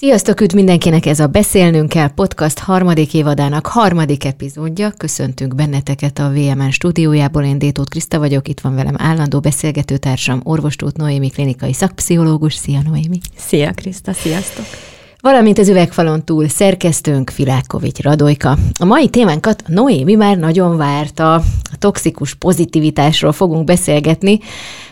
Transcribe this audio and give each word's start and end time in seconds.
Sziasztok, 0.00 0.40
üdv 0.40 0.54
mindenkinek! 0.54 1.06
Ez 1.06 1.20
a 1.20 1.26
Beszélnünk 1.26 1.88
kell 1.88 2.08
podcast 2.08 2.58
harmadik 2.58 3.14
évadának 3.14 3.66
harmadik 3.66 4.24
epizódja. 4.24 4.90
Köszöntünk 4.90 5.54
benneteket 5.54 6.18
a 6.18 6.30
VMN 6.30 6.70
stúdiójából. 6.70 7.44
Én 7.44 7.58
Détót 7.58 7.88
Kriszta 7.88 8.18
vagyok, 8.18 8.48
itt 8.48 8.60
van 8.60 8.74
velem 8.74 8.94
állandó 8.98 9.40
beszélgetőtársam, 9.40 10.40
orvostót 10.44 10.96
Noémi, 10.96 11.28
klinikai 11.28 11.72
szakpszichológus. 11.72 12.54
Szia 12.54 12.80
Noémi! 12.84 13.18
Szia 13.36 13.72
Kriszta, 13.72 14.12
sziasztok! 14.12 14.64
Valamint 15.20 15.58
az 15.58 15.68
üvegfalon 15.68 16.24
túl 16.24 16.48
szerkesztőnk 16.48 17.30
Filákovics 17.30 18.00
Radojka. 18.00 18.56
A 18.80 18.84
mai 18.84 19.08
témánkat 19.08 19.62
Noémi 19.66 20.14
már 20.14 20.36
nagyon 20.36 20.76
várta. 20.76 21.34
A 21.34 21.42
toxikus 21.78 22.34
pozitivitásról 22.34 23.32
fogunk 23.32 23.64
beszélgetni, 23.64 24.38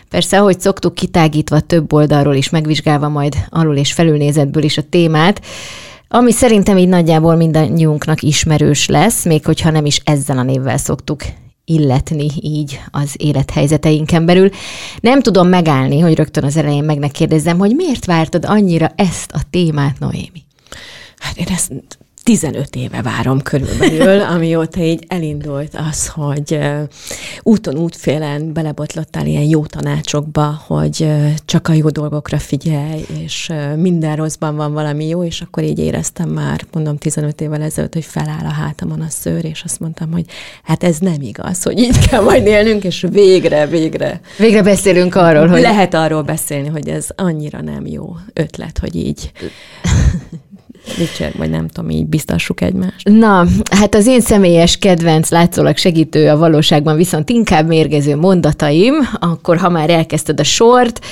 Persze, 0.09 0.39
ahogy 0.39 0.59
szoktuk, 0.59 0.93
kitágítva 0.93 1.59
több 1.59 1.93
oldalról 1.93 2.35
is, 2.35 2.49
megvizsgálva 2.49 3.09
majd 3.09 3.35
alul 3.49 3.75
és 3.75 3.93
felülnézetből 3.93 4.63
is 4.63 4.77
a 4.77 4.89
témát, 4.89 5.41
ami 6.07 6.31
szerintem 6.31 6.77
így 6.77 6.87
nagyjából 6.87 7.35
mindannyiunknak 7.35 8.21
ismerős 8.21 8.87
lesz, 8.87 9.25
még 9.25 9.45
hogyha 9.45 9.71
nem 9.71 9.85
is 9.85 10.01
ezzel 10.03 10.37
a 10.37 10.43
névvel 10.43 10.77
szoktuk 10.77 11.21
illetni 11.65 12.27
így 12.41 12.79
az 12.91 13.13
élethelyzeteinken 13.17 14.25
belül. 14.25 14.49
Nem 14.99 15.21
tudom 15.21 15.47
megállni, 15.47 15.99
hogy 15.99 16.15
rögtön 16.15 16.43
az 16.43 16.57
elején 16.57 16.83
meg 16.83 16.97
ne 16.97 17.07
kérdezzem, 17.07 17.57
hogy 17.57 17.75
miért 17.75 18.05
vártad 18.05 18.45
annyira 18.45 18.91
ezt 18.95 19.31
a 19.31 19.39
témát, 19.49 19.99
Noémi? 19.99 20.43
Hát 21.17 21.37
én 21.37 21.47
ezt 21.49 21.71
15 22.27 22.75
éve 22.75 23.01
várom 23.01 23.41
körülbelül, 23.41 24.21
amióta 24.35 24.79
így 24.79 25.05
elindult 25.07 25.75
az, 25.89 26.07
hogy 26.07 26.59
úton, 27.43 27.77
útfélen 27.77 28.53
belebotlottál 28.53 29.25
ilyen 29.25 29.43
jó 29.43 29.65
tanácsokba, 29.65 30.61
hogy 30.67 31.07
csak 31.45 31.67
a 31.67 31.73
jó 31.73 31.89
dolgokra 31.89 32.39
figyelj, 32.39 33.05
és 33.23 33.51
minden 33.75 34.15
rosszban 34.15 34.55
van 34.55 34.73
valami 34.73 35.07
jó, 35.07 35.23
és 35.23 35.41
akkor 35.41 35.63
így 35.63 35.79
éreztem 35.79 36.29
már, 36.29 36.65
mondom 36.71 36.97
15 36.97 37.41
évvel 37.41 37.61
ezelőtt, 37.61 37.93
hogy 37.93 38.05
feláll 38.05 38.45
a 38.45 38.53
hátamon 38.53 39.01
a 39.01 39.09
szőr, 39.09 39.45
és 39.45 39.61
azt 39.63 39.79
mondtam, 39.79 40.11
hogy 40.11 40.25
hát 40.63 40.83
ez 40.83 40.97
nem 40.97 41.21
igaz, 41.21 41.63
hogy 41.63 41.79
így 41.79 42.07
kell 42.07 42.23
majd 42.23 42.45
élnünk, 42.45 42.83
és 42.83 43.05
végre, 43.11 43.67
végre. 43.67 44.19
Végre 44.37 44.63
beszélünk 44.63 45.15
arról, 45.15 45.47
hogy... 45.47 45.61
Lehet 45.61 45.93
arról 45.93 46.21
beszélni, 46.21 46.67
hogy 46.67 46.89
ez 46.89 47.07
annyira 47.15 47.61
nem 47.61 47.85
jó 47.85 48.15
ötlet, 48.33 48.77
hogy 48.77 48.95
így 48.95 49.31
dicsérg, 50.97 51.37
vagy 51.37 51.49
nem 51.49 51.67
tudom, 51.67 51.89
így 51.89 52.05
biztassuk 52.05 52.61
egymást. 52.61 53.09
Na, 53.09 53.45
hát 53.71 53.95
az 53.95 54.07
én 54.07 54.21
személyes 54.21 54.77
kedvenc, 54.77 55.29
látszólag 55.29 55.77
segítő 55.77 56.29
a 56.29 56.37
valóságban 56.37 56.95
viszont 56.95 57.29
inkább 57.29 57.67
mérgező 57.67 58.15
mondataim, 58.15 58.93
akkor 59.19 59.57
ha 59.57 59.69
már 59.69 59.89
elkezdted 59.89 60.39
a 60.39 60.43
sort, 60.43 61.05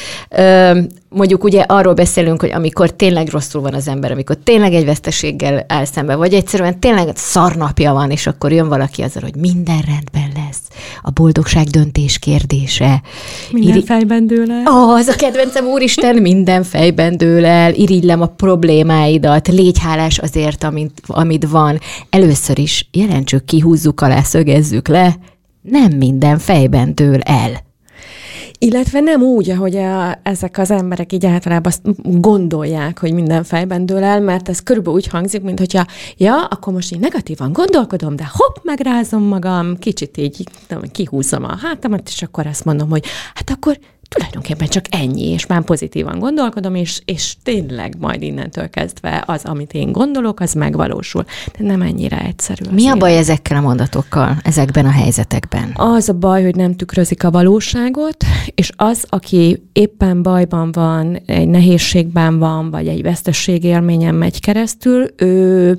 mondjuk 1.16 1.44
ugye 1.44 1.62
arról 1.62 1.94
beszélünk, 1.94 2.42
hogy 2.42 2.52
amikor 2.52 2.92
tényleg 2.92 3.30
rosszul 3.30 3.62
van 3.62 3.74
az 3.74 3.88
ember, 3.88 4.12
amikor 4.12 4.38
tényleg 4.44 4.74
egy 4.74 4.86
veszteséggel 4.86 5.66
áll 5.68 5.86
szembe, 5.86 6.16
vagy 6.16 6.34
egyszerűen 6.34 6.80
tényleg 6.80 7.10
szarnapja 7.16 7.94
van, 7.94 8.12
és 8.12 8.28
akkor 8.28 8.52
jön 8.52 8.68
valaki 8.68 9.02
azzal, 9.02 9.24
hogy 9.24 9.36
minden 9.36 9.82
rendben 9.82 10.44
lesz. 10.44 10.62
A 11.02 11.10
boldogság 11.10 11.66
döntés 11.66 12.20
kérdése. 12.20 13.02
Minden 13.52 13.76
Iri... 13.76 13.86
fejben 13.86 14.28
dől 14.28 14.52
el. 14.52 14.64
Oh, 14.66 14.94
az 14.94 15.08
a 15.08 15.16
kedvencem, 15.16 15.66
úristen, 15.66 16.16
minden 16.16 16.64
fejben 16.64 17.18
dől 17.18 17.46
el, 17.46 17.74
irigylem 17.74 18.22
a 18.22 18.28
problémáidat, 18.28 19.48
légy 19.48 19.80
hálás 19.80 20.18
azért, 20.18 20.64
amit, 20.64 21.02
amit 21.08 21.48
van. 21.50 21.80
Először 22.10 22.60
is 22.60 22.88
jelentsük, 22.92 23.46
kihúzzuk 23.46 24.02
alá, 24.02 24.22
szögezzük 24.22 24.88
le, 24.88 25.16
nem 25.62 25.92
minden 25.92 26.38
fejben 26.38 26.96
dől 26.96 27.20
el. 27.22 27.64
Illetve 28.66 29.00
nem 29.00 29.22
úgy, 29.22 29.50
ahogy 29.50 29.76
a, 29.76 30.20
ezek 30.24 30.58
az 30.58 30.72
emberek 30.72 31.14
így 31.14 31.26
általában 31.26 31.72
azt 31.72 31.82
gondolják, 32.22 33.00
hogy 33.00 33.14
minden 33.14 33.44
fejben 33.44 33.86
dől 33.86 34.04
el, 34.04 34.22
mert 34.22 34.50
ez 34.50 34.64
körülbelül 34.64 35.00
úgy 35.00 35.08
hangzik, 35.08 35.42
mint 35.42 35.60
hogyha, 35.60 35.86
ja, 36.18 36.44
akkor 36.44 36.74
most 36.74 36.94
így 36.94 37.00
negatívan 37.00 37.54
gondolkodom, 37.54 38.16
de 38.16 38.30
hopp, 38.32 38.56
megrázom 38.64 39.24
magam, 39.24 39.78
kicsit 39.78 40.18
így 40.18 40.44
tudom, 40.68 40.84
kihúzom 40.92 41.44
a 41.44 41.58
hátamat, 41.62 42.08
és 42.08 42.22
akkor 42.22 42.48
azt 42.48 42.66
mondom, 42.66 42.90
hogy 42.90 43.06
hát 43.34 43.50
akkor 43.50 43.80
tulajdonképpen 44.08 44.68
csak 44.68 44.86
ennyi, 44.90 45.30
és 45.30 45.46
már 45.46 45.64
pozitívan 45.64 46.20
gondolkodom, 46.20 46.76
és, 46.76 47.02
és 47.06 47.36
tényleg 47.44 47.96
majd 48.00 48.22
innentől 48.22 48.70
kezdve 48.70 49.24
az, 49.26 49.44
amit 49.44 49.74
én 49.74 49.92
gondolok, 49.92 50.40
az 50.40 50.54
megvalósul. 50.54 51.26
De 51.58 51.66
nem 51.66 51.82
ennyire 51.82 52.22
egyszerű. 52.22 52.64
Mi 52.72 52.88
a 52.88 52.96
baj 52.96 53.18
ezekkel 53.18 53.58
a 53.58 53.62
mondatokkal, 53.62 54.38
ezekben 54.44 54.86
a 54.86 54.92
helyzetekben? 54.92 55.72
Az 55.76 56.10
a 56.10 56.14
baj, 56.14 56.44
hogy 56.44 56.56
nem 56.56 56.76
tükrözik 56.76 57.24
a 57.24 57.32
valóságot, 57.32 58.26
és 58.56 58.72
az, 58.76 59.06
aki 59.10 59.64
éppen 59.74 60.22
bajban 60.22 60.72
van, 60.72 61.22
egy 61.26 61.48
nehézségben 61.48 62.40
van, 62.40 62.72
vagy 62.72 62.88
egy 62.88 63.02
vesztességélményen 63.02 64.16
megy 64.16 64.40
keresztül, 64.40 65.08
ő 65.16 65.78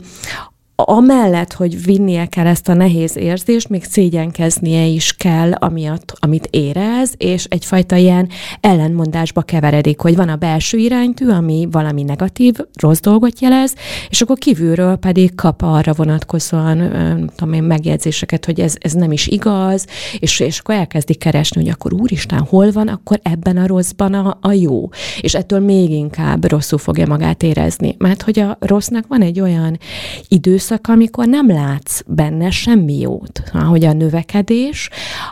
amellett, 0.84 1.52
hogy 1.52 1.84
vinnie 1.84 2.26
kell 2.26 2.46
ezt 2.46 2.68
a 2.68 2.74
nehéz 2.74 3.16
érzést, 3.16 3.68
még 3.68 3.84
szégyenkeznie 3.84 4.84
is 4.84 5.12
kell, 5.12 5.52
amiatt, 5.52 6.12
amit 6.18 6.48
érez, 6.50 7.14
és 7.16 7.44
egyfajta 7.44 7.96
ilyen 7.96 8.28
ellenmondásba 8.60 9.42
keveredik, 9.42 10.00
hogy 10.00 10.16
van 10.16 10.28
a 10.28 10.36
belső 10.36 10.78
iránytű, 10.78 11.28
ami 11.28 11.68
valami 11.70 12.02
negatív, 12.02 12.54
rossz 12.80 13.00
dolgot 13.00 13.40
jelez, 13.40 13.74
és 14.08 14.20
akkor 14.20 14.38
kívülről 14.38 14.96
pedig 14.96 15.34
kap 15.34 15.62
arra 15.62 15.92
vonatkozóan, 15.92 16.78
tudom 17.36 17.52
én, 17.54 17.62
megjegyzéseket, 17.62 18.44
hogy 18.44 18.60
ez, 18.60 18.74
ez 18.78 18.92
nem 18.92 19.12
is 19.12 19.26
igaz, 19.26 19.86
és, 20.18 20.40
és 20.40 20.58
akkor 20.58 20.74
elkezdi 20.74 21.14
keresni, 21.14 21.60
hogy 21.60 21.70
akkor 21.70 21.92
úristen, 21.92 22.40
hol 22.40 22.70
van, 22.70 22.88
akkor 22.88 23.20
ebben 23.22 23.56
a 23.56 23.66
rosszban 23.66 24.14
a, 24.14 24.38
a 24.40 24.52
jó. 24.52 24.88
És 25.20 25.34
ettől 25.34 25.60
még 25.60 25.90
inkább 25.90 26.50
rosszul 26.50 26.78
fogja 26.78 27.06
magát 27.06 27.42
érezni. 27.42 27.94
Mert 27.98 28.22
hogy 28.22 28.38
a 28.38 28.56
rossznak 28.60 29.06
van 29.06 29.22
egy 29.22 29.40
olyan 29.40 29.78
időszak, 30.28 30.64
időszak, 30.66 30.88
amikor 30.88 31.26
nem 31.26 31.48
látsz 31.48 32.00
benne 32.06 32.50
semmi 32.50 33.00
jót. 33.00 33.42
Hogy 33.68 33.84
a 33.84 33.92
növekedés, 33.92 34.90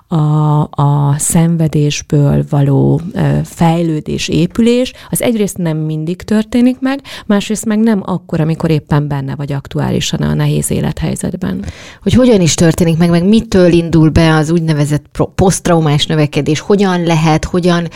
a, 0.09 0.61
a 0.71 1.15
szenvedésből 1.19 2.45
való 2.51 3.01
fejlődés, 3.45 4.29
épülés, 4.29 4.93
az 5.11 5.23
egyrészt 5.23 5.57
nem 5.57 5.77
mindig 5.77 6.23
történik 6.23 6.81
meg, 6.81 7.01
másrészt 7.27 7.65
meg 7.65 7.79
nem 7.79 8.03
akkor, 8.05 8.41
amikor 8.41 8.71
éppen 8.71 9.09
benne 9.09 9.35
vagy 9.35 9.53
aktuálisan 9.53 10.21
a 10.21 10.35
nehéz 10.35 10.71
élethelyzetben. 10.71 11.65
Hogy 12.03 12.13
hogyan 12.13 12.41
is 12.41 12.55
történik 12.55 12.97
meg, 12.97 13.11
meg 13.11 13.25
mitől 13.25 13.73
indul 13.73 14.11
be 14.11 14.35
az 14.35 14.51
úgynevezett 14.51 15.05
posztraumás 15.35 16.07
növekedés, 16.07 16.61
hogyan 16.61 17.03
lehet, 17.03 17.45
hogyan 17.45 17.89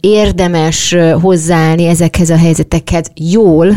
érdemes 0.00 0.96
hozzáállni 1.20 1.86
ezekhez 1.86 2.30
a 2.30 2.36
helyzetekhez 2.36 3.10
jól, 3.14 3.76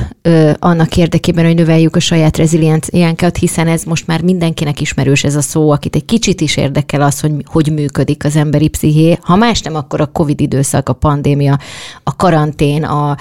annak 0.59 0.97
érdekében, 0.97 1.45
hogy 1.45 1.55
növeljük 1.55 1.95
a 1.95 1.99
saját 1.99 2.37
rezilienciánkat, 2.37 3.37
hiszen 3.37 3.67
ez 3.67 3.83
most 3.83 4.07
már 4.07 4.21
mindenkinek 4.21 4.81
ismerős 4.81 5.23
ez 5.23 5.35
a 5.35 5.41
szó, 5.41 5.71
akit 5.71 5.95
egy 5.95 6.05
kicsit 6.05 6.41
is 6.41 6.57
érdekel 6.57 7.01
az, 7.01 7.19
hogy 7.19 7.31
hogy 7.45 7.71
működik 7.73 8.25
az 8.25 8.35
emberi 8.35 8.67
psziché. 8.67 9.17
Ha 9.21 9.35
más 9.35 9.61
nem, 9.61 9.75
akkor 9.75 10.01
a 10.01 10.05
COVID 10.05 10.41
időszak, 10.41 10.89
a 10.89 10.93
pandémia, 10.93 11.59
a 12.03 12.15
karantén, 12.15 12.83
a, 12.83 13.17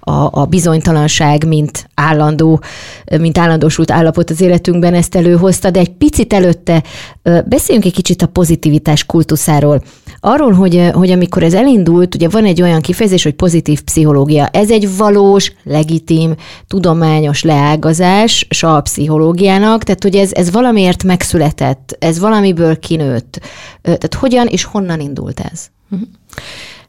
a, 0.00 0.40
a 0.40 0.44
bizonytalanság, 0.44 1.46
mint 1.46 1.88
állandó, 1.94 2.60
mint 3.18 3.38
állandósult 3.38 3.90
állapot 3.90 4.30
az 4.30 4.40
életünkben 4.40 4.94
ezt 4.94 5.14
előhozta, 5.14 5.70
de 5.70 5.78
egy 5.78 5.92
picit 5.92 6.32
előtte 6.32 6.82
beszéljünk 7.44 7.86
egy 7.86 7.94
kicsit 7.94 8.22
a 8.22 8.26
pozitivitás 8.26 9.06
kultuszáról. 9.06 9.82
Arról, 10.26 10.52
hogy, 10.52 10.90
hogy 10.92 11.10
amikor 11.10 11.42
ez 11.42 11.54
elindult, 11.54 12.14
ugye 12.14 12.28
van 12.28 12.44
egy 12.44 12.62
olyan 12.62 12.80
kifejezés, 12.80 13.22
hogy 13.22 13.34
pozitív 13.34 13.80
pszichológia. 13.80 14.46
Ez 14.46 14.70
egy 14.70 14.96
valós, 14.96 15.52
legitim, 15.64 16.34
tudományos 16.66 17.42
leágazás 17.42 18.46
a 18.60 18.80
pszichológiának, 18.80 19.82
tehát 19.82 20.02
hogy 20.02 20.16
ez, 20.16 20.32
ez 20.32 20.50
valamiért 20.50 21.04
megszületett, 21.04 21.96
ez 21.98 22.18
valamiből 22.18 22.78
kinőtt. 22.78 23.40
Tehát 23.82 24.14
hogyan 24.14 24.46
és 24.46 24.64
honnan 24.64 25.00
indult 25.00 25.40
ez? 25.40 25.66
Uh-huh. 25.90 26.08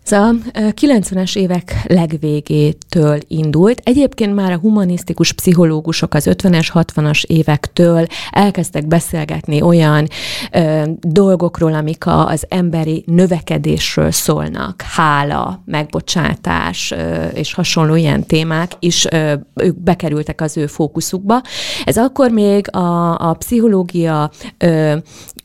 Ez 0.06 0.12
a 0.12 0.32
90-es 0.54 1.36
évek 1.36 1.84
legvégétől 1.88 3.20
indult. 3.28 3.82
Egyébként 3.84 4.36
már 4.36 4.52
a 4.52 4.58
humanisztikus 4.58 5.34
pszichológusok 5.34 6.14
az 6.14 6.28
50-es, 6.30 6.68
60-as 6.74 7.24
évektől 7.24 8.06
elkezdtek 8.32 8.88
beszélgetni 8.88 9.62
olyan 9.62 10.08
ö, 10.52 10.84
dolgokról, 11.02 11.74
amik 11.74 12.06
a, 12.06 12.28
az 12.28 12.46
emberi 12.50 13.04
növekedésről 13.08 14.12
szólnak. 14.12 14.82
Hála, 14.82 15.64
megbocsátás 15.66 16.92
ö, 16.92 17.26
és 17.26 17.54
hasonló 17.54 17.96
ilyen 17.96 18.26
témák 18.26 18.72
is 18.80 19.06
ö, 19.06 19.34
ők 19.56 19.80
bekerültek 19.80 20.42
az 20.42 20.58
ő 20.58 20.68
fókuszukba. 20.68 21.42
Ez 21.84 21.98
akkor 21.98 22.32
még 22.32 22.76
a, 22.76 23.20
a 23.30 23.34
pszichológia 23.34 24.32
ö, 24.58 24.96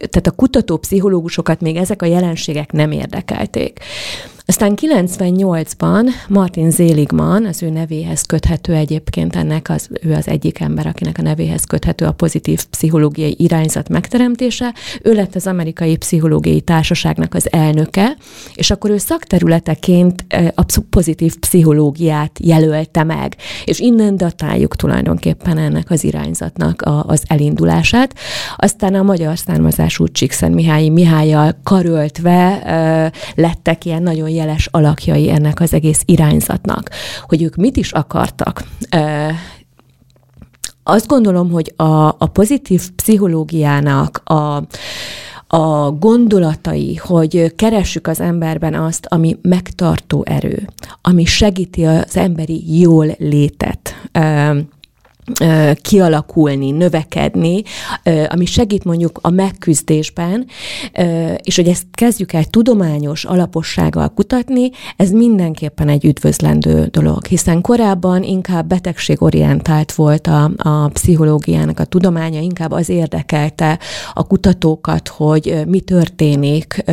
tehát 0.08 0.26
a 0.26 0.30
kutató 0.30 0.76
pszichológusokat 0.76 1.60
még 1.60 1.76
ezek 1.76 2.02
a 2.02 2.06
jelenségek 2.06 2.72
nem 2.72 2.90
érdekelték. 2.90 3.80
Aztán 4.50 4.74
98-ban 4.76 6.08
Martin 6.28 6.70
Zéligman, 6.70 7.44
az 7.46 7.62
ő 7.62 7.68
nevéhez 7.68 8.22
köthető 8.22 8.74
egyébként 8.74 9.36
ennek, 9.36 9.68
az, 9.68 9.88
ő 10.02 10.12
az 10.12 10.28
egyik 10.28 10.60
ember, 10.60 10.86
akinek 10.86 11.18
a 11.18 11.22
nevéhez 11.22 11.64
köthető 11.64 12.04
a 12.04 12.12
pozitív 12.12 12.64
pszichológiai 12.64 13.34
irányzat 13.38 13.88
megteremtése, 13.88 14.74
ő 15.02 15.12
lett 15.12 15.34
az 15.34 15.46
amerikai 15.46 15.96
pszichológiai 15.96 16.60
társaságnak 16.60 17.34
az 17.34 17.52
elnöke, 17.52 18.16
és 18.54 18.70
akkor 18.70 18.90
ő 18.90 18.98
szakterületeként 18.98 20.24
a 20.54 20.64
pozitív 20.90 21.36
pszichológiát 21.38 22.38
jelölte 22.40 23.02
meg, 23.02 23.36
és 23.64 23.78
innen 23.78 24.16
datáljuk 24.16 24.76
tulajdonképpen 24.76 25.58
ennek 25.58 25.90
az 25.90 26.04
irányzatnak 26.04 26.82
a, 26.82 27.04
az 27.04 27.22
elindulását. 27.26 28.14
Aztán 28.56 28.94
a 28.94 29.02
magyar 29.02 29.38
származású 29.90 30.06
Csíkszent 30.06 30.54
Mihály 30.54 30.88
Mihályjal 30.88 31.58
karöltve 31.62 33.12
lettek 33.34 33.84
ilyen 33.84 34.02
nagyon 34.02 34.28
jeles 34.28 34.68
alakjai 34.70 35.30
ennek 35.30 35.60
az 35.60 35.72
egész 35.74 36.02
irányzatnak. 36.04 36.90
Hogy 37.26 37.42
ők 37.42 37.56
mit 37.56 37.76
is 37.76 37.92
akartak. 37.92 38.64
Azt 40.82 41.06
gondolom, 41.06 41.50
hogy 41.50 41.72
a, 41.76 42.08
a 42.08 42.26
pozitív 42.32 42.90
pszichológiának 42.96 44.22
a, 44.24 44.62
a 45.56 45.90
gondolatai, 45.90 46.94
hogy 46.94 47.54
keressük 47.56 48.06
az 48.06 48.20
emberben 48.20 48.74
azt, 48.74 49.06
ami 49.08 49.36
megtartó 49.42 50.24
erő, 50.26 50.68
ami 51.02 51.24
segíti 51.24 51.84
az 51.84 52.16
emberi 52.16 52.80
jól 52.80 53.06
létet 53.18 53.94
kialakulni, 55.82 56.70
növekedni, 56.70 57.62
ami 58.28 58.44
segít 58.44 58.84
mondjuk 58.84 59.18
a 59.22 59.30
megküzdésben, 59.30 60.46
és 61.42 61.56
hogy 61.56 61.68
ezt 61.68 61.86
kezdjük 61.92 62.32
el 62.32 62.44
tudományos 62.44 63.24
alapossággal 63.24 64.08
kutatni, 64.08 64.70
ez 64.96 65.10
mindenképpen 65.10 65.88
egy 65.88 66.04
üdvözlendő 66.04 66.86
dolog, 66.86 67.26
hiszen 67.26 67.60
korábban 67.60 68.22
inkább 68.22 68.66
betegségorientált 68.66 69.92
volt 69.92 70.26
a, 70.26 70.50
a 70.56 70.88
pszichológiának 70.88 71.80
a 71.80 71.84
tudománya, 71.84 72.40
inkább 72.40 72.70
az 72.70 72.88
érdekelte 72.88 73.78
a 74.14 74.26
kutatókat, 74.26 75.08
hogy 75.08 75.62
mi 75.66 75.80
történik 75.80 76.84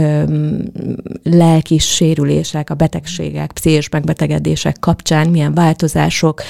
lelkis 1.24 1.86
sérülések, 1.86 2.70
a 2.70 2.74
betegségek, 2.76 3.52
pszichés 3.52 3.90
megbetegedések 3.90 4.80
kapcsán, 4.80 5.30
milyen 5.30 5.54
változások 5.54 6.42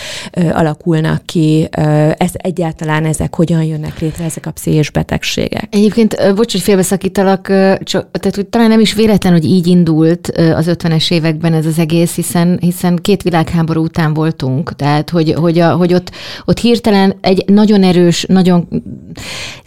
alakulnak 0.52 1.26
ki, 1.26 1.70
ez 2.18 2.32
egyáltalán 2.34 3.06
ezek 3.06 3.36
hogyan 3.36 3.64
jönnek 3.64 4.00
létre, 4.00 4.24
ezek 4.24 4.46
a 4.46 4.52
pszichés 4.52 4.90
betegségek. 4.90 5.68
Egyébként, 5.70 6.36
bocs, 6.36 6.52
hogy 6.52 6.62
félbeszakítalak, 6.62 7.48
csak, 7.84 8.12
tehát 8.12 8.36
hogy 8.36 8.46
talán 8.46 8.70
nem 8.70 8.80
is 8.80 8.94
véletlen, 8.94 9.34
hogy 9.34 9.46
így 9.46 9.68
indult 9.68 10.28
az 10.28 10.66
50-es 10.70 11.12
években 11.12 11.54
ez 11.54 11.66
az 11.66 11.80
egész, 11.80 12.16
hiszen, 12.16 12.58
hiszen 12.62 12.96
két 12.96 13.22
világháború 13.22 13.84
után 13.84 14.14
voltunk, 14.14 14.76
tehát 14.76 15.10
hogy, 15.10 15.34
hogy, 15.34 15.60
a, 15.60 15.76
hogy 15.76 15.94
ott, 15.94 16.12
ott 16.46 16.60
hirtelen 16.60 17.18
egy 17.22 17.44
nagyon 17.48 17.84
erős, 17.84 18.26
nagyon 18.28 18.68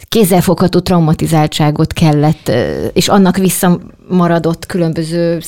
kézzelfogható 0.07 0.79
traumatizáltságot 0.79 1.93
kellett, 1.93 2.51
és 2.93 3.07
annak 3.07 3.37
visszamaradott 3.37 4.65
különböző 4.65 5.39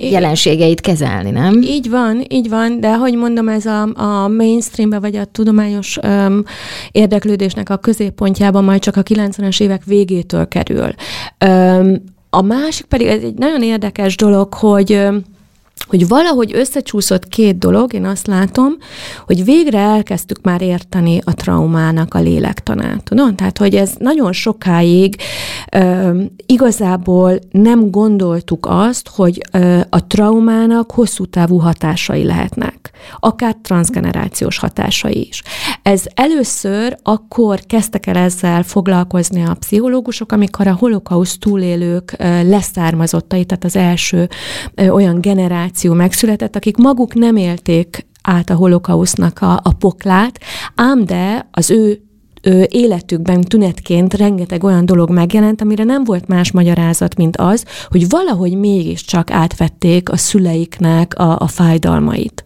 jelenségeit 0.00 0.80
kezelni, 0.80 1.30
nem? 1.30 1.62
Így 1.62 1.90
van, 1.90 2.24
így 2.28 2.48
van, 2.48 2.80
de 2.80 2.96
hogy 2.96 3.14
mondom, 3.14 3.48
ez 3.48 3.66
a, 3.66 3.82
a 3.82 4.28
mainstreambe 4.28 4.98
vagy 4.98 5.16
a 5.16 5.24
tudományos 5.24 5.98
um, 6.02 6.42
érdeklődésnek 6.92 7.70
a 7.70 7.76
középpontjában 7.76 8.64
majd 8.64 8.80
csak 8.80 8.96
a 8.96 9.02
90-es 9.02 9.60
évek 9.60 9.84
végétől 9.84 10.48
kerül. 10.48 10.94
Um, 11.46 12.02
a 12.30 12.42
másik 12.42 12.86
pedig, 12.86 13.06
ez 13.06 13.22
egy 13.22 13.34
nagyon 13.34 13.62
érdekes 13.62 14.16
dolog, 14.16 14.54
hogy 14.54 15.08
hogy 15.88 16.08
valahogy 16.08 16.54
összecsúszott 16.54 17.28
két 17.28 17.58
dolog, 17.58 17.92
én 17.92 18.04
azt 18.04 18.26
látom, 18.26 18.72
hogy 19.26 19.44
végre 19.44 19.78
elkezdtük 19.78 20.40
már 20.42 20.62
érteni 20.62 21.20
a 21.24 21.34
traumának 21.34 22.14
a 22.14 22.20
lélektanát. 22.20 23.02
Tudod? 23.04 23.34
Tehát, 23.34 23.58
hogy 23.58 23.74
ez 23.74 23.92
nagyon 23.98 24.32
sokáig 24.32 25.16
ö, 25.72 26.22
igazából 26.46 27.38
nem 27.50 27.90
gondoltuk 27.90 28.66
azt, 28.68 29.08
hogy 29.08 29.40
ö, 29.52 29.80
a 29.90 30.06
traumának 30.06 30.90
hosszú 30.90 31.24
távú 31.26 31.56
hatásai 31.56 32.24
lehetnek, 32.24 32.79
akár 33.18 33.56
transgenerációs 33.62 34.58
hatásai 34.58 35.26
is. 35.28 35.42
Ez 35.82 36.04
először 36.14 36.96
akkor 37.02 37.60
kezdtek 37.66 38.06
el 38.06 38.16
ezzel 38.16 38.62
foglalkozni 38.62 39.42
a 39.42 39.54
pszichológusok, 39.54 40.32
amikor 40.32 40.66
a 40.66 40.74
holokauszt 40.74 41.40
túlélők 41.40 42.14
leszármazottai, 42.42 43.44
tehát 43.44 43.64
az 43.64 43.76
első 43.76 44.28
olyan 44.88 45.20
generáció 45.20 45.92
megszületett, 45.92 46.56
akik 46.56 46.76
maguk 46.76 47.14
nem 47.14 47.36
élték 47.36 48.06
át 48.22 48.50
a 48.50 48.54
holokausznak 48.54 49.40
a, 49.40 49.60
a 49.62 49.72
poklát, 49.72 50.40
ám 50.74 51.04
de 51.04 51.48
az 51.50 51.70
ő 51.70 52.09
ő 52.42 52.66
életükben 52.70 53.40
tünetként 53.40 54.14
rengeteg 54.14 54.64
olyan 54.64 54.86
dolog 54.86 55.10
megjelent, 55.10 55.60
amire 55.60 55.84
nem 55.84 56.04
volt 56.04 56.28
más 56.28 56.52
magyarázat, 56.52 57.16
mint 57.16 57.36
az, 57.36 57.64
hogy 57.88 58.08
valahogy 58.08 58.54
mégiscsak 58.54 59.30
átvették 59.30 60.10
a 60.10 60.16
szüleiknek 60.16 61.18
a, 61.18 61.38
a 61.38 61.46
fájdalmait 61.46 62.44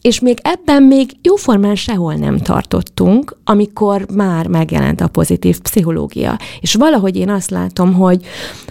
és 0.00 0.20
még 0.20 0.38
ebben 0.42 0.82
még 0.82 1.12
jóformán 1.22 1.74
sehol 1.74 2.14
nem 2.14 2.38
tartottunk, 2.38 3.36
amikor 3.44 4.06
már 4.14 4.46
megjelent 4.46 5.00
a 5.00 5.08
pozitív 5.08 5.60
pszichológia. 5.60 6.38
És 6.60 6.74
valahogy 6.74 7.16
én 7.16 7.30
azt 7.30 7.50
látom, 7.50 7.92
hogy, 7.92 8.24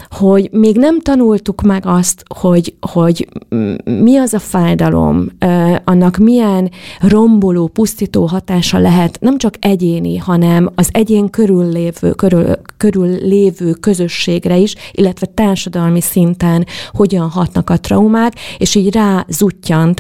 hogy 0.10 0.50
még 0.52 0.76
nem 0.76 1.02
tanultuk 1.02 1.62
meg 1.62 1.84
azt, 1.86 2.24
hogy, 2.40 2.76
hogy 2.92 3.28
mi 3.84 4.18
az 4.18 4.34
a 4.34 4.40
fájdalom, 4.40 5.28
annak 5.84 6.18
milyen 6.18 6.72
romboló, 7.00 7.68
pusztító 7.68 8.26
hatása 8.26 8.78
lehet 8.78 9.18
nem 9.22 9.38
csak 9.38 9.54
egyéni, 9.60 10.18
hanem 10.18 10.70
az 10.76 10.90
egyén 10.92 11.30
körül 11.30 11.72
lévő, 11.72 12.12
körül, 12.12 12.56
körül 12.78 13.08
lévő 13.08 13.72
közösségre 13.72 14.58
is, 14.58 14.76
illetve 14.92 15.26
társadalmi 15.26 16.02
szinten 16.02 16.66
hogyan 16.92 17.30
hatnak 17.30 17.70
a 17.70 17.78
traumák, 17.80 18.34
és 18.58 18.76
így 18.76 18.94
rá 18.94 19.26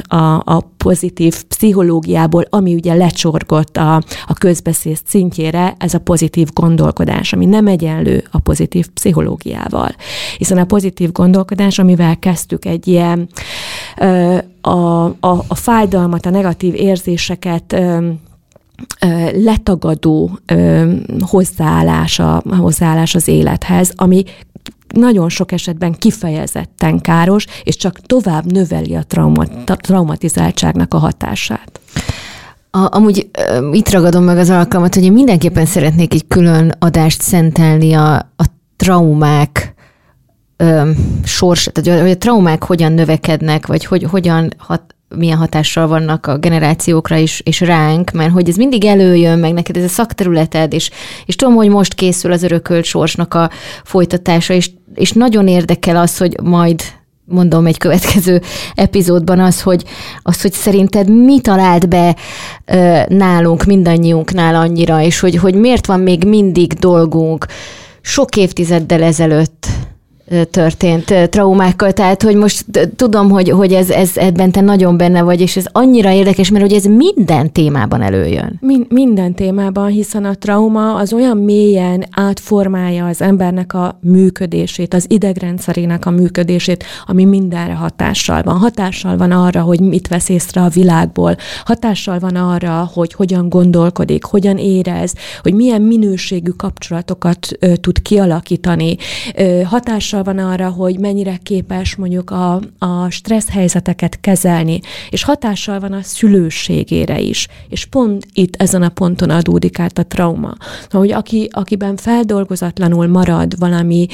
a, 0.07 0.15
a 0.35 0.71
pozitív 0.83 1.43
pszichológiából, 1.43 2.45
ami 2.49 2.73
ugye 2.73 2.93
lecsorgott 2.93 3.77
a, 3.77 3.95
a 4.27 4.33
közbeszéd 4.33 4.97
szintjére, 5.05 5.75
ez 5.77 5.93
a 5.93 5.99
pozitív 5.99 6.47
gondolkodás, 6.53 7.33
ami 7.33 7.45
nem 7.45 7.67
egyenlő 7.67 8.23
a 8.31 8.39
pozitív 8.39 8.87
pszichológiával. 8.87 9.95
Hiszen 10.37 10.57
a 10.57 10.65
pozitív 10.65 11.11
gondolkodás, 11.11 11.79
amivel 11.79 12.19
kezdtük 12.19 12.65
egy 12.65 12.87
ilyen 12.87 13.29
a, 14.61 14.69
a, 14.69 15.43
a 15.47 15.55
fájdalmat, 15.55 16.25
a 16.25 16.29
negatív 16.29 16.75
érzéseket 16.75 17.75
letagadó 19.33 20.39
hozzáállása, 21.19 22.43
hozzáállás 22.57 23.15
az 23.15 23.27
élethez, 23.27 23.93
ami 23.95 24.23
nagyon 24.93 25.29
sok 25.29 25.51
esetben 25.51 25.93
kifejezetten 25.93 26.99
káros, 26.99 27.45
és 27.63 27.75
csak 27.75 27.99
tovább 27.99 28.51
növeli 28.51 28.95
a 28.95 29.03
trauma, 29.03 29.43
traumatizáltságnak 29.65 30.93
a 30.93 30.97
hatását. 30.97 31.79
A, 32.71 32.95
amúgy 32.95 33.29
itt 33.71 33.89
ragadom 33.89 34.23
meg 34.23 34.37
az 34.37 34.49
alkalmat, 34.49 34.93
hogy 34.93 35.03
én 35.03 35.11
mindenképpen 35.11 35.65
szeretnék 35.65 36.13
egy 36.13 36.27
külön 36.27 36.75
adást 36.79 37.21
szentelni 37.21 37.93
a, 37.93 38.15
a 38.15 38.45
traumák 38.75 39.73
ö, 40.57 40.91
sors, 41.23 41.69
hogy 41.73 41.89
a 41.89 42.17
traumák 42.17 42.63
hogyan 42.63 42.91
növekednek, 42.91 43.67
vagy 43.67 43.85
hogy 43.85 44.03
hogyan 44.03 44.53
hat, 44.57 44.95
milyen 45.15 45.37
hatással 45.37 45.87
vannak 45.87 46.27
a 46.27 46.37
generációkra 46.37 47.15
is, 47.15 47.39
és 47.39 47.59
ránk, 47.59 48.11
mert 48.11 48.31
hogy 48.31 48.49
ez 48.49 48.55
mindig 48.55 48.85
előjön, 48.85 49.39
meg 49.39 49.53
neked 49.53 49.77
ez 49.77 49.83
a 49.83 49.87
szakterületed, 49.87 50.73
és, 50.73 50.89
és 51.25 51.35
tudom, 51.35 51.55
hogy 51.55 51.69
most 51.69 51.93
készül 51.93 52.31
az 52.31 52.43
örökölt 52.43 52.85
sorsnak 52.85 53.33
a 53.33 53.49
folytatása, 53.83 54.53
és, 54.53 54.71
és 54.95 55.11
nagyon 55.11 55.47
érdekel 55.47 55.95
az, 55.95 56.17
hogy 56.17 56.35
majd 56.43 56.81
mondom 57.25 57.65
egy 57.65 57.77
következő 57.77 58.41
epizódban 58.75 59.39
az, 59.39 59.61
hogy, 59.61 59.83
az, 60.21 60.41
hogy 60.41 60.53
szerinted 60.53 61.09
mi 61.09 61.39
talált 61.39 61.89
be 61.89 62.15
ö, 62.65 62.99
nálunk, 63.07 63.63
mindannyiunknál 63.63 64.55
annyira, 64.55 65.01
és 65.01 65.19
hogy, 65.19 65.35
hogy 65.35 65.53
miért 65.53 65.85
van 65.85 65.99
még 65.99 66.23
mindig 66.23 66.73
dolgunk 66.73 67.45
sok 68.01 68.35
évtizeddel 68.35 69.03
ezelőtt 69.03 69.67
történt 70.51 71.29
traumákkal, 71.29 71.91
tehát 71.91 72.23
hogy 72.23 72.35
most 72.35 72.65
tudom, 72.95 73.29
hogy, 73.29 73.49
hogy 73.49 73.73
ez, 73.73 73.89
ez 73.89 74.11
ebben 74.15 74.51
te 74.51 74.61
nagyon 74.61 74.97
benne 74.97 75.21
vagy, 75.21 75.41
és 75.41 75.55
ez 75.55 75.65
annyira 75.71 76.11
érdekes, 76.11 76.49
mert 76.49 76.63
hogy 76.63 76.73
ez 76.73 76.85
minden 76.85 77.51
témában 77.51 78.01
előjön. 78.01 78.57
Min- 78.61 78.91
minden 78.91 79.33
témában, 79.33 79.87
hiszen 79.87 80.25
a 80.25 80.35
trauma 80.35 80.95
az 80.95 81.13
olyan 81.13 81.37
mélyen 81.37 82.05
átformálja 82.11 83.05
az 83.05 83.21
embernek 83.21 83.73
a 83.73 83.99
működését, 84.01 84.93
az 84.93 85.05
idegrendszerének 85.07 86.05
a 86.05 86.09
működését, 86.09 86.83
ami 87.05 87.25
mindenre 87.25 87.73
hatással 87.73 88.41
van. 88.41 88.57
Hatással 88.57 89.17
van 89.17 89.31
arra, 89.31 89.61
hogy 89.61 89.79
mit 89.79 90.07
vesz 90.07 90.29
észre 90.29 90.61
a 90.61 90.69
világból, 90.69 91.35
hatással 91.65 92.19
van 92.19 92.35
arra, 92.35 92.89
hogy 92.93 93.13
hogyan 93.13 93.49
gondolkodik, 93.49 94.23
hogyan 94.23 94.57
érez, 94.57 95.13
hogy 95.41 95.53
milyen 95.53 95.81
minőségű 95.81 96.51
kapcsolatokat 96.51 97.47
ö, 97.59 97.75
tud 97.75 98.01
kialakítani, 98.01 98.95
ö, 99.35 99.61
hatással 99.61 100.18
hatással 100.19 100.23
van 100.23 100.51
arra, 100.51 100.69
hogy 100.69 100.99
mennyire 100.99 101.37
képes 101.43 101.95
mondjuk 101.95 102.29
a, 102.29 102.61
a 102.77 103.09
stressz 103.09 103.49
helyzeteket 103.49 104.19
kezelni, 104.19 104.79
és 105.09 105.23
hatással 105.23 105.79
van 105.79 105.93
a 105.93 106.01
szülőségére 106.01 107.19
is. 107.19 107.47
És 107.69 107.85
pont 107.85 108.25
itt 108.33 108.55
ezen 108.55 108.81
a 108.81 108.89
ponton 108.89 109.29
adódik 109.29 109.79
át 109.79 109.97
a 109.97 110.05
trauma. 110.05 110.53
Hogy 110.89 111.11
aki, 111.11 111.49
akiben 111.51 111.95
feldolgozatlanul 111.95 113.07
marad 113.07 113.59
valami, 113.59 114.07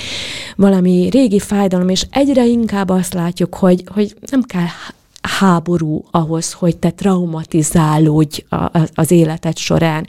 valami 0.56 1.10
régi 1.12 1.40
fájdalom, 1.40 1.90
és 1.90 2.06
egyre 2.12 2.46
inkább 2.46 2.90
azt 2.90 3.14
látjuk, 3.14 3.56
hogy, 3.56 3.84
hogy 3.94 4.16
nem 4.32 4.42
kell 4.42 4.68
háború 5.22 6.04
ahhoz, 6.12 6.54
hogy 6.54 6.78
te 6.78 6.90
traumatizálódj 6.92 8.44
az 8.96 9.12
életed 9.12 9.58
során 9.58 10.08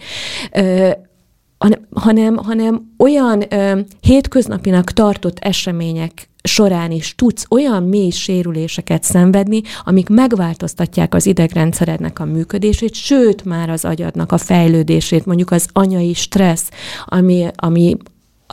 hanem, 1.90 2.36
hanem 2.36 2.92
olyan 2.98 3.42
ö, 3.48 3.80
hétköznapinak 4.00 4.92
tartott 4.92 5.38
események 5.38 6.28
során 6.42 6.90
is 6.90 7.14
tudsz 7.14 7.44
olyan 7.50 7.82
mély 7.82 8.10
sérüléseket 8.10 9.02
szenvedni, 9.02 9.62
amik 9.84 10.08
megváltoztatják 10.08 11.14
az 11.14 11.26
idegrendszerednek 11.26 12.18
a 12.18 12.24
működését, 12.24 12.94
sőt 12.94 13.44
már 13.44 13.70
az 13.70 13.84
agyadnak 13.84 14.32
a 14.32 14.38
fejlődését, 14.38 15.26
mondjuk 15.26 15.50
az 15.50 15.68
anyai 15.72 16.14
stressz, 16.14 16.70
ami, 17.04 17.46
ami 17.56 17.96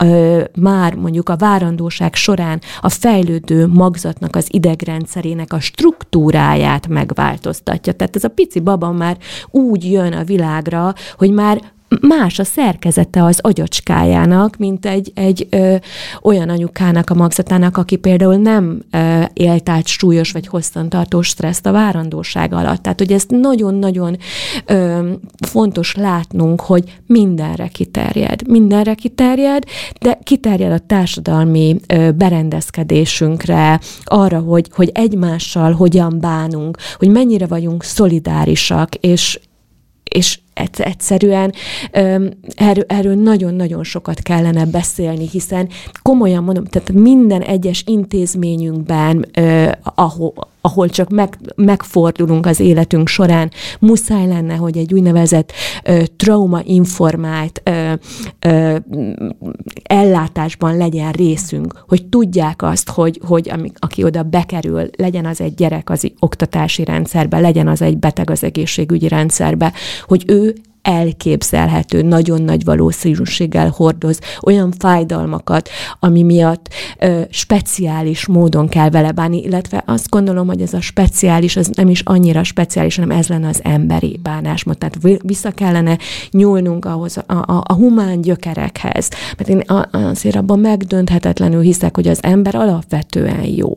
ö, 0.02 0.42
már 0.54 0.94
mondjuk 0.94 1.28
a 1.28 1.36
várandóság 1.36 2.14
során 2.14 2.60
a 2.80 2.88
fejlődő 2.88 3.66
magzatnak 3.66 4.36
az 4.36 4.46
idegrendszerének 4.50 5.52
a 5.52 5.60
struktúráját 5.60 6.88
megváltoztatja. 6.88 7.92
Tehát 7.92 8.16
ez 8.16 8.24
a 8.24 8.28
pici 8.28 8.60
baba 8.60 8.92
már 8.92 9.16
úgy 9.50 9.90
jön 9.90 10.12
a 10.12 10.24
világra, 10.24 10.94
hogy 11.16 11.30
már 11.30 11.72
más 12.00 12.38
a 12.38 12.44
szerkezete 12.44 13.24
az 13.24 13.38
agyacskájának, 13.42 14.56
mint 14.56 14.86
egy, 14.86 15.12
egy 15.14 15.46
ö, 15.50 15.74
olyan 16.22 16.48
anyukának 16.48 17.10
a 17.10 17.14
magzatának, 17.14 17.76
aki 17.76 17.96
például 17.96 18.36
nem 18.36 18.82
ö, 18.90 19.22
élt 19.32 19.68
át 19.68 19.86
súlyos 19.86 20.32
vagy 20.32 20.46
hosszantartó 20.46 21.22
stresszt 21.22 21.66
a 21.66 21.72
várandóság 21.72 22.52
alatt. 22.52 22.82
Tehát, 22.82 22.98
hogy 22.98 23.12
ezt 23.12 23.30
nagyon-nagyon 23.30 24.16
ö, 24.66 25.10
fontos 25.46 25.94
látnunk, 25.94 26.60
hogy 26.60 27.00
mindenre 27.06 27.68
kiterjed. 27.68 28.48
Mindenre 28.48 28.94
kiterjed, 28.94 29.64
de 30.00 30.18
kiterjed 30.22 30.72
a 30.72 30.78
társadalmi 30.78 31.76
ö, 31.86 32.10
berendezkedésünkre, 32.10 33.80
arra, 34.04 34.38
hogy, 34.38 34.68
hogy 34.72 34.90
egymással 34.94 35.72
hogyan 35.72 36.18
bánunk, 36.20 36.76
hogy 36.96 37.08
mennyire 37.08 37.46
vagyunk 37.46 37.82
szolidárisak, 37.82 38.94
és, 38.94 39.40
és 40.04 40.38
egyszerűen. 40.54 41.52
Erről, 42.54 42.84
erről 42.86 43.14
nagyon-nagyon 43.14 43.84
sokat 43.84 44.20
kellene 44.20 44.66
beszélni, 44.66 45.28
hiszen 45.28 45.68
komolyan 46.02 46.44
mondom, 46.44 46.64
tehát 46.64 46.92
minden 46.92 47.42
egyes 47.42 47.82
intézményünkben, 47.86 49.26
ahol, 49.82 50.32
ahol 50.60 50.88
csak 50.88 51.08
meg, 51.08 51.38
megfordulunk 51.56 52.46
az 52.46 52.60
életünk 52.60 53.08
során, 53.08 53.50
muszáj 53.80 54.26
lenne, 54.26 54.54
hogy 54.54 54.76
egy 54.76 54.94
úgynevezett 54.94 55.52
ö, 55.84 56.02
trauma-informált 56.16 57.62
ellátásban 59.82 60.76
legyen 60.76 61.12
részünk, 61.12 61.84
hogy 61.88 62.06
tudják 62.06 62.62
azt, 62.62 62.90
hogy, 62.90 63.20
hogy 63.26 63.50
ami, 63.50 63.70
aki 63.78 64.04
oda 64.04 64.22
bekerül, 64.22 64.90
legyen 64.96 65.26
az 65.26 65.40
egy 65.40 65.54
gyerek 65.54 65.90
az 65.90 66.10
oktatási 66.18 66.84
rendszerbe, 66.84 67.38
legyen 67.38 67.68
az 67.68 67.82
egy 67.82 67.98
beteg 67.98 68.30
az 68.30 68.44
egészségügyi 68.44 69.08
rendszerbe, 69.08 69.72
hogy 70.06 70.24
ő 70.26 70.43
elképzelhető, 70.84 72.02
nagyon 72.02 72.42
nagy 72.42 72.64
valószínűséggel 72.64 73.72
hordoz 73.76 74.18
olyan 74.42 74.72
fájdalmakat, 74.78 75.68
ami 76.00 76.22
miatt 76.22 76.68
ö, 76.98 77.20
speciális 77.30 78.26
módon 78.26 78.68
kell 78.68 78.90
vele 78.90 79.12
bánni, 79.12 79.42
illetve 79.42 79.82
azt 79.86 80.08
gondolom, 80.08 80.46
hogy 80.46 80.60
ez 80.60 80.72
a 80.72 80.80
speciális, 80.80 81.56
az 81.56 81.70
nem 81.74 81.88
is 81.88 82.00
annyira 82.00 82.42
speciális, 82.42 82.96
hanem 82.96 83.18
ez 83.18 83.26
lenne 83.26 83.48
az 83.48 83.60
emberi 83.62 84.20
bánásmód. 84.22 84.78
Tehát 84.78 85.20
vissza 85.22 85.50
kellene 85.50 85.98
nyúlnunk 86.30 86.84
ahhoz 86.84 87.16
a, 87.26 87.32
a, 87.32 87.62
a 87.66 87.74
humán 87.74 88.20
gyökerekhez. 88.20 89.08
Mert 89.36 89.48
én 89.48 89.62
azért 89.90 90.36
abban 90.36 90.58
megdönthetetlenül 90.58 91.60
hiszek, 91.60 91.94
hogy 91.94 92.08
az 92.08 92.18
ember 92.22 92.54
alapvetően 92.54 93.44
jó 93.44 93.76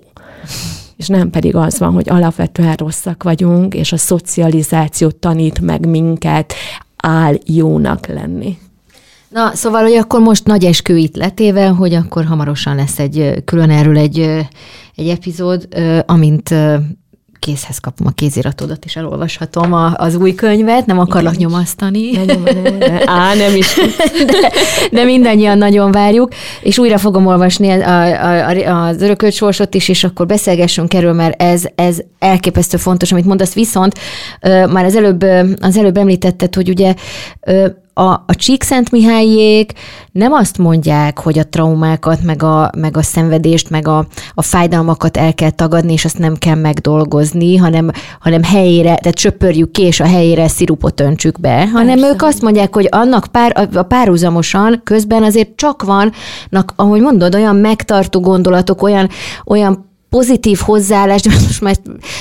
és 0.97 1.07
nem 1.07 1.29
pedig 1.29 1.55
az 1.55 1.79
van, 1.79 1.93
hogy 1.93 2.09
alapvetően 2.09 2.73
rosszak 2.73 3.23
vagyunk, 3.23 3.73
és 3.73 3.91
a 3.91 3.97
szocializáció 3.97 5.09
tanít 5.09 5.61
meg 5.61 5.87
minket 5.87 6.53
áll 6.97 7.35
jónak 7.45 8.07
lenni. 8.07 8.57
Na, 9.29 9.51
szóval, 9.53 9.81
hogy 9.83 9.93
akkor 9.93 10.19
most 10.19 10.45
nagy 10.45 10.65
eskü 10.65 10.95
itt 10.95 11.15
letéve, 11.15 11.67
hogy 11.67 11.93
akkor 11.93 12.25
hamarosan 12.25 12.75
lesz 12.75 12.99
egy 12.99 13.41
külön 13.45 13.69
erről 13.69 13.97
egy, 13.97 14.19
egy 14.95 15.07
epizód, 15.07 15.67
amint 16.05 16.53
kézhez 17.39 17.77
kapom 17.77 18.07
a 18.07 18.11
kéziratodat, 18.11 18.85
és 18.85 18.95
elolvashatom 18.95 19.73
a, 19.73 19.93
az 19.95 20.15
új 20.15 20.35
könyvet, 20.35 20.85
nem 20.85 20.99
akarlak 20.99 21.33
Igen. 21.33 21.49
nyomasztani. 21.49 22.11
Ne 22.11 22.23
nyom, 22.23 22.43
ne, 22.43 22.69
ne. 22.69 23.01
Á, 23.19 23.33
nem 23.33 23.55
is. 23.55 23.75
De, 24.25 24.51
de 24.91 25.03
mindannyian 25.03 25.57
nagyon 25.57 25.91
várjuk, 25.91 26.33
és 26.61 26.77
újra 26.77 26.97
fogom 26.97 27.25
olvasni 27.25 27.69
a, 27.69 27.87
a, 27.87 28.49
a, 28.49 28.87
az 28.87 29.01
örökölt 29.01 29.33
sorsot 29.33 29.73
is, 29.73 29.89
és 29.89 30.03
akkor 30.03 30.25
beszélgessünk 30.25 30.93
erről, 30.93 31.13
mert 31.13 31.41
ez, 31.41 31.63
ez 31.75 31.97
elképesztő 32.19 32.77
fontos, 32.77 33.11
amit 33.11 33.25
mondasz, 33.25 33.53
viszont 33.53 33.93
már 34.69 34.85
az 34.85 34.95
előbb, 34.95 35.23
az 35.61 35.77
előbb 35.77 35.97
említetted, 35.97 36.55
hogy 36.55 36.69
ugye 36.69 36.93
a, 37.97 38.23
a 38.25 38.35
Csíkszent 38.35 38.91
Mihályék 38.91 39.73
nem 40.11 40.31
azt 40.33 40.57
mondják, 40.57 41.19
hogy 41.19 41.39
a 41.39 41.49
traumákat, 41.49 42.23
meg 42.23 42.43
a, 42.43 42.71
meg 42.77 42.97
a 42.97 43.01
szenvedést, 43.01 43.69
meg 43.69 43.87
a, 43.87 44.05
a 44.33 44.41
fájdalmakat 44.41 45.17
el 45.17 45.33
kell 45.33 45.49
tagadni, 45.49 45.93
és 45.93 46.05
azt 46.05 46.17
nem 46.17 46.35
kell 46.35 46.55
megdolgozni, 46.55 47.55
hanem, 47.55 47.91
hanem 48.19 48.43
helyére, 48.43 48.95
tehát 48.95 49.13
csöpörjük 49.17 49.71
ki, 49.71 49.81
és 49.81 49.99
a 49.99 50.05
helyére 50.05 50.47
szirupot 50.47 50.99
öntsük 50.99 51.39
be, 51.39 51.67
hanem 51.67 51.99
Persze. 51.99 52.13
ők 52.13 52.21
azt 52.21 52.41
mondják, 52.41 52.73
hogy 52.73 52.87
annak 52.91 53.27
pár, 53.31 53.69
a 53.73 53.83
párhuzamosan 53.83 54.81
közben 54.83 55.23
azért 55.23 55.55
csak 55.55 55.83
vannak, 55.83 56.73
ahogy 56.75 57.01
mondod, 57.01 57.35
olyan 57.35 57.55
megtartó 57.55 58.19
gondolatok, 58.19 58.81
olyan, 58.81 59.09
olyan 59.45 59.85
pozitív 60.09 60.59
hozzáállás, 60.59 61.21
de 61.21 61.31
most 61.31 61.61
már 61.61 61.75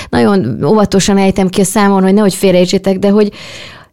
nagyon 0.09 0.63
óvatosan 0.63 1.17
ejtem 1.17 1.47
ki 1.47 1.61
a 1.61 1.63
számon, 1.63 2.03
hogy 2.03 2.13
nehogy 2.13 2.33
félreértsétek, 2.33 2.99
de 2.99 3.09
hogy, 3.09 3.31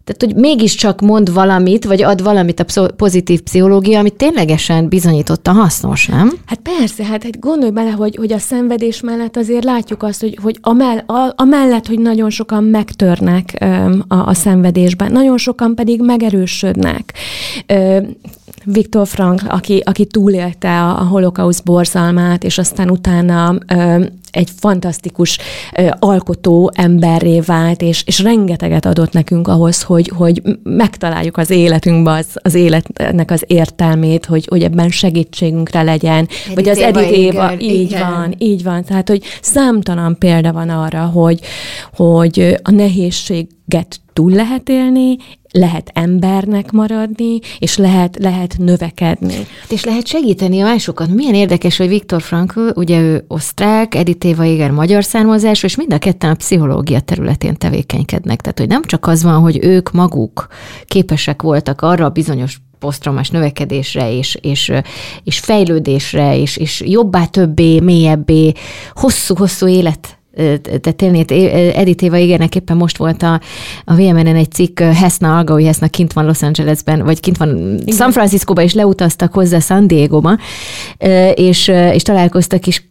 tehát, 0.04 0.22
hogy 0.34 0.42
mégiscsak 0.42 1.00
mond 1.00 1.32
valamit, 1.32 1.84
vagy 1.84 2.02
ad 2.02 2.22
valamit 2.22 2.60
a 2.60 2.92
pozitív 2.96 3.40
pszichológia, 3.40 3.98
amit 3.98 4.14
ténylegesen 4.14 4.88
bizonyította 4.88 5.52
hasznos, 5.52 6.06
nem? 6.06 6.32
Hát 6.46 6.58
persze, 6.58 7.04
hát, 7.04 7.22
hát 7.22 7.40
gondolj 7.40 7.70
bele, 7.70 7.90
hogy, 7.90 8.16
hogy 8.16 8.32
a 8.32 8.38
szenvedés 8.38 9.00
mellett 9.00 9.36
azért 9.36 9.64
látjuk 9.64 10.02
azt, 10.02 10.20
hogy, 10.20 10.38
hogy 10.42 10.58
a, 10.60 10.72
mell, 10.72 10.98
a, 10.98 11.32
a 11.36 11.44
mellett, 11.44 11.86
hogy 11.86 11.98
nagyon 11.98 12.30
sokan 12.30 12.64
megtörnek 12.64 13.64
a, 14.08 14.28
a 14.28 14.34
szenvedésben, 14.34 15.12
nagyon 15.12 15.38
sokan 15.38 15.74
pedig 15.74 16.00
megerősödnek. 16.00 17.12
Viktor 18.64 19.06
Frank, 19.06 19.40
aki, 19.48 19.82
aki 19.84 20.06
túlélte 20.06 20.80
a, 20.80 21.00
a 21.00 21.04
holokauszt 21.04 21.64
borzalmát, 21.64 22.44
és 22.44 22.58
aztán 22.58 22.90
utána 22.90 23.58
egy 24.34 24.48
fantasztikus 24.58 25.38
ö, 25.76 25.88
alkotó 25.98 26.72
emberré 26.74 27.40
vált, 27.40 27.82
és, 27.82 28.02
és 28.06 28.18
rengeteget 28.18 28.86
adott 28.86 29.12
nekünk 29.12 29.48
ahhoz, 29.48 29.82
hogy, 29.82 30.12
hogy 30.16 30.42
megtaláljuk 30.62 31.36
az 31.36 31.50
életünkben 31.50 32.14
az, 32.14 32.26
az 32.32 32.54
életnek 32.54 33.30
az 33.30 33.44
értelmét, 33.46 34.24
hogy, 34.24 34.46
hogy 34.50 34.62
ebben 34.62 34.90
segítségünkre 34.90 35.82
legyen. 35.82 36.28
Edith 36.28 36.54
vagy 36.54 36.68
az 36.68 36.78
Edith 36.78 37.18
Éva, 37.18 37.52
így 37.58 37.90
igen. 37.90 38.10
van, 38.10 38.34
így 38.38 38.62
van. 38.62 38.84
Tehát, 38.84 39.08
hogy 39.08 39.22
számtalan 39.42 40.18
példa 40.18 40.52
van 40.52 40.68
arra, 40.68 41.04
hogy, 41.04 41.40
hogy 41.94 42.56
a 42.62 42.70
nehézséget 42.70 44.00
túl 44.12 44.32
lehet 44.32 44.68
élni, 44.68 45.16
lehet 45.58 45.90
embernek 45.92 46.70
maradni, 46.70 47.38
és 47.58 47.76
lehet, 47.76 48.16
lehet 48.20 48.56
növekedni. 48.58 49.34
És 49.68 49.84
lehet 49.84 50.06
segíteni 50.06 50.60
a 50.60 50.64
másokat. 50.64 51.08
Milyen 51.08 51.34
érdekes, 51.34 51.76
hogy 51.76 51.88
Viktor 51.88 52.22
Frankl, 52.22 52.68
ugye 52.74 53.00
ő 53.00 53.24
osztrák, 53.28 53.94
Edith 53.94 54.26
Éva 54.26 54.44
Éger 54.44 54.70
magyar 54.70 55.04
származású, 55.04 55.66
és 55.66 55.76
mind 55.76 55.92
a 55.92 55.98
ketten 55.98 56.30
a 56.30 56.34
pszichológia 56.34 57.00
területén 57.00 57.56
tevékenykednek. 57.56 58.40
Tehát, 58.40 58.58
hogy 58.58 58.68
nem 58.68 58.82
csak 58.82 59.06
az 59.06 59.22
van, 59.22 59.40
hogy 59.40 59.58
ők 59.62 59.92
maguk 59.92 60.46
képesek 60.86 61.42
voltak 61.42 61.80
arra 61.80 62.04
a 62.04 62.10
bizonyos 62.10 62.60
posztraumás 62.78 63.30
növekedésre, 63.30 64.12
és, 64.12 64.38
és, 64.40 64.72
és 65.24 65.38
fejlődésre, 65.38 66.38
és, 66.38 66.56
és 66.56 66.82
jobbá, 66.86 67.24
többé, 67.24 67.80
mélyebbé, 67.80 68.52
hosszú-hosszú 68.92 69.66
élet 69.66 70.18
tehát 70.34 70.96
tényleg 70.96 71.32
Edith 71.74 72.04
Éva 72.04 72.16
igenek 72.16 72.54
éppen 72.54 72.76
most 72.76 72.96
volt 72.96 73.22
a, 73.22 73.40
a 73.84 73.94
VMN-en 73.94 74.36
egy 74.36 74.52
cikk, 74.52 74.80
Hesna 74.80 75.36
Algaui 75.36 75.64
Hesna 75.64 75.88
kint 75.88 76.12
van 76.12 76.24
Los 76.24 76.42
Angelesben, 76.42 77.04
vagy 77.04 77.20
kint 77.20 77.36
van 77.36 77.56
Igen. 77.56 77.96
San 77.96 78.12
Franciscóba, 78.12 78.62
és 78.62 78.72
leutaztak 78.72 79.32
hozzá 79.32 79.58
San 79.58 79.86
Diego-ba, 79.86 80.38
és, 81.34 81.68
és 81.68 82.02
találkoztak, 82.02 82.66
és 82.66 82.82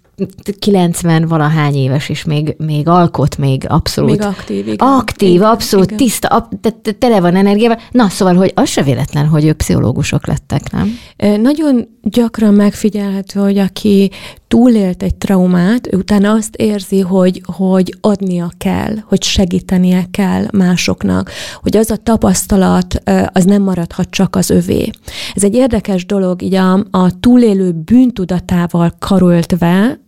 90 0.59 1.27
valahány 1.27 1.75
éves, 1.75 2.09
és 2.09 2.23
még, 2.23 2.55
még 2.57 2.87
alkot, 2.87 3.37
még 3.37 3.65
abszolút. 3.67 4.09
Még 4.09 4.21
aktív, 4.21 4.67
igen. 4.67 4.87
Aktív, 4.87 5.29
igen, 5.29 5.47
abszolút, 5.47 5.85
igen. 5.85 5.97
tiszta, 5.97 6.27
ab, 6.27 6.45
te, 6.61 6.69
te, 6.69 6.91
tele 6.91 7.19
van 7.19 7.35
energiával. 7.35 7.79
Na, 7.91 8.09
szóval, 8.09 8.35
hogy 8.35 8.51
az 8.55 8.69
se 8.69 8.83
véletlen, 8.83 9.27
hogy 9.27 9.45
ők 9.45 9.57
pszichológusok 9.57 10.27
lettek, 10.27 10.71
nem? 10.71 10.97
Nagyon 11.41 11.87
gyakran 12.01 12.53
megfigyelhető, 12.53 13.39
hogy 13.39 13.57
aki 13.57 14.11
túlélt 14.53 15.03
egy 15.03 15.15
traumát, 15.15 15.93
ő 15.93 15.97
utána 15.97 16.31
azt 16.31 16.55
érzi, 16.55 16.99
hogy, 16.99 17.41
hogy 17.45 17.97
adnia 18.01 18.51
kell, 18.57 18.95
hogy 19.05 19.23
segítenie 19.23 20.05
kell 20.11 20.45
másoknak, 20.51 21.31
hogy 21.61 21.77
az 21.77 21.91
a 21.91 21.95
tapasztalat, 21.95 23.01
az 23.31 23.43
nem 23.43 23.61
maradhat 23.61 24.09
csak 24.09 24.35
az 24.35 24.49
övé. 24.49 24.89
Ez 25.35 25.43
egy 25.43 25.55
érdekes 25.55 26.05
dolog, 26.05 26.41
így 26.41 26.53
a, 26.53 26.73
a 26.91 27.19
túlélő 27.19 27.71
bűntudatával 27.71 28.95
karöltve 28.99 29.99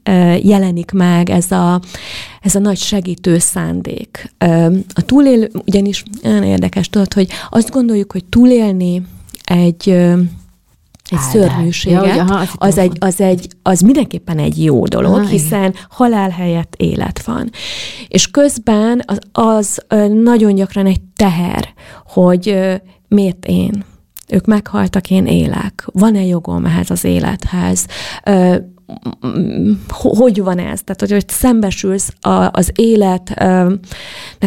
jelenik 0.43 0.91
meg 0.91 1.29
ez 1.29 1.51
a, 1.51 1.81
ez 2.41 2.55
a 2.55 2.59
nagy 2.59 2.77
segítő 2.77 3.37
szándék. 3.37 4.31
A 4.93 5.01
túlélő, 5.05 5.51
ugyanis 5.65 6.03
olyan 6.23 6.43
érdekes, 6.43 6.89
tudod, 6.89 7.13
hogy 7.13 7.27
azt 7.49 7.71
gondoljuk, 7.71 8.11
hogy 8.11 8.25
túlélni 8.25 9.01
egy 9.43 10.05
egy 11.09 11.17
Áldás. 11.17 11.31
szörnyűséget, 11.31 12.15
ja, 12.15 12.23
aha, 12.23 12.45
az, 12.55 12.77
egy, 12.77 12.97
az, 12.99 13.21
egy, 13.21 13.47
az 13.61 13.79
mindenképpen 13.79 14.39
egy 14.39 14.63
jó 14.63 14.85
dolog, 14.85 15.13
ah, 15.13 15.27
hiszen 15.29 15.59
igen. 15.59 15.75
halál 15.89 16.29
helyett 16.29 16.73
élet 16.77 17.23
van. 17.23 17.49
És 18.07 18.31
közben 18.31 19.03
az, 19.05 19.19
az 19.31 19.79
nagyon 20.23 20.55
gyakran 20.55 20.85
egy 20.85 21.01
teher, 21.15 21.73
hogy 22.07 22.57
miért 23.07 23.45
én? 23.45 23.83
Ők 24.27 24.45
meghaltak, 24.45 25.09
én 25.09 25.25
élek. 25.25 25.87
Van-e 25.93 26.23
jogom 26.23 26.65
ehhez 26.65 26.89
az 26.89 27.03
élethez? 27.03 27.85
Hogy 29.87 30.41
van 30.41 30.59
ez? 30.59 30.81
Tehát, 30.83 30.99
hogy, 30.99 31.11
hogy 31.11 31.29
szembesülsz 31.29 32.13
a, 32.21 32.49
az 32.51 32.71
életnek 32.75 33.79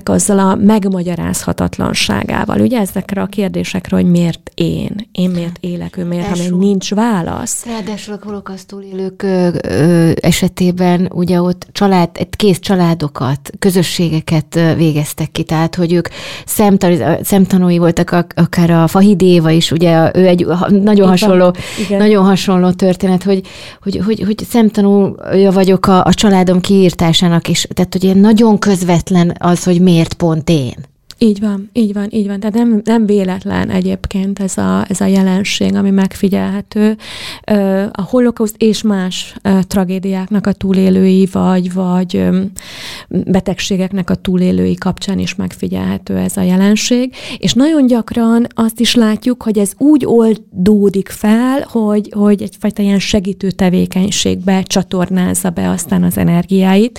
azzal 0.04 0.38
a 0.38 0.54
megmagyarázhatatlanságával. 0.54 2.60
Ugye 2.60 2.78
ezekre 2.78 3.20
a 3.20 3.26
kérdésekre, 3.26 3.96
hogy 3.96 4.10
miért 4.10 4.50
én? 4.54 5.08
Én 5.12 5.30
miért 5.30 5.56
élek, 5.60 5.96
ő 5.96 6.04
miért, 6.04 6.26
ha 6.26 6.34
még 6.38 6.52
nincs 6.52 6.94
válasz? 6.94 7.66
Ráadásul 7.66 8.14
a 8.14 8.18
holokausztól 8.22 8.82
élők 8.82 9.22
ö, 9.22 9.48
ö, 9.62 10.10
esetében 10.20 11.10
ugye 11.12 11.40
ott 11.40 11.66
család, 11.72 12.10
kész 12.36 12.58
családokat, 12.58 13.50
közösségeket 13.58 14.60
végeztek 14.76 15.30
ki, 15.30 15.42
tehát, 15.42 15.74
hogy 15.74 15.92
ők 15.92 16.08
szemtan, 16.46 17.16
szemtanúi 17.22 17.78
voltak, 17.78 18.24
akár 18.34 18.70
a 18.70 18.86
Fahidéva 18.86 19.50
is, 19.50 19.70
ugye 19.70 20.10
ő 20.14 20.26
egy 20.26 20.46
nagyon 20.68 21.08
hasonló, 21.08 21.54
nagyon 21.88 22.24
hasonló 22.24 22.70
történet, 22.70 23.22
hogy, 23.22 23.40
hogy, 23.82 24.00
hogy, 24.04 24.22
hogy 24.28 24.46
szemtanúja 24.48 25.50
vagyok 25.52 25.86
a, 25.86 26.04
a 26.04 26.14
családom 26.14 26.60
kiírtásának, 26.60 27.48
és 27.48 27.66
tehát 27.74 27.92
hogy 27.92 28.04
ilyen 28.04 28.18
nagyon 28.18 28.58
közvetlen 28.58 29.36
az, 29.38 29.64
hogy 29.64 29.80
miért 29.80 30.14
pont 30.14 30.48
én. 30.48 30.74
Így 31.20 31.40
van, 31.40 31.70
így 31.72 31.92
van, 31.92 32.06
így 32.10 32.26
van. 32.26 32.40
Tehát 32.40 32.54
nem, 32.54 32.80
nem 32.84 33.06
véletlen 33.06 33.70
egyébként 33.70 34.38
ez 34.38 34.56
a, 34.56 34.84
ez 34.88 35.00
a 35.00 35.06
jelenség, 35.06 35.74
ami 35.74 35.90
megfigyelhető. 35.90 36.96
A 37.92 38.02
holokauszt 38.02 38.54
és 38.58 38.82
más 38.82 39.34
tragédiáknak 39.62 40.46
a 40.46 40.52
túlélői, 40.52 41.28
vagy, 41.32 41.72
vagy 41.72 42.28
betegségeknek 43.08 44.10
a 44.10 44.14
túlélői 44.14 44.74
kapcsán 44.74 45.18
is 45.18 45.34
megfigyelhető 45.34 46.16
ez 46.16 46.36
a 46.36 46.42
jelenség. 46.42 47.14
És 47.38 47.52
nagyon 47.52 47.86
gyakran 47.86 48.46
azt 48.54 48.80
is 48.80 48.94
látjuk, 48.94 49.42
hogy 49.42 49.58
ez 49.58 49.72
úgy 49.78 50.04
oldódik 50.06 51.08
fel, 51.08 51.66
hogy, 51.70 52.12
hogy 52.16 52.42
egyfajta 52.42 52.82
ilyen 52.82 52.98
segítő 52.98 53.50
tevékenységbe 53.50 54.62
csatornázza 54.62 55.50
be 55.50 55.70
aztán 55.70 56.02
az 56.02 56.16
energiáit, 56.16 56.98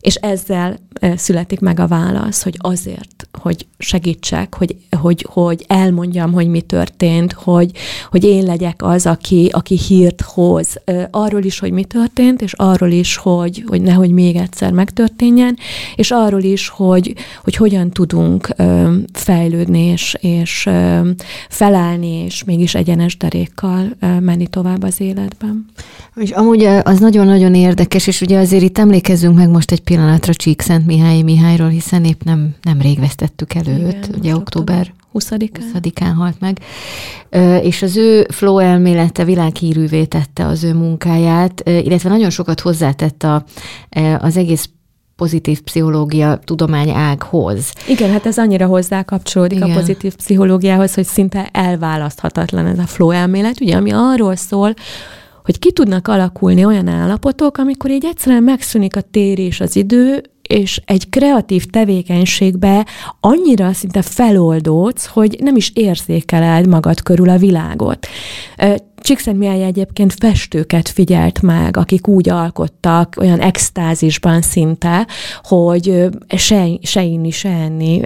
és 0.00 0.14
ezzel 0.14 0.76
születik 1.16 1.60
meg 1.60 1.80
a 1.80 1.86
válasz, 1.86 2.42
hogy 2.42 2.56
azért, 2.58 3.28
hogy 3.40 3.55
segítsek, 3.78 4.54
hogy, 4.54 4.76
hogy, 5.00 5.26
hogy 5.28 5.64
elmondjam, 5.66 6.32
hogy 6.32 6.48
mi 6.48 6.60
történt, 6.60 7.32
hogy, 7.32 7.70
hogy 8.10 8.24
én 8.24 8.44
legyek 8.44 8.82
az, 8.82 9.06
aki, 9.06 9.48
aki 9.52 9.78
hírt 9.78 10.20
hoz 10.20 10.74
arról 11.10 11.42
is, 11.42 11.58
hogy 11.58 11.72
mi 11.72 11.84
történt, 11.84 12.42
és 12.42 12.52
arról 12.52 12.90
is, 12.90 13.16
hogy, 13.16 13.64
hogy 13.66 13.82
nehogy 13.82 14.10
még 14.10 14.36
egyszer 14.36 14.72
megtörténjen, 14.72 15.56
és 15.94 16.10
arról 16.10 16.42
is, 16.42 16.68
hogy, 16.68 17.14
hogy 17.44 17.56
hogyan 17.56 17.90
tudunk 17.90 18.48
fejlődni, 19.12 19.80
és, 19.80 20.16
és 20.20 20.68
felállni, 21.48 22.24
és 22.24 22.44
mégis 22.44 22.74
egyenes 22.74 23.16
derékkal 23.16 23.96
menni 24.20 24.46
tovább 24.46 24.82
az 24.82 25.00
életben. 25.00 25.66
És 26.14 26.30
amúgy 26.30 26.64
az 26.64 26.98
nagyon-nagyon 26.98 27.54
érdekes, 27.54 28.06
és 28.06 28.20
ugye 28.20 28.38
azért 28.38 28.62
itt 28.62 28.78
emlékezzünk 28.78 29.36
meg 29.36 29.48
most 29.48 29.70
egy 29.70 29.80
pillanatra 29.80 30.34
Csíkszent 30.34 30.86
Mihály 30.86 31.22
Mihályról, 31.22 31.68
hiszen 31.68 32.04
épp 32.04 32.22
nem, 32.22 32.54
nem 32.62 32.80
rég 32.80 32.98
vesztettük 32.98 33.45
el 33.54 33.68
őt, 33.68 34.06
Igen, 34.06 34.18
ugye 34.18 34.34
október 34.34 34.94
20-án. 35.14 35.48
20-án 35.74 36.12
halt 36.16 36.40
meg, 36.40 36.60
és 37.62 37.82
az 37.82 37.96
ő 37.96 38.26
flow 38.30 38.58
elmélete 38.58 39.24
világhírűvé 39.24 40.04
tette 40.04 40.46
az 40.46 40.64
ő 40.64 40.74
munkáját, 40.74 41.68
illetve 41.68 42.08
nagyon 42.08 42.30
sokat 42.30 42.60
hozzátett 42.60 43.22
a, 43.22 43.44
az 44.18 44.36
egész 44.36 44.68
pozitív 45.16 45.60
pszichológia 45.60 46.38
tudomány 46.44 46.90
ághoz. 46.90 47.72
Igen, 47.88 48.10
hát 48.10 48.26
ez 48.26 48.38
annyira 48.38 48.66
hozzá 48.66 49.02
kapcsolódik 49.02 49.58
Igen. 49.58 49.70
a 49.70 49.74
pozitív 49.74 50.14
pszichológiához, 50.14 50.94
hogy 50.94 51.04
szinte 51.04 51.48
elválaszthatatlan 51.52 52.66
ez 52.66 52.78
a 52.78 52.86
flow 52.86 53.10
elmélet, 53.10 53.60
ugye, 53.60 53.76
ami 53.76 53.90
arról 53.92 54.36
szól, 54.36 54.74
hogy 55.44 55.58
ki 55.58 55.72
tudnak 55.72 56.08
alakulni 56.08 56.64
olyan 56.64 56.88
állapotok, 56.88 57.58
amikor 57.58 57.90
így 57.90 58.04
egyszerűen 58.04 58.42
megszűnik 58.42 58.96
a 58.96 59.00
tér 59.00 59.38
és 59.38 59.60
az 59.60 59.76
idő, 59.76 60.22
és 60.46 60.80
egy 60.84 61.08
kreatív 61.08 61.64
tevékenységbe 61.64 62.86
annyira 63.20 63.72
szinte 63.72 64.02
feloldódsz, 64.02 65.06
hogy 65.06 65.36
nem 65.40 65.56
is 65.56 65.70
érzékeled 65.74 66.66
magad 66.66 67.02
körül 67.02 67.28
a 67.28 67.38
világot. 67.38 68.06
Csíkszentmihály 68.96 69.64
egyébként 69.64 70.14
festőket 70.18 70.88
figyelt 70.88 71.42
meg, 71.42 71.76
akik 71.76 72.08
úgy 72.08 72.28
alkottak, 72.28 73.14
olyan 73.20 73.40
extázisban 73.40 74.42
szinte, 74.42 75.06
hogy 75.42 76.08
se, 76.36 76.66
se 76.82 77.02
inni, 77.02 77.30
se 77.30 77.48
enni 77.48 78.00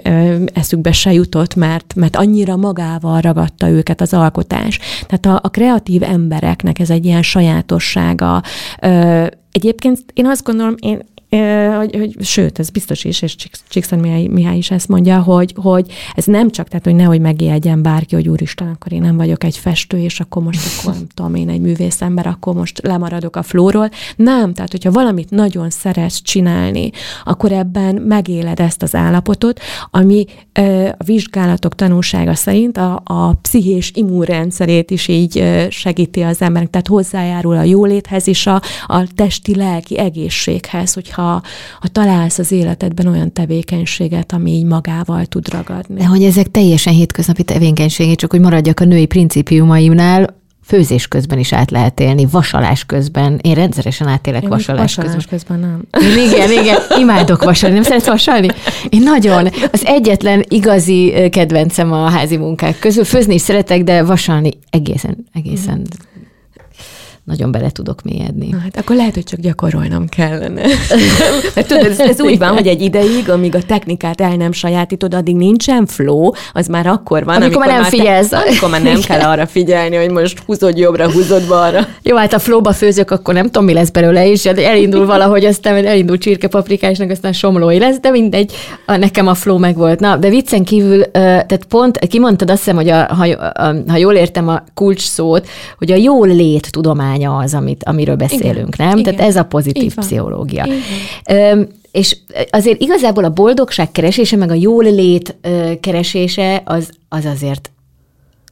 eszükbe 0.53 0.91
se 0.91 1.13
jutott, 1.13 1.55
mert, 1.55 1.93
mert 1.95 2.15
annyira 2.15 2.55
magával 2.55 3.21
ragadta 3.21 3.69
őket 3.69 4.01
az 4.01 4.13
alkotás. 4.13 4.79
Tehát 5.07 5.25
a, 5.25 5.47
a 5.47 5.49
kreatív 5.49 6.03
embereknek 6.03 6.79
ez 6.79 6.89
egy 6.89 7.05
ilyen 7.05 7.23
sajátossága. 7.23 8.41
Egyébként 9.51 9.99
én 10.13 10.25
azt 10.25 10.43
gondolom, 10.43 10.75
én 10.79 11.01
hogy, 11.77 11.95
hogy, 11.95 12.15
sőt, 12.19 12.59
ez 12.59 12.69
biztos 12.69 13.03
is, 13.03 13.21
és 13.21 13.35
Csíkszon 13.69 13.99
Mihály, 13.99 14.27
Mihály 14.27 14.57
is 14.57 14.71
ezt 14.71 14.87
mondja, 14.87 15.21
hogy, 15.21 15.53
hogy 15.55 15.91
ez 16.13 16.25
nem 16.25 16.49
csak, 16.49 16.67
tehát, 16.67 16.85
hogy 16.85 16.95
nehogy 16.95 17.19
megijedjen 17.19 17.81
bárki, 17.81 18.15
hogy 18.15 18.29
úristen, 18.29 18.67
akkor 18.67 18.91
én 18.91 19.01
nem 19.01 19.17
vagyok 19.17 19.43
egy 19.43 19.57
festő, 19.57 19.97
és 19.97 20.19
akkor 20.19 20.43
most, 20.43 20.59
akkor 20.79 20.93
nem 20.93 21.07
tudom 21.13 21.35
én, 21.35 21.49
egy 21.49 21.61
művész 21.61 22.01
ember, 22.01 22.27
akkor 22.27 22.53
most 22.53 22.79
lemaradok 22.83 23.35
a 23.35 23.43
flóról. 23.43 23.89
Nem, 24.15 24.53
tehát, 24.53 24.71
hogyha 24.71 24.91
valamit 24.91 25.29
nagyon 25.29 25.69
szeretsz 25.69 26.21
csinálni, 26.21 26.89
akkor 27.23 27.51
ebben 27.51 27.95
megéled 27.95 28.59
ezt 28.59 28.81
az 28.81 28.95
állapotot, 28.95 29.59
ami 29.91 30.25
a 30.97 31.03
vizsgálatok 31.03 31.75
tanulsága 31.75 32.35
szerint 32.35 32.77
a, 32.77 33.01
a 33.03 33.33
pszichés 33.33 33.91
immunrendszerét 33.95 34.91
is 34.91 35.07
így 35.07 35.67
segíti 35.69 36.21
az 36.21 36.41
embernek, 36.41 36.69
tehát 36.69 36.87
hozzájárul 36.87 37.55
a 37.55 37.63
jóléthez 37.63 38.27
is, 38.27 38.47
a, 38.47 38.61
a 38.87 39.03
testi-lelki 39.15 39.97
egészséghez, 39.97 40.93
hogyha 40.93 41.20
ha, 41.21 41.41
ha 41.79 41.87
találsz 41.87 42.37
az 42.37 42.51
életedben 42.51 43.07
olyan 43.07 43.33
tevékenységet, 43.33 44.33
ami 44.33 44.51
így 44.51 44.65
magával 44.65 45.25
tud 45.25 45.49
ragadni. 45.49 45.99
De 45.99 46.05
hogy 46.05 46.23
ezek 46.23 46.51
teljesen 46.51 46.93
hétköznapi 46.93 47.43
tevékenységek, 47.43 48.15
csak 48.15 48.31
hogy 48.31 48.39
maradjak 48.39 48.79
a 48.79 48.85
női 48.85 49.05
principiumaimnál, 49.05 50.39
főzés 50.65 51.07
közben 51.07 51.39
is 51.39 51.53
át 51.53 51.71
lehet 51.71 51.99
élni, 51.99 52.27
vasalás 52.31 52.85
közben. 52.85 53.39
Én 53.41 53.53
rendszeresen 53.53 54.07
átélek 54.07 54.43
Én 54.43 54.49
vasalás, 54.49 54.95
vasalás 54.95 55.25
közben. 55.25 55.59
közben 55.59 55.59
nem. 55.91 56.09
Én 56.11 56.31
igen, 56.31 56.51
igen, 56.51 56.77
imádok 56.99 57.43
vasalni. 57.43 57.75
Nem 57.75 57.83
szeretsz 57.83 58.05
vasalni? 58.07 58.47
Én 58.89 59.01
nagyon. 59.01 59.47
Az 59.71 59.85
egyetlen 59.85 60.45
igazi 60.47 61.13
kedvencem 61.29 61.91
a 61.91 62.09
házi 62.09 62.37
munkák 62.37 62.79
közül. 62.79 63.03
Főzni 63.03 63.33
is 63.33 63.41
szeretek, 63.41 63.83
de 63.83 64.03
vasalni 64.03 64.49
egészen, 64.69 65.17
egészen 65.33 65.87
nagyon 67.31 67.51
bele 67.51 67.69
tudok 67.69 68.01
mélyedni. 68.01 68.49
Na, 68.49 68.57
hát 68.57 68.77
akkor 68.77 68.95
lehet, 68.95 69.13
hogy 69.13 69.23
csak 69.23 69.39
gyakorolnom 69.39 70.07
kellene. 70.07 70.61
Mert 71.55 71.67
tudod, 71.67 71.85
ez, 71.85 71.99
ez 71.99 72.21
úgy 72.21 72.37
van, 72.37 72.53
hogy 72.53 72.67
egy 72.67 72.81
ideig, 72.81 73.29
amíg 73.29 73.55
a 73.55 73.61
technikát 73.61 74.21
el 74.21 74.35
nem 74.35 74.51
sajátítod, 74.51 75.13
addig 75.13 75.35
nincsen 75.35 75.85
flow, 75.85 76.31
az 76.53 76.67
már 76.67 76.87
akkor 76.87 77.23
van. 77.23 77.35
Amikor, 77.35 77.55
amikor 77.55 77.73
már 77.73 77.81
nem 77.81 77.89
figyelsz. 77.89 78.27
Te, 78.27 78.37
amikor 78.37 78.69
már 78.69 78.83
nem 78.83 79.01
kell 79.01 79.19
arra 79.19 79.45
figyelni, 79.45 79.95
hogy 79.95 80.09
most 80.09 80.43
húzod 80.45 80.77
jobbra, 80.77 81.11
húzod 81.11 81.47
balra. 81.47 81.87
Jó, 82.01 82.15
hát 82.15 82.33
a 82.33 82.39
flowba 82.39 82.73
főzök, 82.73 83.11
akkor 83.11 83.33
nem 83.33 83.45
tudom, 83.45 83.65
mi 83.65 83.73
lesz 83.73 83.89
belőle, 83.89 84.29
és 84.29 84.45
elindul 84.45 85.05
valahogy, 85.05 85.45
aztán 85.45 85.85
elindul 85.85 86.17
csirkepaprikásnak, 86.17 87.09
aztán 87.09 87.33
somlói 87.33 87.79
lesz, 87.79 87.99
de 87.99 88.09
mindegy, 88.09 88.53
a, 88.85 88.95
nekem 88.95 89.27
a 89.27 89.33
flow 89.33 89.57
meg 89.57 89.75
volt. 89.75 89.99
Na, 89.99 90.15
de 90.17 90.29
viccen 90.29 90.63
kívül, 90.63 91.11
tehát 91.11 91.65
pont 91.67 91.97
kimondtad 91.97 92.49
azt 92.49 92.59
hiszem, 92.59 92.75
hogy 92.75 92.89
a, 92.89 93.13
ha, 93.13 93.27
ha 93.87 93.97
jól 93.97 94.13
értem 94.13 94.47
a 94.47 94.63
kulcs 94.73 95.01
szót, 95.01 95.47
hogy 95.77 95.91
a 95.91 95.95
jól 95.95 96.27
lét 96.27 96.71
tudománya 97.21 97.37
az, 97.37 97.53
amit, 97.53 97.83
amiről 97.83 98.15
beszélünk, 98.15 98.73
Igen. 98.75 98.87
nem? 98.87 98.97
Igen. 98.97 99.15
Tehát 99.15 99.29
ez 99.29 99.35
a 99.35 99.43
pozitív 99.43 99.95
pszichológia. 99.95 100.65
Igen. 101.25 101.69
És 101.91 102.17
azért 102.49 102.81
igazából 102.81 103.23
a 103.23 103.29
boldogság 103.29 103.91
keresése, 103.91 104.35
meg 104.35 104.49
a 104.49 104.53
jól 104.53 104.83
lét 104.83 105.35
keresése 105.79 106.61
az, 106.65 106.89
az 107.09 107.25
azért 107.25 107.71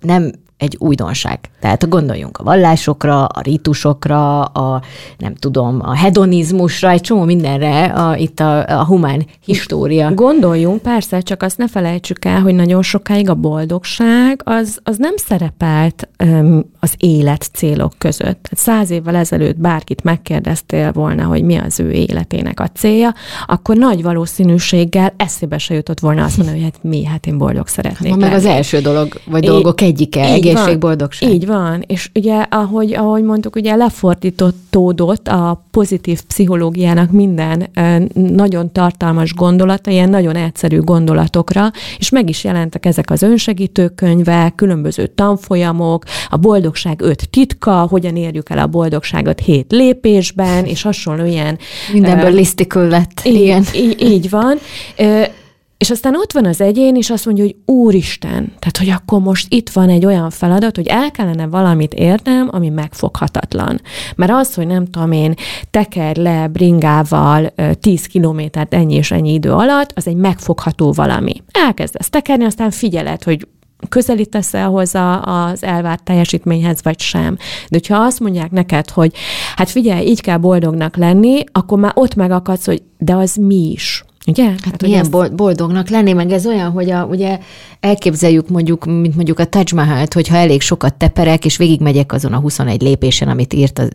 nem 0.02 0.32
egy 0.60 0.76
újdonság. 0.80 1.40
Tehát 1.60 1.90
gondoljunk 1.90 2.38
a 2.38 2.44
vallásokra, 2.44 3.26
a 3.26 3.42
ritusokra, 3.42 4.44
a 4.44 4.82
nem 5.18 5.36
tudom, 5.36 5.80
a 5.82 5.96
hedonizmusra, 5.96 6.90
egy 6.90 7.02
csomó 7.02 7.24
mindenre 7.24 7.84
a, 7.84 8.16
itt 8.16 8.40
a, 8.40 8.80
a 8.80 8.86
humán 8.86 9.26
história. 9.46 10.14
Gondoljunk, 10.14 10.82
persze, 10.82 11.20
csak 11.22 11.44
azt 11.44 11.58
ne 11.58 11.68
felejtsük 11.68 12.26
el, 12.26 12.42
hogy 12.42 12.56
nagyon 12.56 12.82
sokáig 12.82 13.30
a 13.30 13.34
boldogság 13.34 14.42
az, 14.44 14.80
az 14.84 14.98
nem 14.98 15.18
szerepelt 15.18 16.10
um, 16.24 16.66
az 16.80 16.94
élet 16.98 17.50
célok 17.54 17.94
között. 17.98 18.44
Tehát 18.44 18.54
száz 18.54 18.90
évvel 18.90 19.16
ezelőtt 19.16 19.58
bárkit 19.58 20.04
megkérdeztél 20.04 20.92
volna, 20.92 21.24
hogy 21.24 21.44
mi 21.44 21.58
az 21.58 21.80
ő 21.80 21.92
életének 21.92 22.60
a 22.60 22.68
célja, 22.68 23.14
akkor 23.48 23.76
nagy 23.76 24.02
valószínűséggel 24.02 25.14
eszébe 25.18 25.58
se 25.58 25.74
jutott 25.74 26.00
volna 26.00 26.24
azt 26.24 26.38
mondani, 26.38 26.62
hogy 26.62 26.72
hát 26.74 26.84
mi, 26.84 27.06
hát 27.06 27.26
én 27.26 27.38
boldog 27.38 27.68
szeretnék. 27.68 28.12
Ma 28.12 28.18
meg 28.18 28.34
az 28.34 28.46
első 28.46 28.80
dolog, 28.80 29.22
vagy 29.26 29.44
é, 29.44 29.48
dolgok 29.48 29.82
egyike, 29.82 30.26
egészség, 30.50 30.66
van, 30.68 30.80
boldogság. 30.80 31.30
Így 31.30 31.46
van, 31.46 31.84
és 31.88 32.10
ugye, 32.16 32.46
ahogy, 32.50 32.94
ahogy 32.94 33.24
mondtuk, 33.24 33.56
ugye 33.56 33.76
lefordítottódott 33.76 35.28
a 35.28 35.66
pozitív 35.72 36.22
pszichológiának 36.22 37.12
minden 37.12 37.70
nagyon 38.14 38.72
tartalmas 38.72 39.34
gondolata, 39.34 39.92
ilyen 39.92 40.10
nagyon 40.10 40.36
egyszerű 40.36 40.80
gondolatokra, 40.80 41.72
és 41.98 42.10
meg 42.10 42.30
is 42.30 42.44
jelentek 42.44 42.86
ezek 42.86 43.12
az 43.12 43.22
önsegítőkönyvek, 43.22 44.56
különböző 44.56 45.08
tanfolyamok, 45.08 46.04
a 46.30 46.38
boldogság 46.38 47.02
öt 47.02 47.30
titka, 47.30 47.88
hogyan 47.90 48.16
érjük 48.16 48.50
el 48.50 48.58
a 48.58 48.68
boldogságot 48.68 49.40
hét 49.40 49.72
lépésben, 49.72 50.66
és 50.66 50.82
hasonló 50.82 51.26
ilyen... 51.26 51.58
Mindenből 51.94 52.30
uh, 52.30 52.36
lisztikül 52.36 52.88
lett. 52.88 53.22
Igen. 53.24 53.64
Így, 53.76 54.02
így 54.02 54.30
van. 54.30 54.58
Uh, 54.98 55.26
és 55.80 55.90
aztán 55.90 56.16
ott 56.16 56.32
van 56.32 56.46
az 56.46 56.62
egyén, 56.62 56.96
és 56.96 57.10
azt 57.10 57.26
mondja, 57.26 57.44
hogy 57.44 57.56
úristen, 57.66 58.54
tehát 58.60 58.78
hogy 58.78 58.90
akkor 58.90 59.20
most 59.20 59.54
itt 59.54 59.70
van 59.70 59.90
egy 59.90 60.06
olyan 60.06 60.30
feladat, 60.30 60.76
hogy 60.76 60.88
el 60.88 61.12
kellene 61.12 61.48
valamit 61.48 61.94
érnem, 61.94 62.48
ami 62.52 62.70
megfoghatatlan. 62.70 63.82
Mert 64.16 64.32
az, 64.32 64.54
hogy 64.54 64.68
nem 64.68 64.86
tudom 64.86 65.12
én, 65.12 65.34
teker 65.72 66.16
le 66.16 66.48
bringával 66.48 67.54
10 67.80 68.06
kilométert 68.06 68.74
ennyi 68.74 68.94
és 68.94 69.12
ennyi 69.12 69.34
idő 69.34 69.52
alatt, 69.52 69.92
az 69.96 70.08
egy 70.08 70.16
megfogható 70.16 70.92
valami. 70.92 71.44
Elkezdesz 71.52 72.10
tekerni, 72.10 72.44
aztán 72.44 72.72
figyeled, 72.72 73.24
hogy 73.24 73.48
közelítesz 73.90 74.54
el 74.54 74.70
hozzá 74.70 75.16
az 75.16 75.64
elvárt 75.64 76.04
teljesítményhez, 76.04 76.84
vagy 76.84 77.00
sem. 77.00 77.36
De 77.36 77.44
hogyha 77.70 77.98
azt 77.98 78.20
mondják 78.20 78.52
neked, 78.52 78.90
hogy 78.90 79.14
hát 79.56 79.70
figyelj, 79.70 80.06
így 80.06 80.22
kell 80.22 80.38
boldognak 80.38 80.96
lenni, 80.96 81.44
akkor 81.52 81.80
már 81.80 81.92
ott 81.96 82.16
megakadsz, 82.16 82.66
hogy 82.66 82.82
de 82.98 83.16
az 83.16 83.36
mi 83.36 83.72
is? 83.72 84.04
Ugye? 84.30 84.50
Hát, 84.50 84.64
hát 84.64 84.82
milyen 84.82 85.08
ezt... 85.14 85.36
boldognak 85.36 85.90
lenni, 85.90 86.14
meg 86.14 86.32
ez 86.32 86.46
olyan, 86.46 86.72
hogy 86.72 86.90
a, 86.90 87.06
ugye 87.06 87.40
elképzeljük 87.80 88.50
mondjuk, 88.50 88.86
mint 88.86 89.16
mondjuk 89.16 89.40
a 89.40 89.46
Taj 89.46 89.64
Mahal-t, 89.76 90.14
hogyha 90.14 90.36
elég 90.36 90.62
sokat 90.62 90.94
teperek, 90.94 91.46
és 91.46 91.58
végigmegyek 91.58 92.14
azon 92.14 92.34
a 92.34 92.40
21 92.40 92.82
lépésen, 92.82 93.28
amit 93.28 93.54
írt 93.54 93.80
az, 93.80 93.90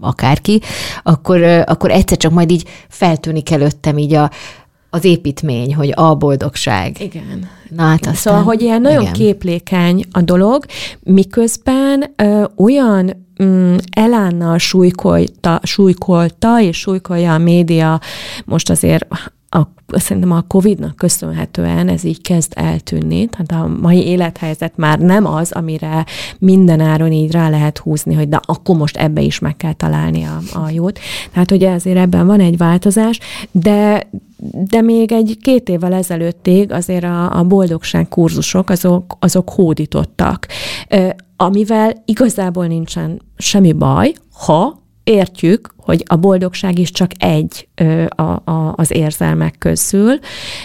akárki, 0.00 0.60
akkor, 1.02 1.42
akkor 1.42 1.90
egyszer 1.90 2.16
csak 2.16 2.32
majd 2.32 2.50
így 2.50 2.64
feltűnik 2.88 3.50
előttem 3.50 3.98
így 3.98 4.14
a, 4.14 4.30
az 4.90 5.04
építmény, 5.04 5.74
hogy 5.74 5.92
a 5.94 6.14
boldogság. 6.14 7.00
Igen. 7.00 7.48
Na 7.68 7.82
hát 7.82 7.98
aztán, 7.98 8.14
Szóval, 8.14 8.42
hogy 8.42 8.62
ilyen 8.62 8.80
nagyon 8.80 9.00
igen. 9.00 9.12
képlékeny 9.12 10.04
a 10.10 10.20
dolog, 10.20 10.64
miközben 11.02 12.04
ö, 12.16 12.44
olyan 12.56 13.26
mm, 13.42 13.76
elánnal 13.90 14.58
súlykolta, 14.58 15.60
súlykolta 15.62 16.60
és 16.60 16.78
súlykolja 16.78 17.34
a 17.34 17.38
média 17.38 18.00
most 18.44 18.70
azért 18.70 19.06
a, 19.50 19.60
szerintem 19.86 20.32
a 20.32 20.40
Covid-nak 20.40 20.96
köszönhetően 20.96 21.88
ez 21.88 22.04
így 22.04 22.20
kezd 22.20 22.52
eltűnni, 22.56 23.26
tehát 23.26 23.64
a 23.64 23.80
mai 23.80 24.06
élethelyzet 24.06 24.76
már 24.76 24.98
nem 24.98 25.26
az, 25.26 25.52
amire 25.52 26.04
minden 26.38 26.80
áron 26.80 27.12
így 27.12 27.32
rá 27.32 27.48
lehet 27.48 27.78
húzni, 27.78 28.14
hogy 28.14 28.28
de 28.28 28.40
akkor 28.46 28.76
most 28.76 28.96
ebbe 28.96 29.20
is 29.20 29.38
meg 29.38 29.56
kell 29.56 29.72
találni 29.72 30.24
a, 30.24 30.40
a 30.52 30.70
jót. 30.70 30.98
Tehát 31.32 31.50
ugye 31.50 31.70
ezért 31.70 31.98
ebben 31.98 32.26
van 32.26 32.40
egy 32.40 32.56
változás, 32.56 33.18
de, 33.50 34.10
de 34.68 34.80
még 34.80 35.12
egy 35.12 35.38
két 35.42 35.68
évvel 35.68 35.92
ezelőttig 35.92 36.72
azért 36.72 37.04
a, 37.04 37.38
a 37.38 37.44
boldogság 37.44 38.08
kurzusok 38.08 38.70
azok, 38.70 39.16
azok 39.20 39.50
hódítottak, 39.50 40.46
amivel 41.36 42.02
igazából 42.04 42.66
nincsen 42.66 43.22
semmi 43.36 43.72
baj, 43.72 44.12
ha 44.32 44.86
értjük, 45.08 45.74
hogy 45.76 46.04
a 46.06 46.16
boldogság 46.16 46.78
is 46.78 46.90
csak 46.90 47.10
egy 47.18 47.68
a, 48.08 48.22
a, 48.22 48.72
az 48.76 48.94
érzelmek 48.94 49.54
közül, 49.58 50.18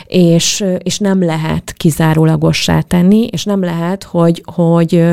és, 0.06 0.66
és 0.78 1.00
nem 1.00 1.24
lehet 1.24 1.74
kizárólagossá 1.74 2.82
tenni, 2.82 3.26
és 3.26 3.44
nem 3.44 3.64
lehet, 3.64 4.04
hogy, 4.04 4.44
hogy 4.46 5.04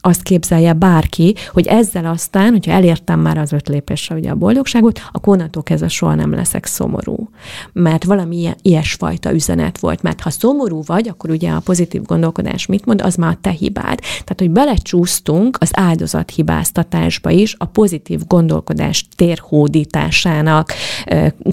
azt 0.00 0.22
képzelje 0.22 0.72
bárki, 0.72 1.34
hogy 1.52 1.66
ezzel 1.66 2.04
aztán, 2.04 2.50
hogyha 2.50 2.72
elértem 2.72 3.20
már 3.20 3.38
az 3.38 3.52
öt 3.52 3.68
lépésre 3.68 4.14
ugye 4.14 4.30
a 4.30 4.34
boldogságot, 4.34 5.00
a 5.12 5.18
onnantól 5.28 5.62
kezdve 5.62 5.88
soha 5.88 6.14
nem 6.14 6.34
leszek 6.34 6.66
szomorú. 6.66 7.30
Mert 7.72 8.04
valami 8.04 8.50
ilyesfajta 8.62 9.32
üzenet 9.32 9.78
volt. 9.78 10.02
Mert 10.02 10.20
ha 10.20 10.30
szomorú 10.30 10.82
vagy, 10.86 11.08
akkor 11.08 11.30
ugye 11.30 11.50
a 11.50 11.60
pozitív 11.60 12.02
gondolkodás 12.02 12.66
mit 12.66 12.84
mond, 12.84 13.02
az 13.02 13.14
már 13.14 13.32
a 13.32 13.38
te 13.40 13.50
hibád. 13.50 13.98
Tehát, 13.98 14.36
hogy 14.38 14.50
belecsúsztunk 14.50 15.56
az 15.60 15.70
áldozat 15.72 16.30
hibáztatásba 16.30 17.30
is 17.30 17.54
a 17.58 17.64
pozitív 17.64 18.20
gondolkodás 18.26 19.08
térhódításának 19.16 20.72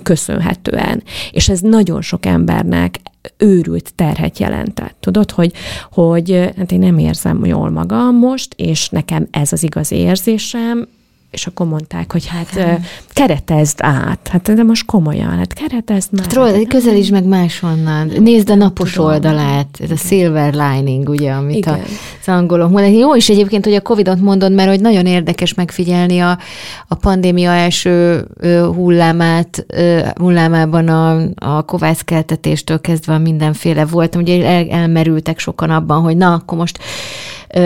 köszönhetően. 0.04 1.04
És 1.32 1.50
ez 1.50 1.60
nagyon 1.60 2.02
sok 2.02 2.26
embernek 2.26 3.00
őrült 3.38 3.94
terhet 3.96 4.40
jelentett. 4.40 4.96
Tudod, 5.00 5.32
hogy, 5.32 5.54
hogy 5.92 6.52
hát 6.58 6.72
én 6.72 6.80
nem 6.80 6.98
érzem 6.98 7.46
jól 7.46 7.70
magam 7.70 8.16
most, 8.16 8.54
és 8.56 8.90
nekem 8.90 9.28
ez 9.32 9.52
az 9.52 9.64
igazi 9.64 9.96
érzésem, 9.96 10.88
és 11.36 11.48
akkor 11.48 11.68
mondták, 11.68 12.12
hogy 12.12 12.28
hát 12.28 12.80
keretezd 13.08 13.78
át. 13.82 14.28
Hát 14.32 14.54
de 14.54 14.64
most 14.64 14.86
komolyan, 14.86 15.30
hát 15.30 15.54
keretezd 15.54 16.10
már. 16.12 16.52
Hát 16.52 16.68
közelíts 16.68 17.12
meg 17.12 17.24
máshonnan. 17.24 18.12
Nézd 18.20 18.50
a 18.50 18.56
napos 18.56 18.92
Tudom. 18.92 19.10
oldalát, 19.10 19.68
ez 19.80 19.92
a 19.92 19.96
silver 19.96 20.54
lining, 20.54 21.10
ugye, 21.10 21.32
amit 21.32 21.56
Igen. 21.56 21.80
az 22.22 22.28
angolok 22.28 22.70
mondanak. 22.72 22.98
Jó 22.98 23.16
is 23.16 23.30
egyébként, 23.30 23.66
hogy 23.66 23.74
a 23.74 23.82
Covid-ot 23.82 24.22
mondod, 24.22 24.54
mert 24.54 24.70
hogy 24.70 24.82
nagyon 24.82 25.06
érdekes 25.06 25.54
megfigyelni 25.54 26.20
a, 26.20 26.38
a 26.88 26.96
pandémia 26.96 27.52
első 27.52 28.26
hullámát, 28.76 29.66
hullámában 30.16 30.88
a, 30.88 31.30
a 31.36 31.62
kovászkeltetéstől 31.62 32.82
kezdve 32.82 33.18
mindenféle 33.18 33.86
volt. 33.86 34.16
Ugye 34.16 34.46
el, 34.46 34.68
elmerültek 34.70 35.40
sokan 35.40 35.70
abban, 35.70 36.02
hogy 36.02 36.18
na, 36.18 36.34
akkor 36.34 36.58
most 36.58 36.80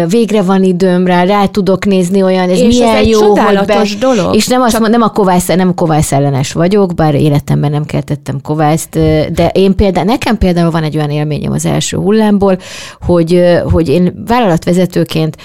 végre 0.10 0.42
van 0.42 0.63
időm 0.63 1.06
rá, 1.06 1.24
rá 1.24 1.46
tudok 1.46 1.86
nézni 1.86 2.24
olyan, 2.24 2.50
ez 2.50 2.60
és 2.60 2.78
milyen 2.78 2.96
ez 2.96 3.08
jó, 3.08 3.36
hogy 3.36 3.65
be, 3.65 3.84
dolog. 4.00 4.36
És 4.36 4.48
nem, 4.48 4.62
azt 4.62 4.72
Csak... 4.72 4.89
nem 4.89 5.02
a 5.02 5.10
kovász, 5.10 5.48
nem 5.48 5.68
a 5.68 5.74
kovász 5.74 6.12
ellenes 6.12 6.52
vagyok, 6.52 6.94
bár 6.94 7.15
életemben 7.15 7.72
nem 7.72 7.86
keltettem 7.86 8.42
kovászt, 8.42 8.89
de 9.34 9.52
én 9.54 9.76
például, 9.76 10.06
nekem 10.06 10.38
például 10.38 10.72
van 10.72 10.84
egy 10.84 10.96
olyan 10.96 11.10
élményem 11.10 11.52
az 11.52 11.65
első 11.65 11.98
hullámból, 11.98 12.58
hogy, 13.00 13.44
hogy 13.72 13.89
én 13.89 14.24
vállalatvezetőként 14.28 15.38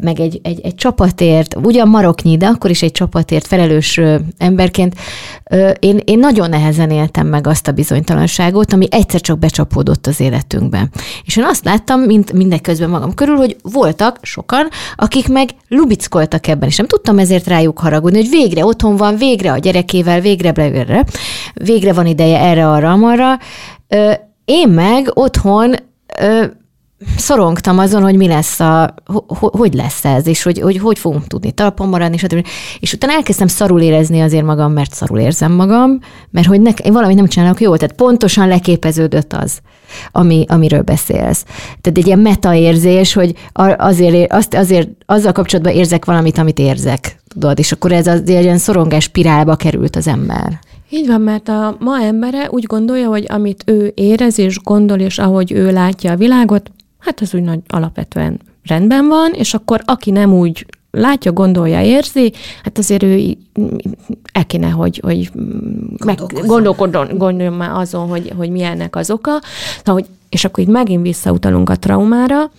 meg 0.00 0.20
egy, 0.20 0.40
egy, 0.42 0.60
egy 0.60 0.74
csapatért, 0.74 1.56
ugyan 1.62 1.88
maroknyi, 1.88 2.36
de 2.36 2.46
akkor 2.46 2.70
is 2.70 2.82
egy 2.82 2.92
csapatért 2.92 3.46
felelős 3.46 4.00
emberként, 4.38 4.94
én, 5.78 6.00
én 6.04 6.18
nagyon 6.18 6.48
nehezen 6.48 6.90
éltem 6.90 7.26
meg 7.26 7.46
azt 7.46 7.68
a 7.68 7.72
bizonytalanságot, 7.72 8.72
ami 8.72 8.86
egyszer 8.90 9.20
csak 9.20 9.38
becsapódott 9.38 10.06
az 10.06 10.20
életünkbe. 10.20 10.88
És 11.24 11.36
én 11.36 11.44
azt 11.44 11.64
láttam, 11.64 12.00
mint 12.00 12.32
mindeközben 12.32 12.90
magam 12.90 13.14
körül, 13.14 13.36
hogy 13.36 13.56
voltak 13.62 14.18
sokan, 14.22 14.68
akik 14.96 15.28
meg 15.28 15.50
lubickoltak 15.68 16.46
ebben, 16.46 16.68
és 16.68 16.76
nem 16.76 16.86
tudtam 16.86 17.18
ezért 17.18 17.46
rájuk 17.46 17.78
haragudni, 17.78 18.18
hogy 18.18 18.30
végre 18.30 18.64
otthon 18.64 18.96
van, 18.96 19.16
végre 19.16 19.52
a 19.52 19.58
gyerekével, 19.58 20.20
végre, 20.20 20.52
végre, 20.52 21.04
végre 21.54 21.92
van 21.92 22.06
ideje 22.06 22.38
erre, 22.38 22.70
arra, 22.70 22.92
arra. 22.92 23.38
Én 24.44 24.68
meg 24.68 25.10
otthon 25.14 25.74
szorongtam 27.16 27.78
azon, 27.78 28.02
hogy 28.02 28.16
mi 28.16 28.26
lesz 28.26 28.60
a, 28.60 28.94
hogy 29.38 29.74
lesz 29.74 30.04
ez, 30.04 30.26
és 30.26 30.42
hogy 30.42 30.60
hogy, 30.60 30.78
hogy 30.78 30.98
fogunk 30.98 31.26
tudni 31.26 31.52
talpon 31.52 31.88
maradni, 31.88 32.16
stb. 32.16 32.46
És 32.80 32.92
utána 32.92 33.12
elkezdtem 33.12 33.46
szarul 33.46 33.80
érezni 33.80 34.20
azért 34.20 34.44
magam, 34.44 34.72
mert 34.72 34.94
szarul 34.94 35.18
érzem 35.18 35.52
magam, 35.52 35.98
mert 36.30 36.46
hogy 36.46 36.60
nek, 36.60 36.80
én 36.80 36.92
valamit 36.92 37.16
nem 37.16 37.26
csinálok 37.26 37.60
jól, 37.60 37.78
tehát 37.78 37.94
pontosan 37.94 38.48
leképeződött 38.48 39.32
az, 39.32 39.58
ami, 40.12 40.44
amiről 40.48 40.82
beszélsz. 40.82 41.44
Tehát 41.80 41.98
egy 41.98 42.06
ilyen 42.06 42.18
metaérzés, 42.18 43.12
hogy 43.12 43.34
azért, 43.76 44.32
azt, 44.32 44.54
azért 44.54 44.88
azzal 45.06 45.32
kapcsolatban 45.32 45.74
érzek 45.74 46.04
valamit, 46.04 46.38
amit 46.38 46.58
érzek, 46.58 47.22
tudod, 47.28 47.58
és 47.58 47.72
akkor 47.72 47.92
ez 47.92 48.06
az 48.06 48.20
egy 48.20 48.28
ilyen 48.28 48.58
szorongás 48.58 49.04
spirálba 49.04 49.56
került 49.56 49.96
az 49.96 50.06
ember. 50.06 50.58
Így 50.90 51.06
van, 51.06 51.20
mert 51.20 51.48
a 51.48 51.76
ma 51.78 52.00
embere 52.00 52.48
úgy 52.50 52.64
gondolja, 52.64 53.08
hogy 53.08 53.24
amit 53.28 53.62
ő 53.66 53.92
érez 53.94 54.38
és 54.38 54.58
gondol, 54.58 54.98
és 54.98 55.18
ahogy 55.18 55.52
ő 55.52 55.72
látja 55.72 56.12
a 56.12 56.16
világot, 56.16 56.70
hát 57.06 57.20
az 57.20 57.34
úgy 57.34 57.42
nagy 57.42 57.60
alapvetően 57.68 58.40
rendben 58.64 59.08
van, 59.08 59.32
és 59.32 59.54
akkor 59.54 59.82
aki 59.84 60.10
nem 60.10 60.32
úgy 60.32 60.66
látja, 60.90 61.32
gondolja, 61.32 61.82
érzi, 61.82 62.32
hát 62.62 62.78
azért 62.78 63.02
ő 63.02 63.36
el 64.32 64.46
kéne, 64.46 64.68
hogy, 64.68 65.00
hogy 65.02 65.30
meg 66.04 66.20
gondolkodjon, 66.46 67.18
gondoljon 67.18 67.54
már 67.54 67.70
azon, 67.72 68.08
hogy, 68.08 68.32
hogy 68.36 68.50
mi 68.50 68.62
ennek 68.62 68.96
az 68.96 69.10
oka. 69.10 69.40
Szóval, 69.78 69.94
hogy, 69.94 70.06
és 70.28 70.44
akkor 70.44 70.64
itt 70.64 70.70
megint 70.70 71.02
visszautalunk 71.02 71.70
a 71.70 71.76
traumára. 71.76 72.50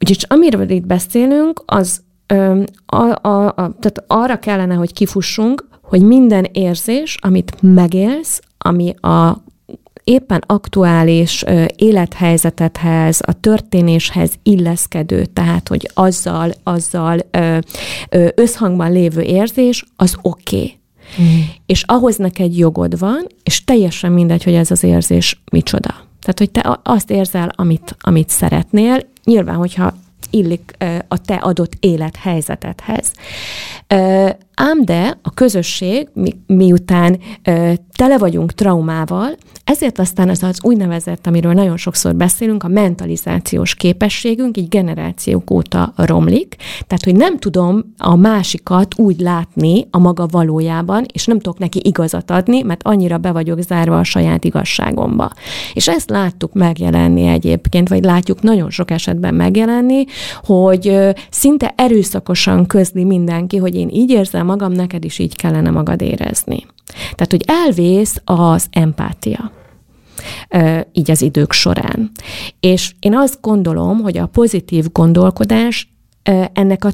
Úgyhogy 0.00 0.26
amiről 0.28 0.70
itt 0.70 0.86
beszélünk, 0.86 1.62
az 1.66 2.02
a, 2.86 3.28
a, 3.28 3.46
a, 3.46 3.52
tehát 3.54 4.04
arra 4.06 4.38
kellene, 4.38 4.74
hogy 4.74 4.92
kifussunk, 4.92 5.68
hogy 5.82 6.02
minden 6.02 6.46
érzés, 6.52 7.16
amit 7.20 7.56
megélsz, 7.60 8.40
ami 8.58 8.94
a 9.00 9.43
éppen 10.04 10.42
aktuális 10.46 11.44
élethelyzetethez, 11.76 13.20
a 13.26 13.40
történéshez 13.40 14.32
illeszkedő, 14.42 15.24
tehát 15.24 15.68
hogy 15.68 15.90
azzal, 15.94 16.52
azzal 16.62 17.18
összhangban 18.34 18.92
lévő 18.92 19.20
érzés, 19.20 19.84
az 19.96 20.16
oké. 20.22 20.56
Okay. 20.56 20.78
Mm. 21.20 21.40
És 21.66 21.82
ahhoz 21.82 22.16
neked 22.16 22.56
jogod 22.56 22.98
van, 22.98 23.26
és 23.42 23.64
teljesen 23.64 24.12
mindegy, 24.12 24.44
hogy 24.44 24.54
ez 24.54 24.70
az 24.70 24.82
érzés 24.82 25.42
micsoda. 25.52 25.90
Tehát, 26.20 26.38
hogy 26.38 26.50
te 26.50 26.78
azt 26.82 27.10
érzel, 27.10 27.52
amit, 27.54 27.96
amit 28.00 28.28
szeretnél, 28.28 29.00
nyilván, 29.24 29.56
hogyha 29.56 29.94
illik 30.30 30.76
a 31.08 31.20
te 31.20 31.34
adott 31.34 31.72
élethelyzetedhez. 31.80 33.12
Ám 34.54 34.84
de 34.84 35.18
a 35.22 35.30
közösség, 35.30 36.08
mi, 36.12 36.36
miután 36.46 37.18
tele 37.96 38.18
vagyunk 38.18 38.52
traumával, 38.52 39.36
ezért 39.64 39.98
aztán 39.98 40.28
ez 40.28 40.42
az 40.42 40.58
úgynevezett, 40.62 41.26
amiről 41.26 41.52
nagyon 41.52 41.76
sokszor 41.76 42.14
beszélünk, 42.14 42.62
a 42.62 42.68
mentalizációs 42.68 43.74
képességünk 43.74 44.56
így 44.56 44.68
generációk 44.68 45.50
óta 45.50 45.92
romlik. 45.96 46.56
Tehát, 46.86 47.04
hogy 47.04 47.16
nem 47.16 47.38
tudom 47.38 47.94
a 47.98 48.16
másikat 48.16 48.98
úgy 48.98 49.20
látni 49.20 49.86
a 49.90 49.98
maga 49.98 50.26
valójában, 50.26 51.04
és 51.12 51.26
nem 51.26 51.38
tudok 51.38 51.58
neki 51.58 51.80
igazat 51.84 52.30
adni, 52.30 52.62
mert 52.62 52.82
annyira 52.82 53.18
be 53.18 53.32
vagyok 53.32 53.60
zárva 53.60 53.98
a 53.98 54.04
saját 54.04 54.44
igazságomba. 54.44 55.30
És 55.72 55.88
ezt 55.88 56.10
láttuk 56.10 56.52
megjelenni 56.52 57.26
egyébként, 57.26 57.88
vagy 57.88 58.04
látjuk 58.04 58.42
nagyon 58.42 58.70
sok 58.70 58.90
esetben 58.90 59.34
megjelenni, 59.34 60.04
hogy 60.42 60.98
szinte 61.30 61.72
erőszakosan 61.76 62.66
közli 62.66 63.04
mindenki, 63.04 63.56
hogy 63.56 63.74
én 63.74 63.88
így 63.88 64.10
érzem 64.10 64.43
magam, 64.44 64.72
neked 64.72 65.04
is 65.04 65.18
így 65.18 65.36
kellene 65.36 65.70
magad 65.70 66.00
érezni. 66.00 66.66
Tehát, 67.14 67.30
hogy 67.30 67.44
elvész 67.46 68.22
az 68.24 68.66
empátia 68.70 69.52
így 70.92 71.10
az 71.10 71.22
idők 71.22 71.52
során. 71.52 72.10
És 72.60 72.94
én 72.98 73.16
azt 73.16 73.38
gondolom, 73.40 74.00
hogy 74.00 74.18
a 74.18 74.26
pozitív 74.26 74.92
gondolkodás 74.92 75.94
ennek 76.52 76.84
a 76.84 76.90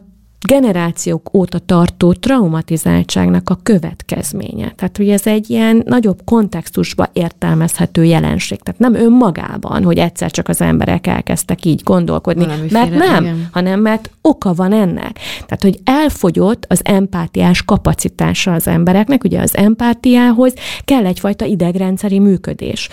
generációk 0.47 1.35
óta 1.35 1.59
tartó 1.59 2.13
traumatizáltságnak 2.13 3.51
a 3.51 3.59
következménye. 3.63 4.73
Tehát, 4.77 4.97
hogy 4.97 5.09
ez 5.09 5.27
egy 5.27 5.51
ilyen 5.51 5.83
nagyobb 5.87 6.21
kontextusba 6.25 7.09
értelmezhető 7.13 8.05
jelenség. 8.05 8.61
Tehát 8.63 8.81
nem 8.81 8.95
önmagában, 8.95 9.85
hogy 9.85 9.99
egyszer 9.99 10.31
csak 10.31 10.49
az 10.49 10.61
emberek 10.61 11.07
elkezdtek 11.07 11.65
így 11.65 11.83
gondolkodni, 11.83 12.45
Valamiféle, 12.45 12.81
mert 12.81 12.95
nem, 12.95 13.25
igen. 13.25 13.49
hanem 13.53 13.81
mert 13.81 14.11
oka 14.21 14.55
van 14.55 14.73
ennek. 14.73 15.19
Tehát, 15.35 15.63
hogy 15.63 15.81
elfogyott 15.85 16.65
az 16.69 16.81
empátiás 16.85 17.63
kapacitása 17.63 18.53
az 18.53 18.67
embereknek, 18.67 19.25
ugye 19.25 19.41
az 19.41 19.57
empátiához 19.57 20.55
kell 20.85 21.07
egyfajta 21.07 21.45
idegrendszeri 21.45 22.19
működés 22.19 22.89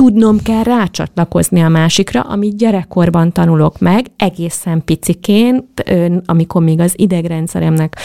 tudnom 0.00 0.42
kell 0.42 0.62
rácsatlakozni 0.62 1.60
a 1.60 1.68
másikra, 1.68 2.20
amit 2.20 2.56
gyerekkorban 2.56 3.32
tanulok 3.32 3.78
meg, 3.78 4.06
egészen 4.16 4.84
piciként, 4.84 5.64
amikor 6.24 6.62
még 6.62 6.80
az 6.80 6.92
idegrendszeremnek 6.96 7.96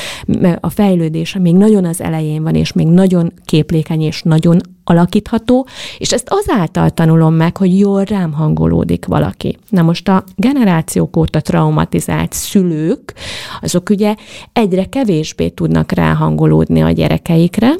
a 0.59 0.69
fejlődése 0.69 1.39
még 1.39 1.55
nagyon 1.55 1.85
az 1.85 2.01
elején 2.01 2.43
van, 2.43 2.55
és 2.55 2.73
még 2.73 2.87
nagyon 2.87 3.31
képlékeny, 3.45 4.01
és 4.01 4.21
nagyon 4.21 4.59
alakítható, 4.83 5.67
és 5.97 6.11
ezt 6.11 6.27
azáltal 6.29 6.89
tanulom 6.89 7.33
meg, 7.33 7.57
hogy 7.57 7.79
jól 7.79 8.03
rám 8.03 8.33
hangolódik 8.33 9.05
valaki. 9.05 9.57
Na 9.69 9.81
most 9.81 10.07
a 10.07 10.23
generációk 10.35 11.17
óta 11.17 11.41
traumatizált 11.41 12.33
szülők, 12.33 13.13
azok 13.61 13.89
ugye 13.89 14.15
egyre 14.53 14.85
kevésbé 14.85 15.49
tudnak 15.49 15.91
ráhangolódni 15.91 16.81
a 16.81 16.91
gyerekeikre, 16.91 17.73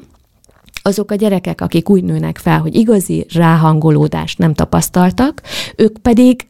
azok 0.86 1.12
a 1.12 1.16
gyerekek, 1.16 1.62
akik 1.62 1.90
úgy 1.90 2.04
nőnek 2.04 2.38
fel, 2.38 2.60
hogy 2.60 2.76
igazi 2.76 3.26
ráhangolódást 3.34 4.38
nem 4.38 4.54
tapasztaltak, 4.54 5.42
ők 5.76 5.98
pedig 5.98 6.48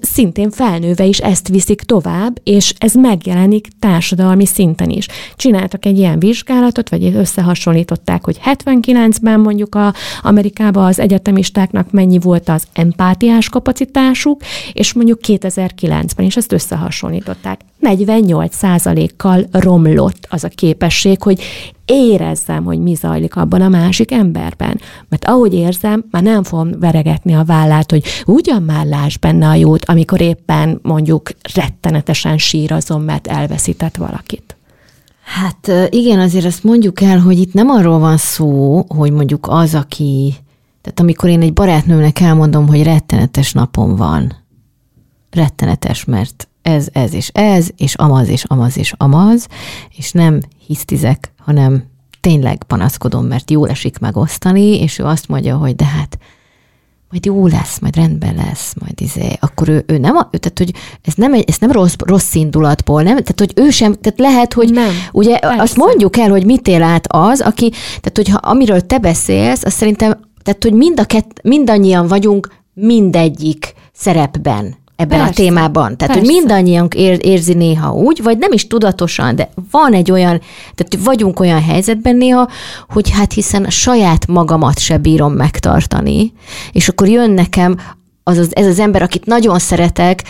szintén 0.00 0.50
felnőve 0.50 1.04
is 1.04 1.18
ezt 1.18 1.48
viszik 1.48 1.80
tovább, 1.80 2.40
és 2.42 2.74
ez 2.78 2.94
megjelenik 2.94 3.68
társadalmi 3.78 4.46
szinten 4.46 4.90
is. 4.90 5.06
Csináltak 5.36 5.84
egy 5.84 5.98
ilyen 5.98 6.18
vizsgálatot, 6.18 6.88
vagy 6.88 7.04
összehasonlították, 7.14 8.24
hogy 8.24 8.40
79-ben 8.44 9.40
mondjuk 9.40 9.74
a 9.74 9.94
Amerikában 10.22 10.84
az 10.84 10.98
egyetemistáknak 10.98 11.90
mennyi 11.90 12.18
volt 12.18 12.48
az 12.48 12.64
empátiás 12.72 13.48
kapacitásuk, 13.48 14.40
és 14.72 14.92
mondjuk 14.92 15.18
2009-ben 15.26 16.26
is 16.26 16.36
ezt 16.36 16.52
összehasonlították. 16.52 17.60
48 17.78 18.56
kal 19.16 19.46
romlott 19.50 20.26
az 20.30 20.44
a 20.44 20.48
képesség, 20.48 21.22
hogy 21.22 21.42
érezzem, 21.84 22.64
hogy 22.64 22.78
mi 22.78 22.94
zajlik 22.94 23.36
abban 23.36 23.60
a 23.60 23.68
másik 23.68 24.12
emberben. 24.12 24.80
Mert 25.08 25.24
ahogy 25.24 25.54
érzem, 25.54 26.04
már 26.10 26.22
nem 26.22 26.42
fogom 26.42 26.70
veregetni 26.80 27.34
a 27.34 27.44
vállát, 27.44 27.90
hogy 27.90 28.04
ugyan 28.26 28.62
már 28.62 28.86
láss 28.86 29.16
benne 29.16 29.48
a 29.48 29.54
jót, 29.54 29.84
amikor 29.84 30.20
éppen 30.20 30.78
mondjuk 30.82 31.30
rettenetesen 31.54 32.38
sírozom, 32.38 33.02
mert 33.02 33.26
elveszített 33.26 33.96
valakit. 33.96 34.56
Hát 35.24 35.70
igen, 35.88 36.18
azért 36.18 36.44
azt 36.44 36.64
mondjuk 36.64 37.00
el, 37.00 37.18
hogy 37.18 37.38
itt 37.38 37.52
nem 37.52 37.68
arról 37.68 37.98
van 37.98 38.16
szó, 38.16 38.84
hogy 38.88 39.12
mondjuk 39.12 39.46
az, 39.50 39.74
aki, 39.74 40.34
tehát 40.82 41.00
amikor 41.00 41.28
én 41.28 41.42
egy 41.42 41.52
barátnőmnek 41.52 42.20
elmondom, 42.20 42.66
hogy 42.66 42.82
rettenetes 42.82 43.52
napom 43.52 43.96
van, 43.96 44.32
rettenetes, 45.30 46.04
mert 46.04 46.48
ez, 46.64 46.86
ez 46.92 47.14
és 47.14 47.28
ez, 47.28 47.68
és 47.76 47.94
amaz, 47.94 48.28
és 48.28 48.44
amaz, 48.44 48.78
és 48.78 48.94
amaz, 48.96 49.46
és 49.96 50.12
nem 50.12 50.40
hisztizek, 50.66 51.32
hanem 51.38 51.84
tényleg 52.20 52.64
panaszkodom, 52.64 53.26
mert 53.26 53.50
jól 53.50 53.68
esik 53.68 53.98
megosztani, 53.98 54.80
és 54.80 54.98
ő 54.98 55.04
azt 55.04 55.28
mondja, 55.28 55.56
hogy 55.56 55.76
de 55.76 55.84
hát 55.84 56.18
majd 57.10 57.24
jó 57.24 57.46
lesz, 57.46 57.78
majd 57.78 57.96
rendben 57.96 58.34
lesz, 58.34 58.74
majd 58.80 59.00
izé, 59.00 59.36
akkor 59.40 59.68
ő, 59.68 59.84
ő 59.86 59.98
nem, 59.98 60.16
ő, 60.16 60.38
tehát 60.38 60.58
hogy 60.58 60.74
ez 61.02 61.14
nem, 61.14 61.32
ez 61.32 61.56
nem 61.58 61.70
rossz, 61.70 61.94
rossz 61.98 62.34
indulatból, 62.34 63.02
nem, 63.02 63.16
tehát 63.16 63.38
hogy 63.38 63.52
ő 63.54 63.70
sem, 63.70 63.92
tehát 63.92 64.18
lehet, 64.18 64.52
hogy 64.52 64.72
nem, 64.72 64.90
ugye 65.12 65.38
persze. 65.38 65.62
azt 65.62 65.76
mondjuk 65.76 66.16
el, 66.16 66.30
hogy 66.30 66.44
mit 66.44 66.68
él 66.68 66.82
át 66.82 67.06
az, 67.08 67.40
aki, 67.40 67.70
tehát 67.70 68.12
hogyha 68.14 68.36
amiről 68.36 68.86
te 68.86 68.98
beszélsz, 68.98 69.64
azt 69.64 69.76
szerintem, 69.76 70.20
tehát 70.42 70.62
hogy 70.62 70.72
mind 70.72 71.00
a 71.00 71.04
kett, 71.04 71.40
mindannyian 71.42 72.06
vagyunk 72.06 72.48
mindegyik 72.74 73.74
szerepben 73.92 74.82
ebben 74.96 75.18
persze, 75.18 75.32
a 75.32 75.34
témában. 75.34 75.96
Tehát, 75.96 76.14
persze. 76.14 76.18
hogy 76.20 76.26
mindannyian 76.26 76.88
ér, 76.94 77.18
érzi 77.22 77.54
néha 77.54 77.92
úgy, 77.92 78.22
vagy 78.22 78.38
nem 78.38 78.52
is 78.52 78.66
tudatosan, 78.66 79.36
de 79.36 79.50
van 79.70 79.92
egy 79.92 80.10
olyan, 80.10 80.40
tehát 80.74 81.04
vagyunk 81.04 81.40
olyan 81.40 81.62
helyzetben 81.62 82.16
néha, 82.16 82.48
hogy 82.88 83.10
hát 83.10 83.32
hiszen 83.32 83.64
a 83.64 83.70
saját 83.70 84.26
magamat 84.26 84.78
se 84.78 84.98
bírom 84.98 85.32
megtartani, 85.32 86.32
és 86.72 86.88
akkor 86.88 87.08
jön 87.08 87.30
nekem 87.30 87.76
az, 88.22 88.38
az, 88.38 88.56
ez 88.56 88.66
az 88.66 88.78
ember, 88.78 89.02
akit 89.02 89.26
nagyon 89.26 89.58
szeretek, 89.58 90.22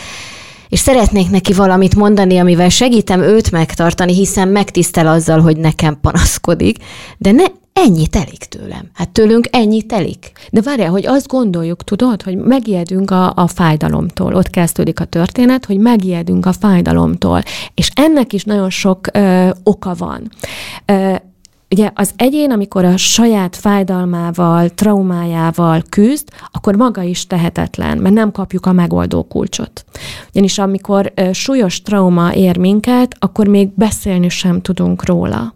és 0.69 0.81
szeretnék 0.81 1.31
neki 1.31 1.53
valamit 1.53 1.95
mondani, 1.95 2.39
amivel 2.39 2.69
segítem 2.69 3.21
őt 3.21 3.51
megtartani, 3.51 4.15
hiszen 4.15 4.49
megtisztel 4.49 5.07
azzal, 5.07 5.41
hogy 5.41 5.57
nekem 5.57 6.01
panaszkodik, 6.01 6.79
de 7.19 7.33
ne, 7.33 7.45
ennyi 7.81 8.07
telik 8.07 8.45
tőlem. 8.45 8.91
Hát 8.93 9.11
tőlünk 9.11 9.47
ennyi 9.51 9.83
telik. 9.83 10.33
De 10.51 10.61
várjál, 10.61 10.91
hogy 10.91 11.07
azt 11.07 11.27
gondoljuk, 11.27 11.85
tudod, 11.85 12.23
hogy 12.23 12.37
megijedünk 12.37 13.11
a, 13.11 13.33
a 13.35 13.47
fájdalomtól. 13.47 14.35
Ott 14.35 14.51
kezdődik 14.51 15.01
a 15.01 15.05
történet, 15.05 15.65
hogy 15.65 15.79
megijedünk 15.79 16.47
a 16.47 16.53
fájdalomtól. 16.53 17.43
És 17.75 17.91
ennek 17.95 18.33
is 18.33 18.45
nagyon 18.45 18.71
sok 18.71 19.07
ö, 19.13 19.49
oka 19.63 19.95
van. 19.95 20.31
Ö, 20.85 21.15
ugye 21.71 21.91
az 21.95 22.11
egyén, 22.17 22.51
amikor 22.51 22.85
a 22.85 22.97
saját 22.97 23.57
fájdalmával, 23.57 24.69
traumájával 24.69 25.83
küzd, 25.89 26.29
akkor 26.53 26.77
maga 26.77 27.03
is 27.03 27.27
tehetetlen, 27.27 27.99
mert 27.99 28.15
nem 28.15 28.33
kapjuk 28.33 28.67
a 28.67 28.73
megoldó 28.73 29.23
kulcsot. 29.23 29.85
Ugyanis 30.31 30.59
amikor 30.59 31.13
súlyos 31.33 31.83
trauma 31.83 32.35
ér 32.35 32.57
minket, 32.57 33.17
akkor 33.19 33.47
még 33.47 33.69
beszélni 33.75 34.29
sem 34.29 34.61
tudunk 34.61 35.05
róla. 35.05 35.54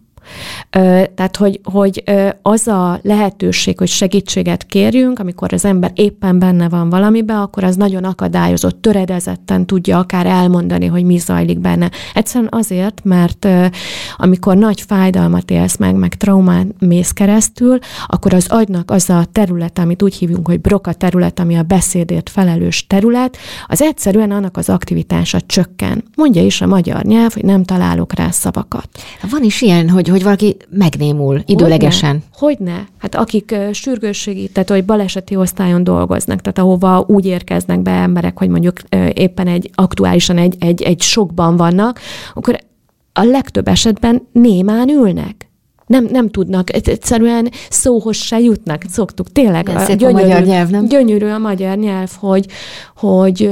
Tehát, 1.14 1.36
hogy, 1.36 1.60
hogy 1.62 2.02
az 2.42 2.66
a 2.66 3.00
lehetőség, 3.02 3.78
hogy 3.78 3.88
segítséget 3.88 4.66
kérjünk, 4.66 5.18
amikor 5.18 5.52
az 5.52 5.64
ember 5.64 5.92
éppen 5.94 6.38
benne 6.38 6.68
van 6.68 6.90
valamiben, 6.90 7.36
akkor 7.36 7.64
az 7.64 7.76
nagyon 7.76 8.04
akadályozott, 8.04 8.82
töredezetten 8.82 9.66
tudja 9.66 9.98
akár 9.98 10.26
elmondani, 10.26 10.86
hogy 10.86 11.04
mi 11.04 11.18
zajlik 11.18 11.58
benne. 11.58 11.90
Egyszerűen 12.14 12.50
azért, 12.52 13.00
mert 13.04 13.48
amikor 14.16 14.56
nagy 14.56 14.80
fájdalmat 14.80 15.50
élsz 15.50 15.76
meg, 15.76 15.94
meg 15.94 16.14
traumán 16.14 16.74
mész 16.78 17.10
keresztül, 17.10 17.78
akkor 18.06 18.34
az 18.34 18.46
agynak 18.48 18.90
az 18.90 19.10
a 19.10 19.24
terület, 19.32 19.78
amit 19.78 20.02
úgy 20.02 20.14
hívunk, 20.14 20.46
hogy 20.46 20.60
broka 20.60 20.92
terület, 20.92 21.38
ami 21.38 21.56
a 21.56 21.62
beszédért 21.62 22.30
felelős 22.30 22.86
terület, 22.86 23.36
az 23.66 23.82
egyszerűen 23.82 24.30
annak 24.30 24.56
az 24.56 24.68
aktivitása 24.68 25.40
csökken. 25.40 26.04
Mondja 26.16 26.44
is 26.44 26.60
a 26.60 26.66
magyar 26.66 27.02
nyelv, 27.02 27.32
hogy 27.32 27.44
nem 27.44 27.64
találok 27.64 28.14
rá 28.14 28.30
szavakat. 28.30 28.88
Van 29.30 29.42
is 29.42 29.62
ilyen, 29.62 29.88
hogy, 29.88 30.08
hogy 30.08 30.17
valaki 30.22 30.56
megnémul 30.70 31.42
időlegesen. 31.46 32.22
Hogyne? 32.32 32.72
Hogyne? 32.72 32.88
Hát 32.98 33.14
akik 33.14 33.54
sürgősségi, 33.72 34.48
tehát 34.48 34.68
hogy 34.68 34.84
baleseti 34.84 35.36
osztályon 35.36 35.84
dolgoznak, 35.84 36.40
tehát 36.40 36.58
ahova 36.58 37.04
úgy 37.06 37.26
érkeznek 37.26 37.80
be 37.80 37.90
emberek, 37.90 38.38
hogy 38.38 38.48
mondjuk 38.48 38.80
éppen 39.12 39.46
egy 39.46 39.70
aktuálisan 39.74 40.38
egy, 40.38 40.56
egy, 40.58 40.82
egy 40.82 41.00
sokban 41.00 41.56
vannak, 41.56 42.00
akkor 42.34 42.58
a 43.12 43.22
legtöbb 43.22 43.68
esetben 43.68 44.26
némán 44.32 44.88
ülnek 44.88 45.47
nem, 45.88 46.08
nem 46.10 46.28
tudnak, 46.28 46.74
egyszerűen 46.74 47.50
szóhoz 47.70 48.16
se 48.16 48.40
jutnak, 48.40 48.82
szoktuk. 48.88 49.32
Tényleg 49.32 49.68
a, 49.68 49.92
gyönyörű, 49.92 50.18
a 50.18 50.22
magyar 50.22 50.42
nyelv, 50.42 50.68
nem? 50.68 50.84
Gyönyörű 50.88 51.26
a 51.26 51.38
magyar 51.38 51.76
nyelv, 51.76 52.10
hogy, 52.18 52.46
hogy 52.96 53.50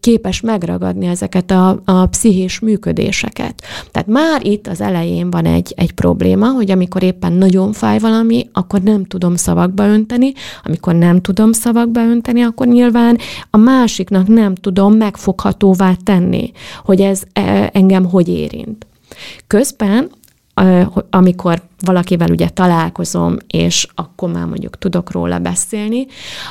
képes 0.00 0.40
megragadni 0.40 1.06
ezeket 1.06 1.50
a, 1.50 1.80
a 1.84 2.06
pszichés 2.06 2.58
működéseket. 2.58 3.62
Tehát 3.90 4.08
már 4.08 4.46
itt 4.46 4.66
az 4.66 4.80
elején 4.80 5.30
van 5.30 5.44
egy, 5.44 5.72
egy 5.76 5.92
probléma, 5.92 6.46
hogy 6.46 6.70
amikor 6.70 7.02
éppen 7.02 7.32
nagyon 7.32 7.72
fáj 7.72 7.98
valami, 7.98 8.48
akkor 8.52 8.80
nem 8.80 9.04
tudom 9.04 9.36
szavakba 9.36 9.86
önteni, 9.86 10.32
amikor 10.64 10.94
nem 10.94 11.20
tudom 11.20 11.52
szavakba 11.52 12.00
önteni, 12.00 12.42
akkor 12.42 12.66
nyilván 12.66 13.18
a 13.50 13.56
másiknak 13.56 14.26
nem 14.28 14.54
tudom 14.54 14.94
megfoghatóvá 14.94 15.92
tenni, 16.04 16.52
hogy 16.84 17.00
ez 17.00 17.22
e, 17.32 17.70
engem 17.72 18.04
hogy 18.04 18.28
érint. 18.28 18.86
Közben 19.46 20.10
amikor 21.10 21.62
valakivel 21.84 22.30
ugye 22.30 22.48
találkozom, 22.48 23.36
és 23.46 23.88
akkor 23.94 24.30
már 24.30 24.44
mondjuk 24.44 24.78
tudok 24.78 25.10
róla 25.10 25.38
beszélni, 25.38 26.06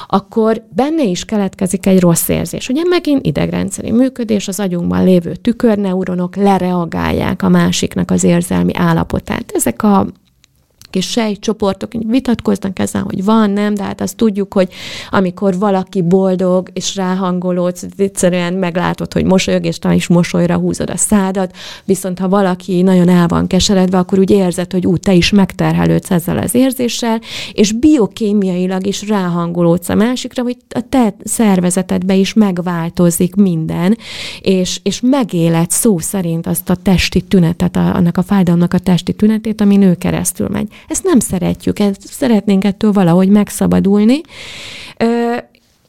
akkor 0.08 0.64
benne 0.76 1.04
is 1.04 1.26
keletkezik 1.26 1.86
egy 1.86 2.00
rossz 2.00 2.28
érzés. 2.28 2.70
Ugye 2.70 2.82
megint 2.90 3.26
idegrendszeri 3.26 3.92
működés, 3.92 4.48
az 4.48 4.60
agyunkban 4.60 5.04
lévő 5.04 5.36
tükörneuronok 5.36 6.36
lereagálják 6.36 7.44
a 7.44 7.50
másiknak 7.50 8.12
az 8.12 8.24
érzelmi 8.24 8.76
állapotát. 8.76 9.52
Ezek 9.54 9.84
a 9.84 10.08
kis 10.92 11.10
sejtcsoportok 11.10 11.92
vitatkoznak 12.08 12.80
ezen, 12.80 13.02
hogy 13.02 13.24
van, 13.24 13.50
nem, 13.50 13.74
de 13.74 13.84
hát 13.84 14.02
azt 14.02 14.16
tudjuk, 14.16 14.54
hogy 14.54 14.70
amikor 15.10 15.58
valaki 15.58 16.02
boldog 16.02 16.70
és 16.74 16.96
ráhangolódsz, 16.96 17.86
egyszerűen 17.98 18.54
meglátod, 18.54 19.14
hogy 19.14 19.26
mosolyog, 19.26 19.66
és 19.66 19.80
te 19.80 19.94
is 19.94 20.08
mosolyra 20.08 20.58
húzod 20.58 20.90
a 20.90 20.98
szádat, 20.98 21.56
viszont 21.86 22.20
ha 22.20 22.30
valaki 22.30 22.82
nagyon 22.82 23.10
el 23.10 23.28
van 23.28 23.48
keseredve, 23.48 23.98
akkor 23.98 24.20
úgy 24.20 24.30
érzed, 24.30 24.72
hogy 24.72 24.86
úgy 24.86 25.00
te 25.00 25.14
is 25.14 25.30
megterhelődsz 25.30 26.12
ezzel 26.12 26.38
az 26.38 26.56
érzéssel, 26.56 27.20
és 27.54 27.72
biokémiailag 27.72 28.88
is 28.88 29.08
ráhangolódsz 29.08 29.90
a 29.90 29.96
másikra, 29.96 30.44
hogy 30.44 30.58
a 30.70 30.82
te 30.90 31.16
szervezetedbe 31.24 32.16
is 32.16 32.34
megváltozik 32.34 33.36
minden, 33.36 33.98
és, 34.42 34.80
és 34.84 35.02
megéled 35.02 35.70
szó 35.70 35.98
szerint 35.98 36.48
azt 36.48 36.70
a 36.70 36.76
testi 36.76 37.22
tünetet, 37.22 37.76
a, 37.76 37.96
annak 37.96 38.18
a 38.18 38.22
fájdalomnak 38.22 38.74
a 38.74 38.78
testi 38.78 39.14
tünetét, 39.14 39.62
ami 39.62 39.78
nő 39.78 39.96
keresztül 39.96 40.48
megy. 40.48 40.68
Ezt 40.88 41.04
nem 41.04 41.20
szeretjük, 41.20 41.80
ezt 41.80 42.02
szeretnénk 42.08 42.64
ettől 42.64 42.92
valahogy 42.92 43.30
megszabadulni. 43.30 44.22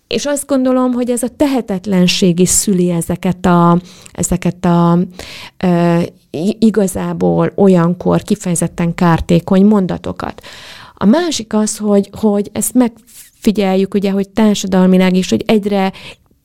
És 0.07 0.27
azt 0.27 0.47
gondolom, 0.47 0.93
hogy 0.93 1.11
ez 1.11 1.23
a 1.23 1.29
tehetetlenség 1.37 2.39
is 2.39 2.49
szüli 2.49 2.91
ezeket 2.91 3.47
a, 3.47 3.79
ezeket 4.13 4.65
a 4.65 4.99
e, 5.57 6.03
igazából 6.59 7.53
olyankor 7.57 8.23
kifejezetten 8.23 8.95
kártékony 8.95 9.65
mondatokat. 9.65 10.43
A 10.95 11.05
másik 11.05 11.55
az, 11.55 11.77
hogy, 11.77 12.11
hogy 12.21 12.51
ezt 12.53 12.75
megfigyeljük, 12.75 13.95
ugye, 13.95 14.11
hogy 14.11 14.29
társadalmilag 14.29 15.15
is, 15.15 15.31
hogy 15.31 15.45
egyre 15.47 15.93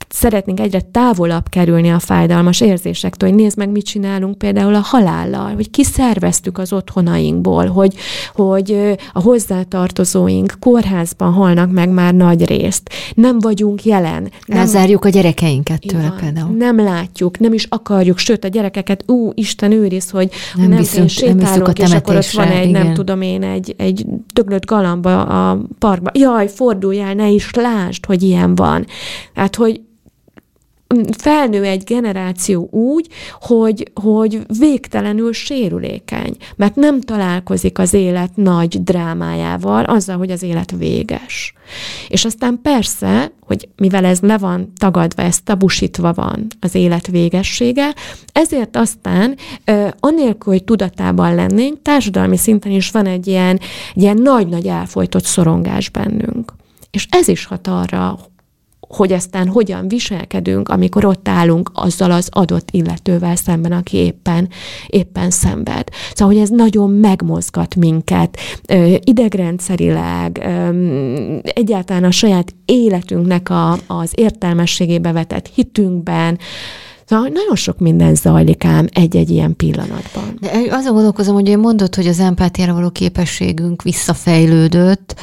szeretnénk 0.09 0.59
egyre 0.59 0.81
távolabb 0.81 1.49
kerülni 1.49 1.89
a 1.89 1.99
fájdalmas 1.99 2.61
érzésektől, 2.61 3.29
hogy 3.29 3.37
nézd 3.37 3.57
meg, 3.57 3.69
mit 3.69 3.85
csinálunk 3.85 4.37
például 4.37 4.75
a 4.75 4.79
halállal, 4.79 5.53
hogy 5.53 5.69
kiszerveztük 5.69 6.57
az 6.57 6.73
otthonainkból, 6.73 7.65
hogy, 7.65 7.95
hogy 8.33 8.95
a 9.13 9.21
hozzátartozóink 9.21 10.53
kórházban 10.59 11.33
halnak 11.33 11.71
meg 11.71 11.89
már 11.89 12.13
nagy 12.13 12.45
részt. 12.45 12.89
Nem 13.13 13.39
vagyunk 13.39 13.83
jelen. 13.83 14.31
Nem, 14.45 14.57
Elzárjuk 14.57 15.05
a 15.05 15.09
gyerekeinket 15.09 15.81
tőle 15.87 16.07
van, 16.07 16.17
például. 16.17 16.55
Nem 16.55 16.79
látjuk, 16.83 17.39
nem 17.39 17.53
is 17.53 17.65
akarjuk, 17.69 18.17
sőt 18.17 18.43
a 18.43 18.47
gyerekeket, 18.47 19.03
ú, 19.07 19.31
Isten 19.33 19.71
őriz, 19.71 20.09
hogy 20.09 20.29
nem, 20.55 20.69
nem 20.69 20.77
viszont, 20.77 21.09
sétálunk, 21.09 21.77
nem 21.77 21.87
és 21.87 21.93
akkor 21.93 22.15
ott 22.15 22.29
van 22.29 22.47
egy, 22.47 22.69
igen. 22.69 22.85
nem 22.85 22.93
tudom 22.93 23.21
én, 23.21 23.43
egy, 23.43 23.75
egy 23.77 24.05
döglött 24.33 24.65
galamba 24.65 25.21
a 25.21 25.61
parkban. 25.79 26.11
Jaj, 26.15 26.47
forduljál, 26.47 27.13
ne 27.13 27.29
is 27.29 27.53
lásd, 27.53 28.05
hogy 28.05 28.23
ilyen 28.23 28.55
van. 28.55 28.85
Tehát, 29.33 29.55
hogy 29.55 29.81
felnő 31.17 31.63
egy 31.63 31.84
generáció 31.84 32.67
úgy, 32.71 33.08
hogy, 33.41 33.91
hogy 33.93 34.41
végtelenül 34.60 35.34
sérülékeny, 35.34 36.36
mert 36.56 36.76
nem 36.76 37.02
találkozik 37.02 37.80
az 37.80 37.93
élet 37.93 38.36
nagy 38.36 38.84
drámájával, 38.84 39.84
azzal, 39.84 40.17
hogy 40.17 40.32
az 40.32 40.43
élet 40.43 40.71
véges. 40.71 41.54
És 42.08 42.26
aztán 42.26 42.60
persze, 42.62 43.32
hogy 43.41 43.69
mivel 43.76 44.06
ez 44.06 44.19
le 44.19 44.38
van 44.38 44.71
tagadva, 44.78 45.21
ez 45.21 45.39
tabusítva 45.41 46.13
van 46.13 46.47
az 46.60 46.76
élet 46.76 47.08
végessége, 47.08 47.93
ezért 48.32 48.76
aztán 48.78 49.36
anélkül, 50.00 50.54
hogy 50.54 50.63
tudatában 50.63 51.36
lennénk, 51.36 51.82
társadalmi 51.82 52.38
szinten 52.38 52.71
is 52.71 52.91
van 52.91 53.06
egy 53.06 53.28
ilyen, 53.28 53.60
ilyen 53.93 54.17
nagy-nagy 54.17 54.67
elfolytott 54.67 55.26
szorongás 55.26 55.89
bennünk. 55.89 56.54
És 56.91 57.08
ez 57.10 57.28
is 57.28 57.45
hat 57.45 57.67
arra, 57.67 58.19
hogy 58.88 59.13
aztán 59.13 59.47
hogyan 59.47 59.88
viselkedünk, 59.88 60.69
amikor 60.69 61.06
ott 61.06 61.28
állunk 61.28 61.71
azzal 61.73 62.12
az 62.12 62.30
adott 62.32 62.71
illetővel 62.71 63.36
szemben, 63.36 63.71
aki 63.71 63.97
éppen, 63.97 64.50
éppen 64.88 65.30
szenved. 65.30 65.88
Szóval, 66.13 66.34
hogy 66.34 66.43
ez 66.43 66.50
nagyon 66.50 66.89
megmozgat 66.89 67.76
minket 67.76 68.38
idegrendszerileg, 69.00 70.50
egyáltalán 71.41 72.04
a 72.04 72.12
saját 72.12 72.56
életünknek 72.65 73.50
a, 73.50 73.78
az 73.88 74.12
értelmességébe 74.15 75.12
vetett 75.12 75.50
hitünkben, 75.54 76.39
Szóval 77.10 77.28
nagyon 77.28 77.56
sok 77.56 77.80
minden 77.80 78.15
zajlik 78.15 78.65
ám 78.65 78.88
egy-egy 78.93 79.30
ilyen 79.30 79.56
pillanatban. 79.56 80.38
De 80.39 80.52
azon 80.69 80.93
gondolkozom, 80.93 81.34
hogy 81.34 81.58
mondod, 81.58 81.95
hogy 81.95 82.08
az 82.08 82.19
empátiára 82.19 82.73
való 82.73 82.89
képességünk 82.89 83.82
visszafejlődött, 83.82 85.15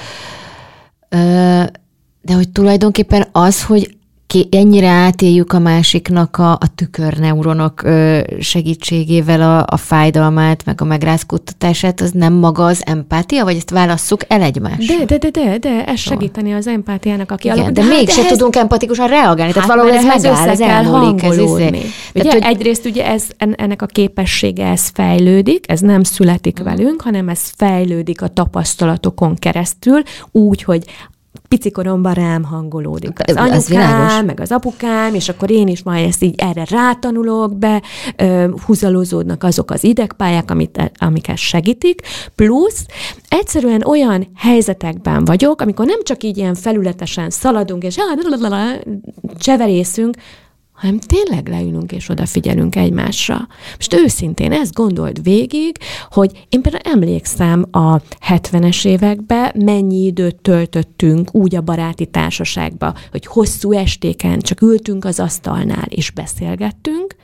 de 2.24 2.34
hogy 2.34 2.48
tulajdonképpen 2.48 3.26
az, 3.32 3.64
hogy 3.64 3.96
ki, 4.34 4.48
ennyire 4.50 4.88
átéljük 4.88 5.52
a 5.52 5.58
másiknak 5.58 6.38
a, 6.38 6.52
a 6.52 6.74
tükörneuronok 6.74 7.82
ö, 7.82 8.20
segítségével 8.40 9.40
a, 9.40 9.64
a 9.74 9.76
fájdalmát, 9.76 10.64
meg 10.64 10.80
a 10.80 10.84
megrázkódtatását, 10.84 12.00
az 12.00 12.10
nem 12.10 12.32
maga 12.32 12.64
az 12.64 12.82
empátia, 12.86 13.44
vagy 13.44 13.56
ezt 13.56 13.70
válasszuk 13.70 14.20
el 14.28 14.42
egymást? 14.42 14.96
De, 14.96 15.04
de, 15.04 15.18
de, 15.18 15.30
de, 15.30 15.58
de 15.58 15.84
ez 15.84 15.98
segíteni 15.98 16.52
az 16.52 16.66
empátiának, 16.66 17.30
aki 17.30 17.48
Igen, 17.48 17.64
de, 17.64 17.70
de 17.70 17.82
hát 17.82 17.90
mégse 17.90 18.26
tudunk 18.26 18.56
empatikusan 18.56 19.08
reagálni, 19.08 19.52
tehát 19.52 19.68
hát 19.68 19.78
valahol 19.78 19.92
ez 19.92 20.04
megáll, 20.04 20.48
ez 20.48 20.60
elmúlik. 20.60 21.22
Ez, 21.22 21.38
izé. 21.38 21.44
ugye, 21.44 21.82
tehát, 22.12 22.32
hogy... 22.32 22.42
Egyrészt 22.42 22.86
ugye 22.86 23.06
ez, 23.06 23.24
ennek 23.36 23.82
a 23.82 23.86
képessége, 23.86 24.66
ez 24.66 24.88
fejlődik, 24.94 25.70
ez 25.70 25.80
nem 25.80 26.02
születik 26.02 26.60
mm. 26.60 26.64
velünk, 26.64 27.02
hanem 27.02 27.28
ez 27.28 27.40
fejlődik 27.56 28.22
a 28.22 28.28
tapasztalatokon 28.28 29.34
keresztül, 29.34 30.02
úgy, 30.30 30.62
hogy 30.62 30.84
picikoromban 31.54 32.14
rám 32.14 32.44
hangolódik. 32.44 33.18
Az 33.26 33.36
anyukám, 33.36 33.56
az 33.56 33.68
világos. 33.68 34.26
meg 34.26 34.40
az 34.40 34.52
apukám, 34.52 35.14
és 35.14 35.28
akkor 35.28 35.50
én 35.50 35.68
is 35.68 35.82
majd 35.82 36.06
ezt 36.06 36.22
így 36.22 36.34
erre 36.36 36.66
rátanulok 36.68 37.58
be, 37.58 37.82
húzalozódnak 38.66 39.42
azok 39.42 39.70
az 39.70 39.84
idegpályák, 39.84 40.50
amit, 40.50 40.92
amiket 40.98 41.36
segítik, 41.36 42.00
plusz 42.34 42.86
egyszerűen 43.28 43.82
olyan 43.82 44.26
helyzetekben 44.36 45.24
vagyok, 45.24 45.60
amikor 45.60 45.86
nem 45.86 46.02
csak 46.02 46.22
így 46.22 46.36
ilyen 46.36 46.54
felületesen 46.54 47.30
szaladunk, 47.30 47.82
és 47.82 47.96
cseverészünk, 49.38 50.16
hanem 50.74 50.98
tényleg 50.98 51.48
leülünk 51.48 51.92
és 51.92 52.08
odafigyelünk 52.08 52.76
egymásra. 52.76 53.48
Most 53.76 53.94
őszintén 53.94 54.52
ezt 54.52 54.72
gondold 54.72 55.22
végig, 55.22 55.76
hogy 56.10 56.46
én 56.48 56.62
például 56.62 56.94
emlékszem 56.94 57.64
a 57.70 57.98
70-es 58.28 58.86
években, 58.86 59.52
mennyi 59.54 60.04
időt 60.04 60.36
töltöttünk 60.36 61.34
úgy 61.34 61.56
a 61.56 61.60
baráti 61.60 62.06
társaságba, 62.06 62.94
hogy 63.10 63.26
hosszú 63.26 63.72
estéken 63.72 64.38
csak 64.38 64.62
ültünk 64.62 65.04
az 65.04 65.20
asztalnál 65.20 65.86
és 65.88 66.10
beszélgettünk, 66.10 67.16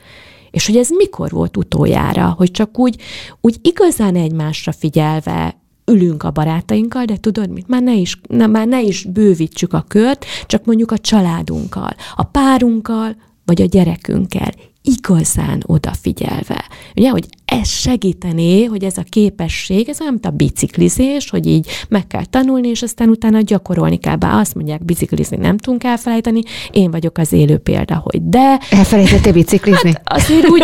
és 0.51 0.65
hogy 0.65 0.77
ez 0.77 0.89
mikor 0.89 1.31
volt 1.31 1.57
utoljára, 1.57 2.33
hogy 2.37 2.51
csak 2.51 2.79
úgy, 2.79 2.95
úgy 3.41 3.55
igazán 3.61 4.15
egymásra 4.15 4.71
figyelve 4.71 5.55
ülünk 5.85 6.23
a 6.23 6.31
barátainkkal, 6.31 7.05
de 7.05 7.17
tudod 7.17 7.49
mit, 7.49 7.67
már 7.67 7.81
ne 7.81 7.93
is, 7.93 8.19
na, 8.27 8.47
már 8.47 8.67
ne 8.67 8.81
is 8.81 9.03
bővítsük 9.03 9.73
a 9.73 9.85
kört, 9.87 10.25
csak 10.45 10.65
mondjuk 10.65 10.91
a 10.91 10.97
családunkkal, 10.97 11.95
a 12.15 12.23
párunkkal, 12.23 13.15
vagy 13.45 13.61
a 13.61 13.65
gyerekünkkel 13.65 14.51
igazán 14.83 15.63
odafigyelve. 15.65 16.65
Ugye, 16.95 17.09
hogy 17.09 17.25
ez 17.45 17.69
segítené, 17.69 18.63
hogy 18.63 18.83
ez 18.83 18.97
a 18.97 19.03
képesség, 19.09 19.89
ez 19.89 20.01
olyan, 20.01 20.13
mint 20.13 20.25
a 20.25 20.29
biciklizés, 20.29 21.29
hogy 21.29 21.47
így 21.47 21.67
meg 21.89 22.07
kell 22.07 22.25
tanulni, 22.25 22.67
és 22.67 22.81
aztán 22.81 23.09
utána 23.09 23.41
gyakorolni 23.41 23.97
kell. 23.97 24.15
Bár 24.15 24.39
azt 24.39 24.55
mondják, 24.55 24.85
biciklizni 24.85 25.37
nem 25.37 25.57
tudunk 25.57 25.83
elfelejteni, 25.83 26.41
én 26.71 26.91
vagyok 26.91 27.17
az 27.17 27.31
élő 27.33 27.57
példa, 27.57 28.01
hogy 28.03 28.29
de... 28.29 28.59
Elfelejtettél 28.69 29.33
biciklizni? 29.33 29.91
Hát 29.93 30.13
azért 30.13 30.49
úgy, 30.49 30.63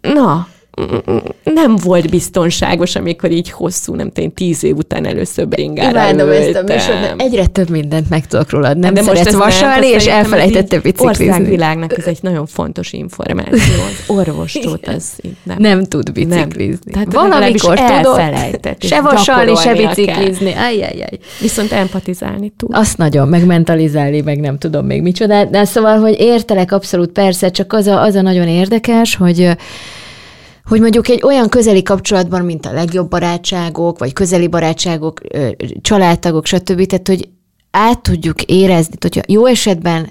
na, 0.14 0.48
nem 1.44 1.76
volt 1.76 2.10
biztonságos, 2.10 2.96
amikor 2.96 3.30
így 3.30 3.50
hosszú, 3.50 3.94
nem 3.94 4.10
tudom, 4.10 4.32
tíz 4.32 4.64
év 4.64 4.76
után 4.76 5.06
először 5.06 5.48
bringára 5.48 5.90
Imádom 5.90 6.30
ezt 6.30 6.54
a 6.54 6.62
műsor, 6.62 6.94
egyre 7.16 7.46
több 7.46 7.70
mindent 7.70 8.10
megtudok 8.10 8.50
rólad. 8.50 8.78
Nem 8.78 8.94
de 8.94 9.02
szeretsz 9.02 9.34
vasalni, 9.34 9.86
és 9.86 10.06
elfelejtette 10.06 10.78
biciklizni. 10.80 11.28
Országvilágnak 11.28 11.98
ez 11.98 12.06
egy 12.06 12.18
nagyon 12.20 12.46
fontos 12.46 12.92
információ. 12.92 13.54
Az 13.56 14.16
orvostót 14.16 14.88
az 14.88 15.12
nem. 15.42 15.56
Nem 15.58 15.84
tud 15.84 16.12
biciklizni. 16.12 16.78
Nem. 16.84 16.92
Tehát 16.92 17.12
Valamikor 17.12 17.78
tudod, 17.78 18.76
se 18.78 19.00
vasalni, 19.00 19.56
se 19.56 19.74
biciklizni. 19.74 20.52
Ajjajjaj. 20.52 21.18
Viszont 21.40 21.72
empatizálni 21.72 22.52
tud. 22.56 22.68
Azt 22.72 22.96
nagyon, 22.96 23.28
meg 23.28 23.46
mentalizálni, 23.46 24.20
meg 24.20 24.40
nem 24.40 24.58
tudom 24.58 24.86
még 24.86 25.02
micsoda. 25.02 25.44
De 25.44 25.64
szóval, 25.64 25.98
hogy 25.98 26.16
értelek 26.18 26.72
abszolút 26.72 27.10
persze, 27.10 27.50
csak 27.50 27.72
az 27.72 27.86
a, 27.86 28.02
az 28.02 28.14
a 28.14 28.22
nagyon 28.22 28.48
érdekes, 28.48 29.16
hogy 29.16 29.56
hogy 30.70 30.80
mondjuk 30.80 31.08
egy 31.08 31.22
olyan 31.24 31.48
közeli 31.48 31.82
kapcsolatban, 31.82 32.44
mint 32.44 32.66
a 32.66 32.72
legjobb 32.72 33.08
barátságok, 33.08 33.98
vagy 33.98 34.12
közeli 34.12 34.48
barátságok, 34.48 35.20
családtagok, 35.80 36.46
stb., 36.46 36.86
tehát 36.86 37.08
hogy 37.08 37.28
át 37.70 38.02
tudjuk 38.02 38.42
érezni, 38.42 38.94
hogyha 39.00 39.22
jó 39.26 39.46
esetben 39.46 40.08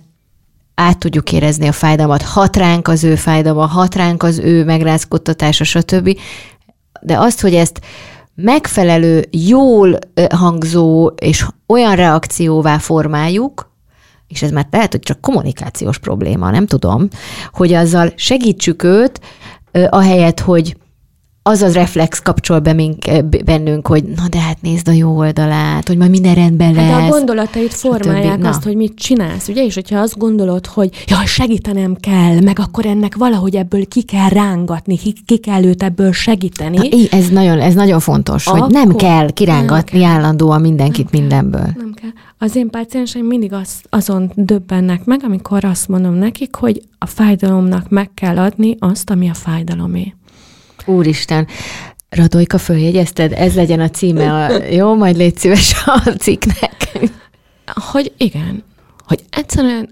át 0.75 0.97
tudjuk 0.97 1.31
érezni 1.31 1.67
a 1.67 1.71
fájdalmat, 1.71 2.21
hat 2.21 2.55
ránk 2.55 2.87
az 2.87 3.03
ő 3.03 3.15
fájdalma, 3.15 3.65
hat 3.65 3.95
ránk 3.95 4.23
az 4.23 4.37
ő 4.39 4.63
megrázkodtatása, 4.63 5.63
stb., 5.63 6.17
de 7.01 7.17
azt, 7.17 7.41
hogy 7.41 7.55
ezt 7.55 7.79
megfelelő, 8.35 9.27
jól 9.31 9.99
hangzó 10.35 11.07
és 11.07 11.45
olyan 11.67 11.95
reakcióvá 11.95 12.77
formáljuk, 12.77 13.71
és 14.27 14.41
ez 14.41 14.51
már 14.51 14.67
lehet, 14.71 14.91
hogy 14.91 15.01
csak 15.01 15.21
kommunikációs 15.21 15.97
probléma, 15.97 16.51
nem 16.51 16.65
tudom, 16.65 17.07
hogy 17.51 17.73
azzal 17.73 18.13
segítsük 18.15 18.83
őt, 18.83 19.19
ahelyett, 19.89 20.39
hogy 20.39 20.77
az 21.49 21.61
az 21.61 21.73
reflex 21.73 22.19
kapcsol 22.19 22.59
be 22.59 22.73
mink, 22.73 23.05
bennünk, 23.45 23.87
hogy 23.87 24.03
na 24.03 24.27
de 24.29 24.39
hát 24.39 24.61
nézd 24.61 24.87
a 24.87 24.91
jó 24.91 25.17
oldalát, 25.17 25.87
hogy 25.87 25.97
majd 25.97 26.09
minden 26.09 26.35
rendben 26.35 26.73
lesz. 26.73 26.89
Hát 26.89 26.99
de 26.99 27.05
a 27.05 27.09
gondolatait 27.09 27.73
formálják 27.73 28.45
azt, 28.45 28.63
hogy 28.63 28.75
mit 28.75 28.95
csinálsz, 28.95 29.47
ugye? 29.47 29.65
És 29.65 29.73
hogyha 29.73 29.99
azt 29.99 30.17
gondolod, 30.17 30.65
hogy 30.65 31.03
ja, 31.07 31.25
segítenem 31.25 31.95
kell, 31.95 32.39
meg 32.39 32.59
akkor 32.59 32.85
ennek 32.85 33.15
valahogy 33.15 33.55
ebből 33.55 33.87
ki 33.87 34.01
kell 34.01 34.29
rángatni, 34.29 34.97
ki, 34.97 35.13
ki 35.25 35.37
kell 35.37 35.63
őt 35.63 35.83
ebből 35.83 36.11
segíteni. 36.11 36.77
Na, 36.77 37.17
ez 37.17 37.27
nagyon, 37.27 37.59
ez 37.59 37.73
nagyon 37.73 37.99
fontos, 37.99 38.47
akkor 38.47 38.59
hogy 38.59 38.71
nem 38.71 38.95
kell 38.95 39.31
kirángatni 39.31 39.99
nem 39.99 40.09
kell. 40.09 40.17
állandóan 40.17 40.61
mindenkit 40.61 41.11
nem 41.11 41.21
mindenből. 41.21 41.61
Kell. 41.61 41.73
Nem 41.77 41.93
kell. 41.93 42.09
Az 42.37 42.55
én 42.55 42.69
pácienseim 42.69 43.25
mindig 43.25 43.53
az, 43.53 43.81
azon 43.89 44.31
döbbennek 44.35 45.05
meg, 45.05 45.21
amikor 45.23 45.65
azt 45.65 45.87
mondom 45.87 46.13
nekik, 46.13 46.55
hogy 46.55 46.81
a 46.97 47.05
fájdalomnak 47.05 47.89
meg 47.89 48.09
kell 48.13 48.37
adni 48.37 48.75
azt, 48.79 49.09
ami 49.09 49.29
a 49.29 49.33
fájdalomé. 49.33 50.13
Úristen, 50.85 51.47
Radojka, 52.09 52.57
följegyezted? 52.57 53.31
Ez 53.31 53.55
legyen 53.55 53.79
a 53.79 53.89
címe, 53.89 54.33
a, 54.33 54.63
jó? 54.63 54.95
Majd 54.95 55.15
légy 55.15 55.37
szíves 55.37 55.75
a 55.85 56.09
cikknek. 56.09 56.99
Hogy 57.65 58.13
igen, 58.17 58.63
hogy 59.05 59.23
egyszerűen 59.29 59.89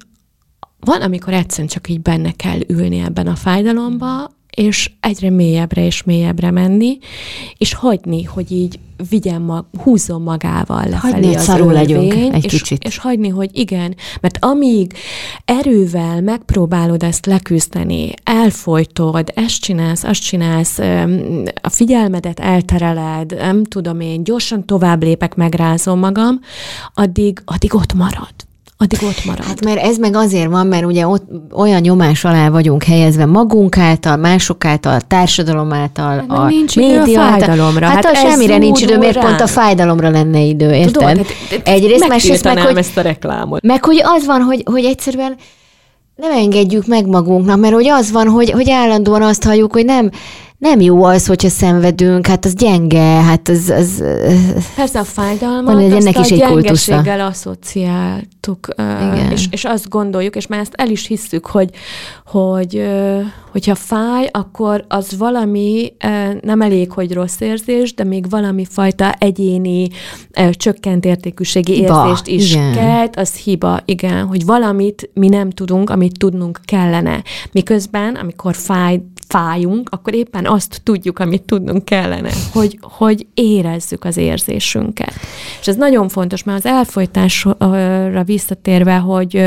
van, 0.80 1.02
amikor 1.02 1.34
egyszerűen 1.34 1.68
csak 1.68 1.90
így 1.90 2.02
benne 2.02 2.32
kell 2.32 2.60
ülni 2.68 3.00
ebben 3.00 3.28
a 3.28 3.36
fájdalomba, 3.36 4.32
és 4.58 4.92
egyre 5.00 5.30
mélyebbre 5.30 5.86
és 5.86 6.04
mélyebbre 6.04 6.52
menni, 6.52 6.98
és 7.58 7.74
hagyni, 7.74 8.24
hogy 8.24 8.52
így 8.52 8.80
vigyen 9.10 9.42
mag, 9.42 9.66
húzzon 9.84 10.22
magával 10.22 10.84
lefelé 10.90 11.12
hagyni, 11.12 11.36
az 11.36 11.50
örvény, 11.50 12.34
egy 12.34 12.46
és, 12.46 12.52
kicsit. 12.52 12.84
és 12.84 12.98
hagyni, 12.98 13.28
hogy 13.28 13.50
igen, 13.54 13.96
mert 14.22 14.38
amíg 14.42 14.94
erővel 15.46 16.22
megpróbálod 16.22 17.04
ezt 17.04 17.26
leküzdeni, 17.26 18.14
elfolytod, 18.24 19.32
ezt 19.36 19.62
csinálsz, 19.62 20.04
azt 20.04 20.22
csinálsz, 20.22 20.80
a 21.62 21.70
figyelmedet 21.70 22.40
eltereled, 22.40 23.36
nem 23.36 23.64
tudom 23.64 24.00
én, 24.00 24.24
gyorsan 24.24 24.66
tovább 24.66 25.04
lépek, 25.04 25.36
megrázom 25.36 26.00
magam, 26.00 26.40
addig, 26.94 27.42
addig 27.46 27.76
ott 27.76 27.94
marad 27.94 28.47
addig 28.78 29.00
ott 29.04 29.26
marad. 29.26 29.46
Hát 29.46 29.64
mert 29.64 29.80
ez 29.80 29.98
meg 29.98 30.16
azért 30.16 30.50
van, 30.50 30.68
mert 30.68 30.86
ugye 30.86 31.08
ott 31.08 31.24
olyan 31.54 31.82
nyomás 31.82 32.26
alá 32.26 32.50
vagyunk 32.50 32.84
helyezve 32.84 33.26
magunk 33.26 33.78
által, 33.78 34.16
mások 34.16 34.66
által, 34.66 35.02
társadalom 35.02 35.74
által, 35.74 36.16
hát, 36.16 36.26
a 36.30 36.46
nincs 36.46 36.76
média 36.76 37.26
a 37.26 37.30
fájdalomra. 37.30 37.86
Hát, 37.86 38.06
hát 38.06 38.16
a 38.16 38.18
semmire 38.18 38.58
nincs 38.58 38.82
idő, 38.82 38.98
miért 38.98 39.20
pont 39.20 39.42
a 39.42 39.48
fájdalomra 39.48 40.10
lenne 40.10 40.40
idő, 40.40 40.72
érted? 40.74 40.92
Tudod, 40.92 41.08
hát, 41.08 41.62
Egyrészt, 41.64 42.08
másrészt 42.08 42.44
meg, 42.44 42.60
hogy, 42.60 42.78
ezt 42.78 42.98
a 42.98 43.02
reklámot. 43.02 43.62
meg 43.62 43.86
hogy 43.86 44.02
az 44.04 44.26
van, 44.26 44.42
hogy, 44.42 44.64
hogy 44.66 44.86
egyszerűen 44.86 45.36
nem 46.16 46.32
engedjük 46.32 46.88
meg 46.88 47.08
magunknak, 47.08 47.60
mert 47.60 47.74
hogy 47.74 47.88
az 47.88 48.12
van, 48.12 48.28
hogy, 48.28 48.52
hogy 48.52 48.70
állandóan 48.70 49.22
azt 49.22 49.44
halljuk, 49.44 49.74
hogy 49.74 49.86
nem, 49.86 50.10
nem 50.58 50.80
jó 50.80 51.04
az, 51.04 51.28
hogyha 51.28 51.50
szenvedünk, 51.50 52.28
hát 52.28 52.46
az 52.46 52.54
gyenge, 52.54 53.22
hát 53.22 53.50
az... 53.50 53.70
az 53.70 54.04
Persze 54.76 55.00
a 55.00 55.04
fájdalmat, 55.04 55.74
van, 55.74 55.84
azt 55.84 55.96
ennek 55.96 56.18
a 56.18 56.20
is 56.20 56.32
egy 56.32 56.38
gyengeséggel 56.38 57.20
asszociáltuk, 57.20 58.68
Igen. 58.78 59.32
És, 59.32 59.46
és 59.52 59.66
azt 59.66 59.90
gondoljuk, 59.90 60.36
és 60.36 60.48
már 60.48 60.60
ezt 60.60 60.74
el 60.76 60.90
is 60.90 61.08
hisszük, 61.08 61.46
hogy, 61.46 61.70
hogy 62.26 62.88
hogyha 63.52 63.76
fáj, 63.76 64.30
akkor 64.32 64.86
az 64.88 65.18
valami 65.18 65.94
nem 66.42 66.62
elég, 66.62 66.92
hogy 66.92 67.14
rossz 67.14 67.40
érzés, 67.40 67.94
de 67.94 68.04
még 68.04 68.30
valami 68.30 68.66
fajta 68.66 69.12
egyéni 69.12 69.88
csökkent 70.52 71.06
értékűségi 71.06 71.72
érzést 71.72 72.26
ba, 72.26 72.32
is 72.32 72.54
igen. 72.54 72.74
kelt, 72.74 73.16
az 73.16 73.36
hiba, 73.36 73.80
igen, 73.86 74.26
hogy 74.26 74.46
valamit 74.46 75.10
mi 75.14 75.28
nem 75.28 75.50
tudunk, 75.50 75.90
amit 75.90 76.18
tudnunk 76.18 76.60
kellene. 76.66 77.24
Miközben, 77.52 78.16
amikor 78.16 78.56
fáj, 78.56 79.02
fájunk, 79.28 79.90
akkor 79.92 80.14
éppen 80.14 80.46
azt 80.48 80.82
tudjuk, 80.84 81.20
amit 81.20 81.42
tudnunk 81.42 81.86
kellene, 81.86 82.30
hogy, 82.52 82.78
hogy 82.82 83.28
érezzük 83.34 84.04
az 84.04 84.18
érzésünket. 84.18 85.14
És 85.60 85.68
ez 85.68 85.76
nagyon 85.76 86.10
fontos, 86.10 86.44
mert 86.44 86.66
az 86.66 86.72
elfolytásra 86.72 88.24
visszatérve, 88.26 88.96
hogy, 88.96 89.42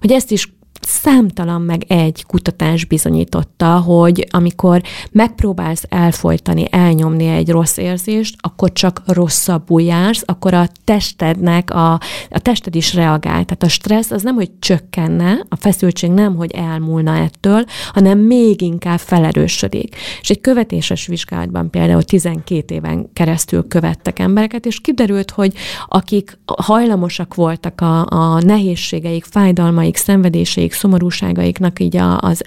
hogy 0.00 0.12
ezt 0.12 0.30
is 0.30 0.52
számtalan 0.86 1.62
meg 1.62 1.84
egy 1.88 2.24
kutatás 2.26 2.84
bizonyította, 2.84 3.78
hogy 3.78 4.26
amikor 4.30 4.82
megpróbálsz 5.10 5.84
elfolytani, 5.88 6.64
elnyomni 6.70 7.26
egy 7.26 7.50
rossz 7.50 7.76
érzést, 7.76 8.36
akkor 8.40 8.72
csak 8.72 9.02
rosszabbul 9.06 9.82
jársz, 9.82 10.22
akkor 10.24 10.54
a 10.54 10.68
testednek, 10.84 11.70
a, 11.70 11.92
a 12.30 12.38
tested 12.38 12.74
is 12.74 12.94
reagál. 12.94 13.44
Tehát 13.44 13.62
a 13.62 13.68
stressz 13.68 14.10
az 14.10 14.22
nem, 14.22 14.34
hogy 14.34 14.50
csökkenne, 14.58 15.44
a 15.48 15.56
feszültség 15.56 16.10
nem, 16.10 16.36
hogy 16.36 16.50
elmúlna 16.50 17.16
ettől, 17.16 17.64
hanem 17.92 18.18
még 18.18 18.60
inkább 18.60 18.98
felerősödik. 18.98 19.96
És 20.20 20.30
egy 20.30 20.40
követéses 20.40 21.06
vizsgálatban 21.06 21.70
például 21.70 22.02
12 22.02 22.74
éven 22.74 23.08
keresztül 23.12 23.68
követtek 23.68 24.18
embereket, 24.18 24.66
és 24.66 24.80
kiderült, 24.80 25.30
hogy 25.30 25.52
akik 25.88 26.38
hajlamosak 26.44 27.34
voltak 27.34 27.80
a, 27.80 28.06
a 28.06 28.40
nehézségeik, 28.40 29.24
fájdalmaik, 29.24 29.96
szenvedéseik, 29.96 30.72
szomorúságaiknak 30.74 31.80
így 31.80 31.96
a, 31.96 32.18
az 32.18 32.44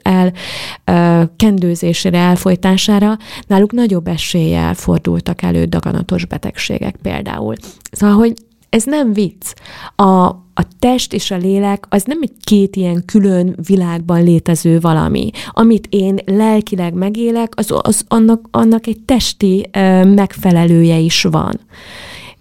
elkendőzésére, 0.83 2.17
elfolytására, 2.17 3.17
náluk 3.47 3.71
nagyobb 3.71 4.07
eséllyel 4.07 4.73
fordultak 4.73 5.41
elő 5.41 5.65
daganatos 5.65 6.25
betegségek 6.25 6.95
például. 7.01 7.55
Szóval, 7.91 8.15
hogy 8.15 8.33
ez 8.69 8.83
nem 8.83 9.13
vicc. 9.13 9.53
A, 9.95 10.25
a 10.53 10.67
test 10.79 11.13
és 11.13 11.31
a 11.31 11.37
lélek 11.37 11.85
az 11.89 12.03
nem 12.03 12.19
egy 12.21 12.31
két 12.43 12.75
ilyen 12.75 13.05
külön 13.05 13.55
világban 13.67 14.23
létező 14.23 14.79
valami. 14.79 15.29
Amit 15.51 15.87
én 15.89 16.19
lelkileg 16.25 16.93
megélek, 16.93 17.53
az, 17.55 17.73
az 17.81 18.03
annak, 18.07 18.47
annak 18.51 18.87
egy 18.87 18.99
testi 19.05 19.69
ö, 19.71 20.05
megfelelője 20.05 20.97
is 20.97 21.23
van. 21.23 21.59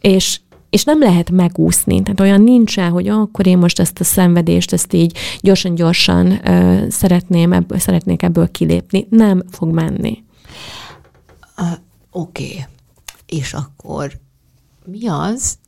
És 0.00 0.40
és 0.76 0.84
nem 0.84 1.00
lehet 1.00 1.30
megúszni. 1.30 2.02
Tehát 2.02 2.20
olyan 2.20 2.40
nincsen, 2.40 2.90
hogy 2.90 3.08
ah, 3.08 3.20
akkor 3.20 3.46
én 3.46 3.58
most 3.58 3.78
ezt 3.80 4.00
a 4.00 4.04
szenvedést, 4.04 4.72
ezt 4.72 4.92
így 4.92 5.18
gyorsan-gyorsan 5.40 6.40
szeretném, 6.90 7.52
ebből, 7.52 7.78
szeretnék 7.78 8.22
ebből 8.22 8.50
kilépni. 8.50 9.06
Nem 9.10 9.42
fog 9.50 9.70
menni. 9.70 10.22
Uh, 11.58 11.66
Oké. 12.10 12.44
Okay. 12.44 12.64
És 13.26 13.52
akkor 13.52 14.12
mi 14.84 15.08
az, 15.08 15.58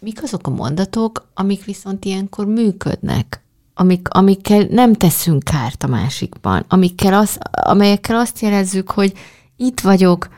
mik 0.00 0.22
azok 0.22 0.46
a 0.46 0.50
mondatok, 0.50 1.28
amik 1.34 1.64
viszont 1.64 2.04
ilyenkor 2.04 2.46
működnek? 2.46 3.44
Amik, 3.74 4.08
amikkel 4.08 4.66
nem 4.70 4.92
teszünk 4.92 5.42
kárt 5.44 5.82
a 5.82 5.86
másikban, 5.86 6.64
amikkel 6.68 7.14
az, 7.14 7.38
amelyekkel 7.50 8.16
azt 8.16 8.40
jelezzük, 8.40 8.90
hogy 8.90 9.12
itt 9.56 9.80
vagyok, 9.80 10.28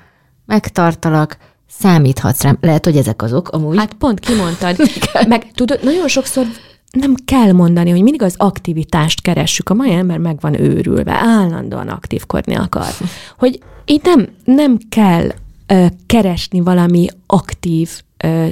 megtartalak, 0.47 1.48
számíthatsz 1.69 2.43
rám. 2.43 2.59
Lehet, 2.61 2.85
hogy 2.85 2.97
ezek 2.97 3.23
azok 3.23 3.49
amúgy. 3.49 3.77
Hát 3.77 3.93
pont 3.93 4.21
kimondtad. 4.21 4.77
Meg 5.29 5.53
tudod, 5.53 5.81
nagyon 5.83 6.09
sokszor 6.09 6.47
nem 6.91 7.15
kell 7.25 7.53
mondani, 7.53 7.91
hogy 7.91 8.03
mindig 8.03 8.23
az 8.23 8.35
aktivitást 8.37 9.21
keressük. 9.21 9.69
A 9.69 9.75
mai 9.75 9.93
ember 9.93 10.19
meg 10.19 10.41
van 10.41 10.61
őrülve, 10.61 11.13
állandóan 11.13 11.89
aktívkodni 11.89 12.55
akar. 12.55 12.87
Hogy 13.39 13.63
itt 13.85 14.05
nem, 14.05 14.29
nem 14.45 14.79
kell 14.89 15.29
ö, 15.67 15.87
keresni 16.07 16.61
valami 16.61 17.07
aktív 17.27 17.91
ö, 18.25 18.47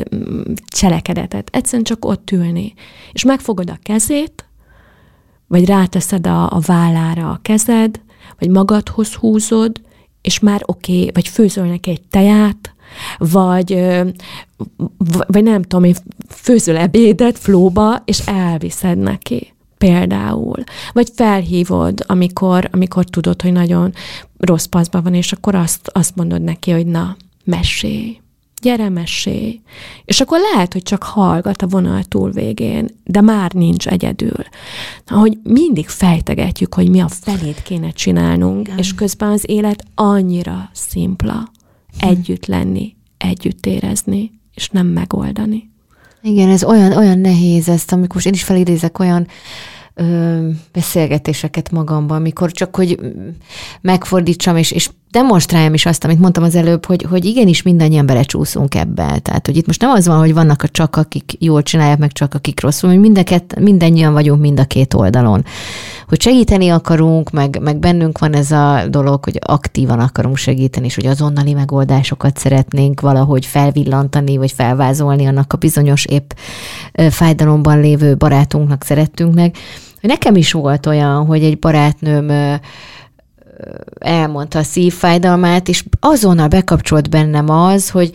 cselekedetet. 0.67 1.49
Egyszerűen 1.53 1.85
csak 1.85 2.05
ott 2.05 2.31
ülni. 2.31 2.75
És 3.13 3.25
megfogod 3.25 3.71
a 3.71 3.79
kezét, 3.83 4.49
vagy 5.47 5.65
ráteszed 5.65 6.27
a, 6.27 6.53
a 6.53 6.61
vállára 6.67 7.31
a 7.31 7.39
kezed, 7.43 8.01
vagy 8.39 8.49
magadhoz 8.49 9.15
húzod, 9.15 9.81
és 10.23 10.39
már 10.39 10.63
oké, 10.67 10.99
okay, 10.99 11.11
vagy 11.15 11.29
főzöl 11.29 11.67
neki 11.67 11.91
egy 11.91 12.03
teját, 12.11 12.76
vagy, 13.19 13.89
vagy 15.27 15.43
nem 15.43 15.63
tudom, 15.63 15.85
én 15.85 15.95
főzöl 16.29 16.77
ebédet 16.77 17.39
flóba, 17.39 18.03
és 18.05 18.19
elviszed 18.27 18.99
neki 18.99 19.55
például. 19.79 20.65
Vagy 20.93 21.11
felhívod, 21.15 22.05
amikor, 22.07 22.69
amikor 22.73 23.05
tudod, 23.05 23.43
hogy 23.43 23.53
nagyon 23.53 23.93
rossz 24.39 24.65
paszban 24.65 25.03
van, 25.03 25.15
és 25.15 25.33
akkor 25.33 25.55
azt, 25.55 25.91
azt 25.93 26.17
mondod 26.17 26.43
neki, 26.43 26.71
hogy 26.71 26.87
na, 26.87 27.17
mesélj, 27.45 28.21
gyere 28.63 28.89
mesélj. 28.89 29.61
És 30.05 30.21
akkor 30.21 30.39
lehet, 30.53 30.73
hogy 30.73 30.83
csak 30.83 31.03
hallgat 31.03 31.63
a 31.63 31.67
vonal 31.67 32.03
túl 32.05 32.31
végén, 32.31 32.89
de 33.05 33.21
már 33.21 33.53
nincs 33.53 33.89
egyedül. 33.89 34.45
Ahogy 35.07 35.39
mindig 35.43 35.89
fejtegetjük, 35.89 36.75
hogy 36.75 36.91
mi 36.91 37.01
a 37.01 37.09
felét 37.09 37.63
kéne 37.63 37.91
csinálnunk, 37.91 38.67
Igen. 38.67 38.79
és 38.79 38.95
közben 38.95 39.31
az 39.31 39.45
élet 39.47 39.85
annyira 39.95 40.71
szimpla. 40.73 41.55
Együtt 42.01 42.47
lenni, 42.47 42.95
együtt 43.17 43.67
érezni, 43.67 44.31
és 44.55 44.69
nem 44.69 44.87
megoldani. 44.87 45.71
Igen, 46.23 46.49
ez 46.49 46.65
olyan, 46.65 46.93
olyan 46.93 47.19
nehéz 47.19 47.69
ezt, 47.69 47.93
amikor 47.93 48.15
most 48.15 48.27
én 48.27 48.33
is 48.33 48.43
felidézek 48.43 48.99
olyan 48.99 49.27
ö, 49.95 50.49
beszélgetéseket 50.73 51.71
magamban, 51.71 52.17
amikor 52.17 52.53
csak, 52.53 52.77
hogy 52.77 52.99
megfordítsam, 53.81 54.57
és, 54.57 54.71
és 54.71 54.91
demonstráljam 55.11 55.75
is 55.75 55.87
azt, 55.87 56.05
amit 56.05 56.19
mondtam 56.19 56.45
az 56.45 56.55
előbb, 56.55 56.87
hogy, 56.87 57.03
hogy 57.03 57.25
igenis 57.25 57.63
mindannyian 57.63 58.07
belecsúszunk 58.07 58.75
ebbe. 58.75 59.19
Tehát, 59.19 59.47
hogy 59.47 59.57
itt 59.57 59.67
most 59.67 59.81
nem 59.81 59.91
az 59.91 60.07
van, 60.07 60.19
hogy 60.19 60.35
vannak 60.35 60.63
a 60.63 60.69
csak, 60.69 60.97
akik 60.97 61.33
jól 61.39 61.63
csinálják, 61.63 61.99
meg 61.99 62.13
csak, 62.13 62.35
akik 62.35 62.61
rosszul, 62.61 62.91
hogy 62.91 62.99
mindeket, 62.99 63.61
mindannyian 63.61 64.13
vagyunk 64.13 64.41
mind 64.41 64.61
a 64.61 64.65
két 64.65 64.95
oldalon. 64.95 65.45
Hogy 66.09 66.21
segíteni 66.21 66.69
akarunk, 66.69 67.31
meg, 67.31 67.59
meg 67.63 67.79
bennünk 67.79 68.19
van 68.19 68.35
ez 68.35 68.51
a 68.51 68.83
dolog, 68.89 69.25
hogy 69.25 69.39
aktívan 69.41 70.01
akarunk 70.01 70.37
segíteni, 70.37 70.87
és 70.87 70.95
hogy 70.95 71.07
azonnali 71.07 71.53
megoldásokat 71.53 72.39
szeretnénk 72.39 73.01
valahogy 73.01 73.47
felvillantani, 73.47 74.37
vagy 74.37 74.53
felvázolni 74.53 75.27
annak 75.27 75.53
a 75.53 75.57
bizonyos 75.57 76.05
épp 76.05 76.31
fájdalomban 77.11 77.81
lévő 77.81 78.17
barátunknak, 78.17 78.85
szerettünknek. 78.85 79.57
Nekem 80.01 80.37
is 80.37 80.53
volt 80.53 80.87
olyan, 80.87 81.27
hogy 81.27 81.45
egy 81.45 81.59
barátnőm 81.59 82.59
elmondta 83.99 84.59
a 84.59 84.63
szívfájdalmát, 84.63 85.69
és 85.69 85.85
azonnal 86.01 86.49
bekapcsolt 86.49 87.11
bennem 87.11 87.51
az, 87.51 87.91
hogy, 87.91 88.13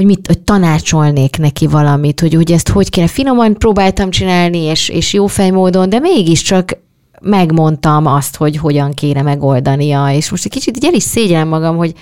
hogy 0.00 0.08
mit, 0.08 0.26
hogy 0.26 0.38
tanácsolnék 0.38 1.38
neki 1.38 1.66
valamit, 1.66 2.20
hogy, 2.20 2.34
hogy 2.34 2.52
ezt 2.52 2.68
hogy 2.68 2.88
kéne. 2.88 3.06
Finoman 3.06 3.54
próbáltam 3.54 4.10
csinálni, 4.10 4.58
és, 4.58 4.88
és 4.88 5.12
jó 5.12 5.26
fejmódon, 5.26 5.88
de 5.88 5.98
mégiscsak 5.98 6.78
megmondtam 7.20 8.06
azt, 8.06 8.36
hogy 8.36 8.56
hogyan 8.56 8.92
kéne 8.92 9.22
megoldania, 9.22 10.12
és 10.12 10.30
most 10.30 10.44
egy 10.44 10.50
kicsit 10.50 10.76
így 10.76 10.84
el 10.84 10.94
is 10.94 11.02
szégyellem 11.02 11.48
magam, 11.48 11.76
hogy 11.76 11.94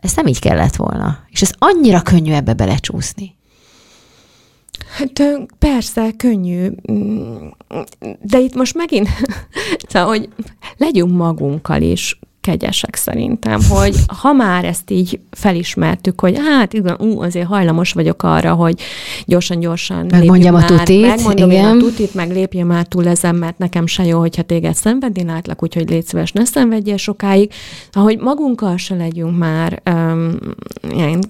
ez 0.00 0.12
nem 0.16 0.26
így 0.26 0.38
kellett 0.38 0.76
volna. 0.76 1.18
És 1.30 1.42
ez 1.42 1.50
annyira 1.58 2.02
könnyű 2.02 2.32
ebbe 2.32 2.52
belecsúszni. 2.52 3.36
Hát 4.96 5.22
persze, 5.58 6.10
könnyű, 6.16 6.68
de 8.22 8.38
itt 8.38 8.54
most 8.54 8.74
megint, 8.74 9.08
szóval, 9.88 10.08
hogy 10.08 10.28
legyünk 10.76 11.16
magunkkal 11.16 11.82
is 11.82 12.18
kegyesek 12.48 12.94
szerintem, 12.94 13.60
hogy 13.68 13.94
ha 14.06 14.32
már 14.32 14.64
ezt 14.64 14.90
így 14.90 15.20
felismertük, 15.30 16.20
hogy 16.20 16.38
hát 16.38 16.72
igen, 16.72 16.96
ú, 17.00 17.20
azért 17.22 17.46
hajlamos 17.46 17.92
vagyok 17.92 18.22
arra, 18.22 18.54
hogy 18.54 18.80
gyorsan-gyorsan 19.24 20.06
Megmondjam 20.10 20.54
a 20.54 20.64
tutit, 20.64 21.06
megmondom 21.06 21.50
igen. 21.50 21.76
a 21.76 21.80
tutit, 21.80 22.14
meg 22.14 22.30
lépjem 22.30 22.66
már 22.66 22.86
túl 22.86 23.08
ezen, 23.08 23.34
mert 23.34 23.58
nekem 23.58 23.86
se 23.86 24.04
jó, 24.04 24.18
hogyha 24.18 24.42
téged 24.42 24.74
szenvedni 24.74 25.24
látlak, 25.24 25.62
úgyhogy 25.62 25.90
légy 25.90 26.06
szíves, 26.06 26.32
ne 26.32 26.44
szenvedjél 26.44 26.96
sokáig. 26.96 27.52
Ahogy 27.92 28.18
magunkkal 28.18 28.76
se 28.76 28.94
legyünk 28.94 29.38
már 29.38 29.82
um, 29.90 30.38
ilyen 30.90 31.22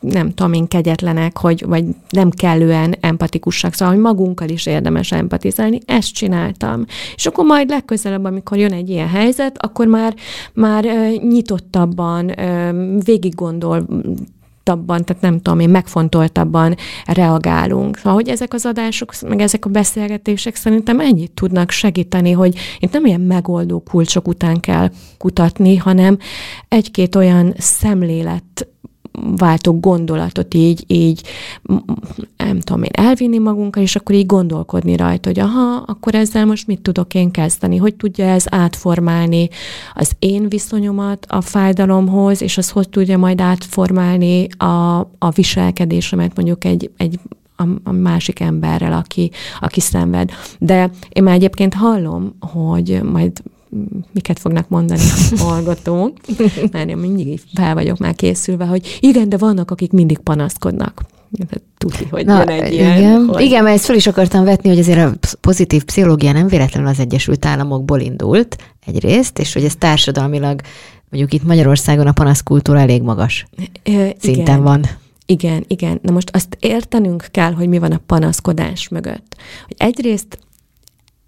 nem 0.00 0.34
tudom 0.34 0.52
én, 0.52 0.68
kegyetlenek, 0.68 1.38
hogy, 1.38 1.64
vagy 1.66 1.84
nem 2.10 2.30
kellően 2.30 2.94
empatikusak, 3.00 3.74
szóval, 3.74 3.94
hogy 3.94 4.02
magunkkal 4.02 4.48
is 4.48 4.66
érdemes 4.66 5.12
empatizálni, 5.12 5.78
ezt 5.86 6.12
csináltam. 6.12 6.84
És 7.14 7.26
akkor 7.26 7.44
majd 7.44 7.68
legközelebb, 7.68 8.24
amikor 8.24 8.58
jön 8.58 8.72
egy 8.72 8.88
ilyen 8.88 9.08
helyzet, 9.08 9.56
akkor 9.64 9.86
már, 9.86 10.14
már 10.52 10.84
nyitottabban, 11.28 12.34
végig 13.04 13.34
gondol 13.34 13.86
megfontoltabban, 14.68 15.04
tehát 15.04 15.22
nem 15.22 15.40
tudom 15.40 15.60
én, 15.60 15.68
megfontoltabban 15.68 16.74
reagálunk. 17.06 17.96
Szóval, 17.96 18.12
hogy 18.12 18.28
ezek 18.28 18.54
az 18.54 18.66
adások, 18.66 19.12
meg 19.28 19.40
ezek 19.40 19.64
a 19.64 19.68
beszélgetések 19.68 20.54
szerintem 20.54 21.00
ennyit 21.00 21.30
tudnak 21.30 21.70
segíteni, 21.70 22.32
hogy 22.32 22.58
itt 22.78 22.92
nem 22.92 23.06
ilyen 23.06 23.20
megoldó 23.20 23.80
kulcsok 23.80 24.28
után 24.28 24.60
kell 24.60 24.90
kutatni, 25.18 25.76
hanem 25.76 26.18
egy-két 26.68 27.14
olyan 27.14 27.54
szemlélet 27.56 28.68
váltó 29.36 29.80
gondolatot 29.80 30.54
így, 30.54 30.84
így 30.86 31.22
nem 32.36 32.60
tudom 32.60 32.82
én, 32.82 32.90
elvinni 32.92 33.38
magunkkal, 33.38 33.82
és 33.82 33.96
akkor 33.96 34.14
így 34.14 34.26
gondolkodni 34.26 34.96
rajta, 34.96 35.28
hogy 35.28 35.38
aha, 35.38 35.76
akkor 35.86 36.14
ezzel 36.14 36.46
most 36.46 36.66
mit 36.66 36.80
tudok 36.80 37.14
én 37.14 37.30
kezdeni, 37.30 37.76
hogy 37.76 37.94
tudja 37.94 38.24
ez 38.24 38.44
átformálni 38.48 39.48
az 39.94 40.12
én 40.18 40.48
viszonyomat 40.48 41.26
a 41.28 41.40
fájdalomhoz, 41.40 42.42
és 42.42 42.58
az 42.58 42.70
hogy 42.70 42.88
tudja 42.88 43.18
majd 43.18 43.40
átformálni 43.40 44.46
a, 44.56 44.98
a 45.18 45.30
viselkedésemet 45.34 46.36
mondjuk 46.36 46.64
egy, 46.64 46.90
egy 46.96 47.18
a 47.82 47.92
másik 47.92 48.40
emberrel, 48.40 48.92
aki, 48.92 49.30
aki 49.60 49.80
szenved. 49.80 50.30
De 50.58 50.90
én 51.08 51.22
már 51.22 51.34
egyébként 51.34 51.74
hallom, 51.74 52.36
hogy 52.40 53.02
majd 53.02 53.42
miket 54.12 54.38
fognak 54.38 54.68
mondani 54.68 55.00
a 55.30 55.38
hallgatók, 55.44 56.12
mert 56.72 56.88
én 56.88 56.96
mindig 56.96 57.40
fel 57.54 57.74
vagyok 57.74 57.98
már 57.98 58.14
készülve, 58.14 58.64
hogy 58.64 58.98
igen, 59.00 59.28
de 59.28 59.36
vannak, 59.36 59.70
akik 59.70 59.92
mindig 59.92 60.18
panaszkodnak. 60.18 61.04
Tudni, 61.78 62.06
hogy 62.10 62.24
Na, 62.24 62.38
jön 62.38 62.48
egy 62.48 62.72
igen. 62.72 62.98
ilyen. 62.98 63.26
Hogy... 63.26 63.42
Igen, 63.42 63.62
mert 63.62 63.74
ezt 63.74 63.84
fel 63.84 63.96
is 63.96 64.06
akartam 64.06 64.44
vetni, 64.44 64.68
hogy 64.68 64.78
azért 64.78 64.98
a 64.98 65.36
pozitív 65.40 65.84
pszichológia 65.84 66.32
nem 66.32 66.46
véletlenül 66.46 66.88
az 66.88 66.98
Egyesült 66.98 67.44
Államokból 67.44 68.00
indult 68.00 68.56
egyrészt, 68.86 69.38
és 69.38 69.52
hogy 69.52 69.64
ez 69.64 69.74
társadalmilag, 69.76 70.60
mondjuk 71.10 71.32
itt 71.32 71.46
Magyarországon 71.46 72.06
a 72.06 72.12
panaszkultúra 72.12 72.78
elég 72.78 73.02
magas 73.02 73.46
e, 73.82 74.14
szinten 74.18 74.42
igen. 74.42 74.62
van. 74.62 74.84
Igen, 75.26 75.64
igen. 75.66 75.98
Na 76.02 76.12
most 76.12 76.30
azt 76.32 76.56
értenünk 76.60 77.26
kell, 77.30 77.52
hogy 77.52 77.68
mi 77.68 77.78
van 77.78 77.92
a 77.92 78.00
panaszkodás 78.06 78.88
mögött. 78.88 79.36
Hogy 79.66 79.76
egyrészt 79.78 80.38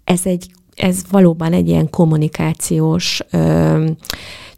ez 0.03 0.21
egy 0.23 0.51
ez 0.75 1.01
valóban 1.09 1.53
egy 1.53 1.67
ilyen 1.67 1.89
kommunikációs 1.89 3.21
ö, 3.31 3.85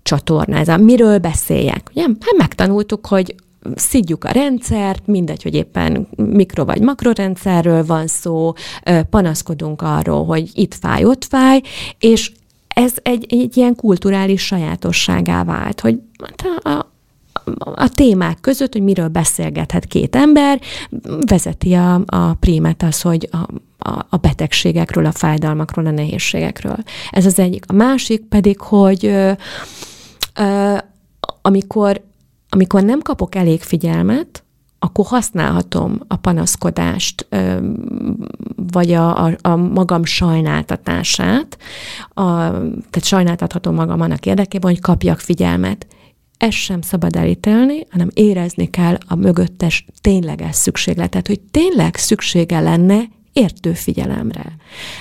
csatornázat. 0.04 0.80
Miről 0.80 1.18
beszéljek? 1.18 1.90
Ugye? 1.92 2.02
Hát 2.02 2.38
megtanultuk, 2.38 3.08
hogy 3.08 3.36
szidjuk 3.76 4.24
a 4.24 4.32
rendszert, 4.32 5.08
mindegy, 5.08 5.44
hogy 5.44 5.54
éppen 5.56 6.08
mikro 6.16 6.66
vagy 6.66 6.82
makrorendszerről 6.82 7.86
van 7.86 8.08
szó, 8.08 8.54
panaszkodunk 9.10 9.82
arról, 9.82 10.26
hogy 10.26 10.50
itt 10.54 10.74
fáj, 10.74 11.06
ott 11.06 11.26
fáj, 11.26 11.62
és 12.00 12.32
ez 12.68 12.94
egy, 13.02 13.26
egy 13.30 13.58
ilyen 13.58 13.76
kulturális 13.76 14.46
sajátosságá 14.46 15.44
vált, 15.44 15.80
hogy 15.80 16.00
hát 16.24 16.66
a, 16.66 16.92
a 17.76 17.90
témák 17.90 18.38
között, 18.42 18.74
hogy 18.74 18.84
miről 18.84 19.08
beszélgethet 19.08 19.86
két 19.86 20.16
ember, 20.16 20.62
vezeti 21.28 21.74
a, 21.74 22.02
a 22.06 22.34
prímet 22.34 22.84
az, 22.84 23.02
hogy 23.02 23.30
a, 23.32 23.48
a, 23.84 24.06
a 24.10 24.18
betegségekről, 24.18 25.06
a 25.06 25.12
fájdalmakról, 25.12 25.86
a 25.86 25.92
nehézségekről. 25.92 26.78
Ez 27.10 27.26
az 27.26 27.40
egyik. 27.40 27.64
A 27.68 27.74
másik 27.74 28.22
pedig, 28.22 28.60
hogy 28.60 29.06
ö, 29.06 29.32
ö, 30.40 30.78
amikor, 31.42 32.02
amikor 32.50 32.84
nem 32.84 33.00
kapok 33.00 33.36
elég 33.36 33.62
figyelmet, 33.62 34.44
akkor 34.80 35.06
használhatom 35.06 36.00
a 36.08 36.16
panaszkodást, 36.16 37.28
vagy 38.72 38.92
a, 38.92 39.26
a, 39.26 39.38
a 39.42 39.56
magam 39.56 40.04
sajnáltatását, 40.04 41.58
a, 42.08 42.24
tehát 42.50 43.04
sajnáltathatom 43.04 43.76
magam 43.76 44.02
annak 44.02 44.26
érdekében, 44.26 44.72
hogy 44.72 44.82
kapjak 44.82 45.20
figyelmet. 45.20 45.88
Ezt 46.38 46.58
sem 46.58 46.82
szabad 46.82 47.16
elítélni, 47.16 47.86
hanem 47.90 48.10
érezni 48.14 48.70
kell 48.70 48.98
a 49.08 49.16
mögöttes 49.16 49.86
tényleges 50.02 50.56
szükségletet, 50.56 51.28
hogy 51.28 51.40
tényleg 51.42 51.96
szüksége 51.96 52.60
lenne 52.60 53.02
értő 53.34 53.74
figyelemre. 53.74 54.56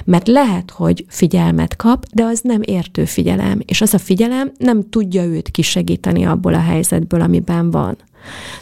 Mert 0.05 0.29
lehet, 0.29 0.71
hogy 0.71 1.05
figyelmet 1.09 1.77
kap, 1.77 2.07
de 2.15 2.23
az 2.25 2.41
nem 2.41 2.61
értő 2.63 3.05
figyelem, 3.05 3.61
és 3.65 3.81
az 3.81 3.95
a 3.95 3.99
figyelem 3.99 4.53
nem 4.59 4.89
tudja 4.89 5.25
őt 5.25 5.51
kisegíteni 5.51 6.25
abból 6.25 6.55
a 6.55 6.61
helyzetből, 6.61 7.21
amiben 7.21 7.71
van. 7.71 7.97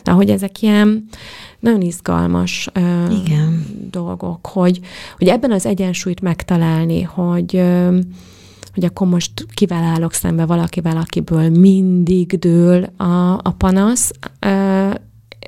Na, 0.05 0.13
hogy 0.13 0.31
ezek 0.31 0.63
ilyen 0.63 1.09
nagyon 1.59 1.81
izgalmas 1.81 2.69
Igen. 3.25 3.67
dolgok, 3.91 4.47
hogy, 4.47 4.81
hogy 5.19 5.29
ebben 5.29 5.53
az 5.53 5.67
egyensúlyt 5.67 6.21
megtalálni, 6.21 7.03
hogy 7.03 7.63
hogy 8.75 8.85
akkor 8.85 9.07
most 9.07 9.47
kivel 9.55 9.83
állok 9.83 10.13
szembe 10.13 10.47
valakivel, 10.47 10.97
akiből 10.97 11.49
mindig 11.49 12.39
dől 12.39 12.83
a, 12.97 13.33
a 13.33 13.55
panasz, 13.59 14.11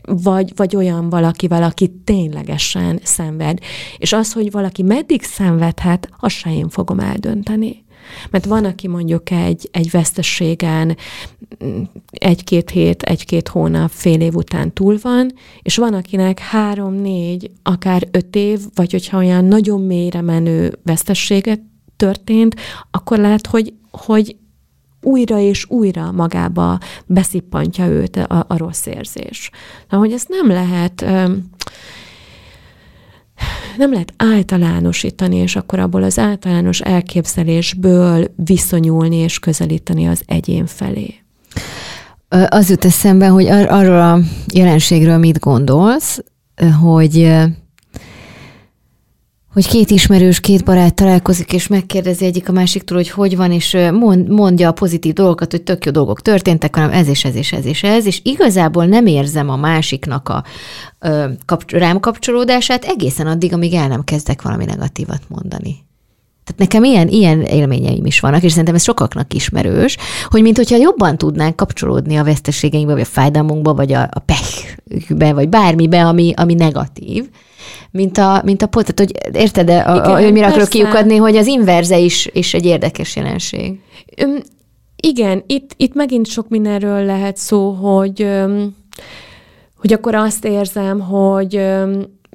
vagy, 0.03 0.53
vagy 0.57 0.77
olyan 0.77 1.09
valakivel, 1.09 1.63
aki 1.63 1.93
ténylegesen 2.05 3.01
szenved. 3.03 3.59
És 3.97 4.13
az, 4.13 4.33
hogy 4.33 4.51
valaki 4.51 4.83
meddig 4.83 5.23
szenvedhet, 5.23 6.09
azt 6.21 6.35
se 6.35 6.55
én 6.55 6.69
fogom 6.69 7.01
eldönteni. 7.01 7.85
Mert 8.31 8.45
van, 8.45 8.65
aki 8.65 8.89
mondjuk 8.89 9.31
egy, 9.31 9.69
egy 9.73 9.91
vesztességen 9.91 10.97
egy-két 12.11 12.71
hét, 12.71 13.03
egy-két 13.03 13.49
hónap, 13.49 13.91
fél 13.91 14.21
év 14.21 14.35
után 14.35 14.73
túl 14.73 14.99
van, 15.03 15.33
és 15.63 15.77
van, 15.77 15.95
akinek 15.95 16.39
három, 16.39 16.95
négy, 16.95 17.51
akár 17.63 18.09
öt 18.11 18.37
év, 18.37 18.61
vagy 18.75 18.93
hogyha 18.93 19.17
olyan 19.17 19.45
nagyon 19.45 19.81
mélyre 19.81 20.21
menő 20.21 20.79
vesztességet 20.85 21.61
történt, 21.97 22.57
akkor 22.91 23.19
lehet, 23.19 23.47
hogy, 23.47 23.73
hogy 23.91 24.37
újra 25.03 25.39
és 25.39 25.67
újra 25.69 26.13
magába 26.13 26.79
beszippantja 27.07 27.87
őt 27.87 28.17
a, 28.17 28.45
a 28.49 28.57
rossz 28.57 28.87
érzés. 28.87 29.51
Na, 29.89 29.99
hogy 29.99 30.13
ezt 30.13 30.29
nem 30.29 30.49
lehet 30.49 31.05
nem 33.77 33.93
lehet 33.93 34.13
általánosítani, 34.17 35.37
és 35.37 35.57
akkor 35.57 35.79
abból 35.79 36.03
az 36.03 36.19
általános 36.19 36.81
elképzelésből 36.81 38.27
viszonyulni 38.37 39.17
és 39.17 39.39
közelíteni 39.39 40.09
az 40.09 40.23
egyén 40.27 40.67
felé. 40.67 41.15
Az 42.49 42.71
jut 42.71 42.85
eszembe, 42.85 43.27
hogy 43.27 43.47
ar- 43.47 43.71
arról 43.71 44.01
a 44.01 44.19
jelenségről 44.55 45.19
mit 45.19 45.39
gondolsz, 45.39 46.25
hogy 46.81 47.37
hogy 49.53 49.69
két 49.69 49.91
ismerős, 49.91 50.41
két 50.41 50.65
barát 50.65 50.95
találkozik, 50.95 51.53
és 51.53 51.67
megkérdezi 51.67 52.25
egyik 52.25 52.49
a 52.49 52.53
másiktól, 52.53 52.97
hogy 52.97 53.11
hogy 53.11 53.37
van, 53.37 53.53
és 53.53 53.77
mond, 53.93 54.29
mondja 54.29 54.69
a 54.69 54.73
pozitív 54.73 55.13
dolgokat, 55.13 55.51
hogy 55.51 55.63
tök 55.63 55.85
jó 55.85 55.93
dolgok 55.93 56.23
történtek, 56.23 56.75
hanem 56.75 56.91
ez 56.91 57.09
és 57.09 57.25
ez 57.25 57.35
és 57.35 57.53
ez 57.53 57.65
és 57.65 57.83
ez, 57.83 58.07
és 58.07 58.21
igazából 58.25 58.87
nem 58.87 59.07
érzem 59.07 59.49
a 59.49 59.57
másiknak 59.57 60.29
a 60.29 60.45
ö, 60.99 61.29
kap, 61.45 61.71
rám 61.71 62.01
kapcsolódását 62.01 62.85
egészen 62.85 63.27
addig, 63.27 63.53
amíg 63.53 63.75
el 63.75 63.89
nem 63.89 64.05
kezdek 64.05 64.43
valami 64.43 64.65
negatívat 64.65 65.21
mondani. 65.29 65.77
Tehát 66.45 66.61
nekem 66.61 66.85
ilyen, 66.85 67.09
ilyen 67.09 67.43
élményeim 67.43 68.07
is 68.07 68.21
vannak, 68.21 68.43
és 68.43 68.51
szerintem 68.51 68.75
ez 68.75 68.83
sokaknak 68.83 69.35
ismerős, 69.35 69.97
hogy 70.29 70.43
mint 70.43 70.57
hogyha 70.57 70.77
jobban 70.77 71.19
tudnánk 71.19 71.57
kapcsolódni 71.57 72.17
a 72.17 72.25
veszteségeinkbe, 72.25 72.93
vagy 72.93 73.03
a 73.03 73.05
fájdalmunkba, 73.05 73.75
vagy 73.75 73.93
a, 73.93 74.01
a 74.13 74.19
pechbe, 74.19 75.33
vagy 75.33 75.49
bármibe, 75.49 76.05
ami, 76.05 76.33
ami 76.37 76.55
negatív, 76.55 77.29
mint 77.91 78.19
a, 78.19 78.43
mint 78.45 78.63
a 78.63 78.67
pot. 78.67 78.95
Tehát, 78.95 79.13
hogy 79.13 79.37
érted, 79.43 79.69
a, 79.69 79.73
Igen, 79.73 79.87
a, 79.87 80.21
hogy 80.21 80.33
mire 80.33 80.47
akarok 80.47 80.69
kiukadni, 80.69 81.17
hogy 81.17 81.37
az 81.37 81.47
inverze 81.47 81.99
is, 81.99 82.29
is 82.33 82.55
egy 82.55 82.65
érdekes 82.65 83.17
jelenség. 83.17 83.81
Üm, 84.23 84.39
igen, 84.97 85.45
itt, 85.47 85.75
itt 85.77 85.95
megint 85.95 86.27
sok 86.27 86.49
mindenről 86.49 87.05
lehet 87.05 87.37
szó, 87.37 87.71
hogy, 87.71 88.29
hogy 89.77 89.93
akkor 89.93 90.15
azt 90.15 90.45
érzem, 90.45 91.01
hogy 91.01 91.61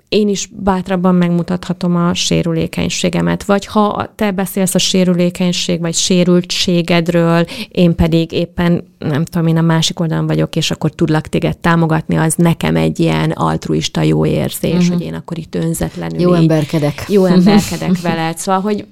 én 0.10 0.28
is 0.28 0.50
bátrabban 0.54 1.16
megmutathatom 1.16 1.96
a 1.96 2.14
sérülékenységemet. 2.14 3.44
Vagy 3.44 3.66
ha 3.66 4.12
te 4.16 4.32
beszélsz 4.32 4.76
a 4.76 4.78
sérülékenység 4.78 5.80
vagy 5.80 5.94
sérültségedről, 5.94 7.46
én 7.72 7.96
pedig 7.96 8.32
éppen, 8.32 8.84
nem 8.98 9.26
tudom, 9.26 9.48
én 9.48 9.58
a 9.58 9.62
másik 9.62 10.00
oldalon 10.00 10.28
vagyok, 10.28 10.56
és 10.56 10.72
akkor 10.72 10.92
tudlak 10.92 11.28
téged 11.28 11.58
támogatni, 11.58 12.16
az 12.16 12.34
nekem 12.36 12.76
egy 12.76 13.00
ilyen 13.00 13.32
altruista 13.32 14.02
jó 14.02 14.26
érzés, 14.26 14.74
uh-huh. 14.74 14.88
hogy 14.88 15.02
én 15.02 15.14
akkor 15.14 15.38
itt 15.38 15.56
önzetlenül 15.56 16.20
Jó 16.20 16.36
így, 16.36 16.42
emberkedek. 16.42 17.06
Jó 17.08 17.26
emberkedek 17.36 18.02
veled. 18.02 18.38
Szóval, 18.38 18.62
hogy 18.62 18.86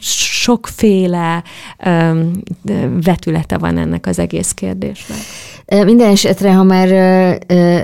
sokféle 0.00 1.42
um, 1.86 2.32
vetülete 3.02 3.58
van 3.58 3.78
ennek 3.78 4.06
az 4.06 4.18
egész 4.18 4.52
kérdésnek. 4.52 5.18
Minden 5.68 6.10
esetre, 6.10 6.52
ha 6.52 6.62
már 6.62 6.88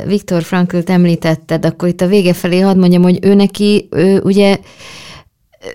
Viktor 0.07 0.43
Frankl-t 0.43 0.91
említetted, 0.91 1.65
akkor 1.65 1.89
itt 1.89 2.01
a 2.01 2.07
vége 2.07 2.33
felé 2.33 2.61
hadd 2.61 2.79
mondjam, 2.79 3.03
hogy 3.03 3.19
ő 3.23 3.35
neki, 3.35 3.89
ő 3.91 4.21
ugye 4.21 4.59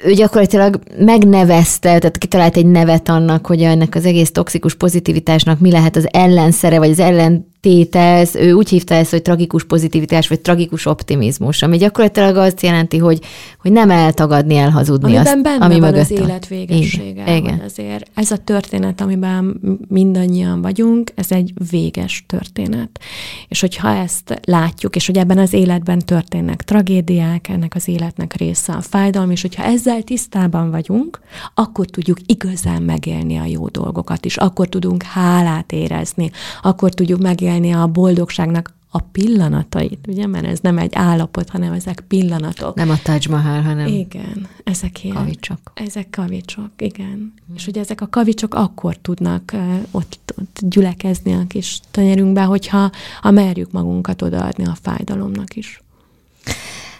ő 0.04 0.14
gyakorlatilag 0.14 0.80
megnevezte, 0.98 2.00
tehát 2.00 2.18
kitalált 2.18 2.58
egy 2.58 2.66
nevet 2.66 3.10
annak, 3.10 3.46
hogy 3.46 3.62
ennek 3.62 3.96
az 3.96 4.06
egész 4.06 4.32
toxikus 4.32 4.76
pozitivitásnak 4.76 5.60
mi 5.60 5.72
lehet 5.72 5.96
az 5.96 6.08
ellenszere, 6.12 6.78
vagy 6.78 6.90
az 6.90 7.00
ellen 7.00 7.49
tételsz, 7.62 8.36
ő 8.36 8.54
úgy 8.54 8.70
hívta 8.70 8.94
ezt, 8.94 9.12
hogy 9.12 9.22
tragikus 9.22 9.64
pozitivitás, 9.64 10.28
vagy 10.28 10.40
tragikus 10.40 10.86
optimizmus, 10.86 11.62
ami 11.62 11.78
gyakorlatilag 11.78 12.36
azt 12.36 12.62
jelenti, 12.62 12.98
hogy, 12.98 13.20
hogy 13.62 13.72
nem 13.72 13.90
eltagadni, 13.90 14.56
elhazudni 14.56 15.16
amiben 15.16 15.26
azt, 15.26 15.42
benne 15.44 15.66
ami 15.66 15.80
van 15.80 15.94
az 15.94 16.12
élet 16.12 16.48
végessége. 16.48 17.36
Igen. 17.36 17.62
Azért 17.66 18.10
ez 18.14 18.32
a 18.32 18.38
történet, 18.38 19.02
amiben 19.02 19.60
mindannyian 19.88 20.62
vagyunk, 20.62 21.12
ez 21.16 21.32
egy 21.32 21.54
véges 21.72 22.24
történet. 22.28 23.00
És 23.48 23.60
hogyha 23.60 23.96
ezt 23.96 24.40
látjuk, 24.44 24.96
és 24.96 25.06
hogy 25.06 25.18
ebben 25.18 25.38
az 25.38 25.54
életben 25.54 26.00
történnek 26.00 26.64
tragédiák, 26.64 27.48
ennek 27.48 27.76
az 27.76 27.88
életnek 27.88 28.34
része 28.34 28.74
a 28.74 28.82
fájdalom, 28.82 29.32
és 29.32 29.42
hogyha 29.42 29.64
ezzel 29.64 30.02
tisztában 30.02 30.72
vagyunk, 30.72 31.20
akkor 31.54 31.86
tudjuk 31.86 32.18
igazán 32.26 32.82
megélni 32.82 33.38
a 33.38 33.46
jó 33.46 33.68
dolgokat 33.68 34.26
is, 34.26 34.38
akkor 34.38 34.68
tudunk 34.68 35.04
hálát 35.04 35.72
érezni, 35.72 36.32
akkor 36.62 36.94
tudjuk 36.94 37.22
megélni 37.22 37.48
megélni 37.50 37.74
a 37.74 37.88
boldogságnak 37.88 38.78
a 38.92 39.00
pillanatait, 39.00 40.08
ugye, 40.08 40.28
mert 40.28 40.46
ez 40.46 40.60
nem 40.60 40.78
egy 40.78 40.92
állapot, 40.94 41.50
hanem 41.50 41.74
ezek 41.74 42.04
pillanatok. 42.08 42.76
Nem 42.76 42.90
a 42.90 42.98
Taj 43.04 43.20
Mahal, 43.30 43.62
hanem 43.62 43.88
Igen, 43.88 44.48
ezek 44.64 45.04
ilyen. 45.04 45.16
Kavicsok. 45.16 45.72
Ezek 45.74 46.10
kavicsok, 46.10 46.70
igen. 46.78 47.34
Mm. 47.52 47.56
És 47.56 47.68
ugye 47.68 47.80
ezek 47.82 48.02
a 48.02 48.08
kavicsok 48.08 48.54
akkor 48.54 48.98
tudnak 48.98 49.56
ott, 49.92 50.34
ott 50.38 50.60
gyülekezni 50.62 51.34
a 51.34 51.44
kis 51.48 51.80
tenyerünkbe, 51.92 52.44
hogyha 52.44 52.92
ha 53.22 53.32
merjük 53.32 53.72
magunkat 53.72 54.22
odaadni 54.22 54.66
a 54.66 54.78
fájdalomnak 54.82 55.56
is. 55.56 55.82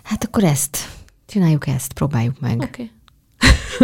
Hát 0.04 0.24
akkor 0.24 0.44
ezt, 0.44 0.78
csináljuk 1.26 1.68
ezt, 1.68 1.94
próbáljuk 1.94 2.40
meg. 2.40 2.56
Oké. 2.56 2.66
Okay. 2.66 2.92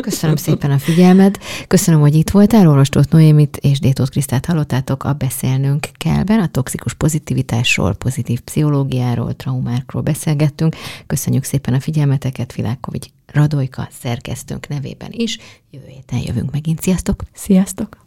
Köszönöm 0.02 0.36
szépen 0.36 0.72
a 0.72 0.80
figyelmet. 0.80 1.40
Köszönöm, 1.68 2.00
hogy 2.00 2.16
itt 2.16 2.30
voltál. 2.30 2.68
Orvostót 2.68 3.12
Noémit 3.12 3.58
és 3.58 3.80
Détót 3.80 4.10
Krisztát 4.10 4.46
hallottátok 4.46 5.04
a 5.04 5.14
Beszélnünk 5.14 5.88
kellben. 5.98 6.40
A 6.40 6.48
toxikus 6.48 6.94
pozitivitásról, 6.94 7.94
pozitív 7.94 8.40
pszichológiáról, 8.40 9.36
traumákról 9.36 10.02
beszélgettünk. 10.02 10.76
Köszönjük 11.08 11.44
szépen 11.44 11.74
a 11.74 11.80
figyelmeteket. 11.80 12.54
Világkovics 12.54 13.06
Radojka 13.26 13.88
szerkesztőnk 14.02 14.68
nevében 14.68 15.10
is. 15.12 15.38
Jövő 15.72 15.88
héten 15.88 16.20
jövünk 16.20 16.52
megint. 16.52 16.82
Sziasztok! 16.82 17.24
Sziasztok! 17.34 17.98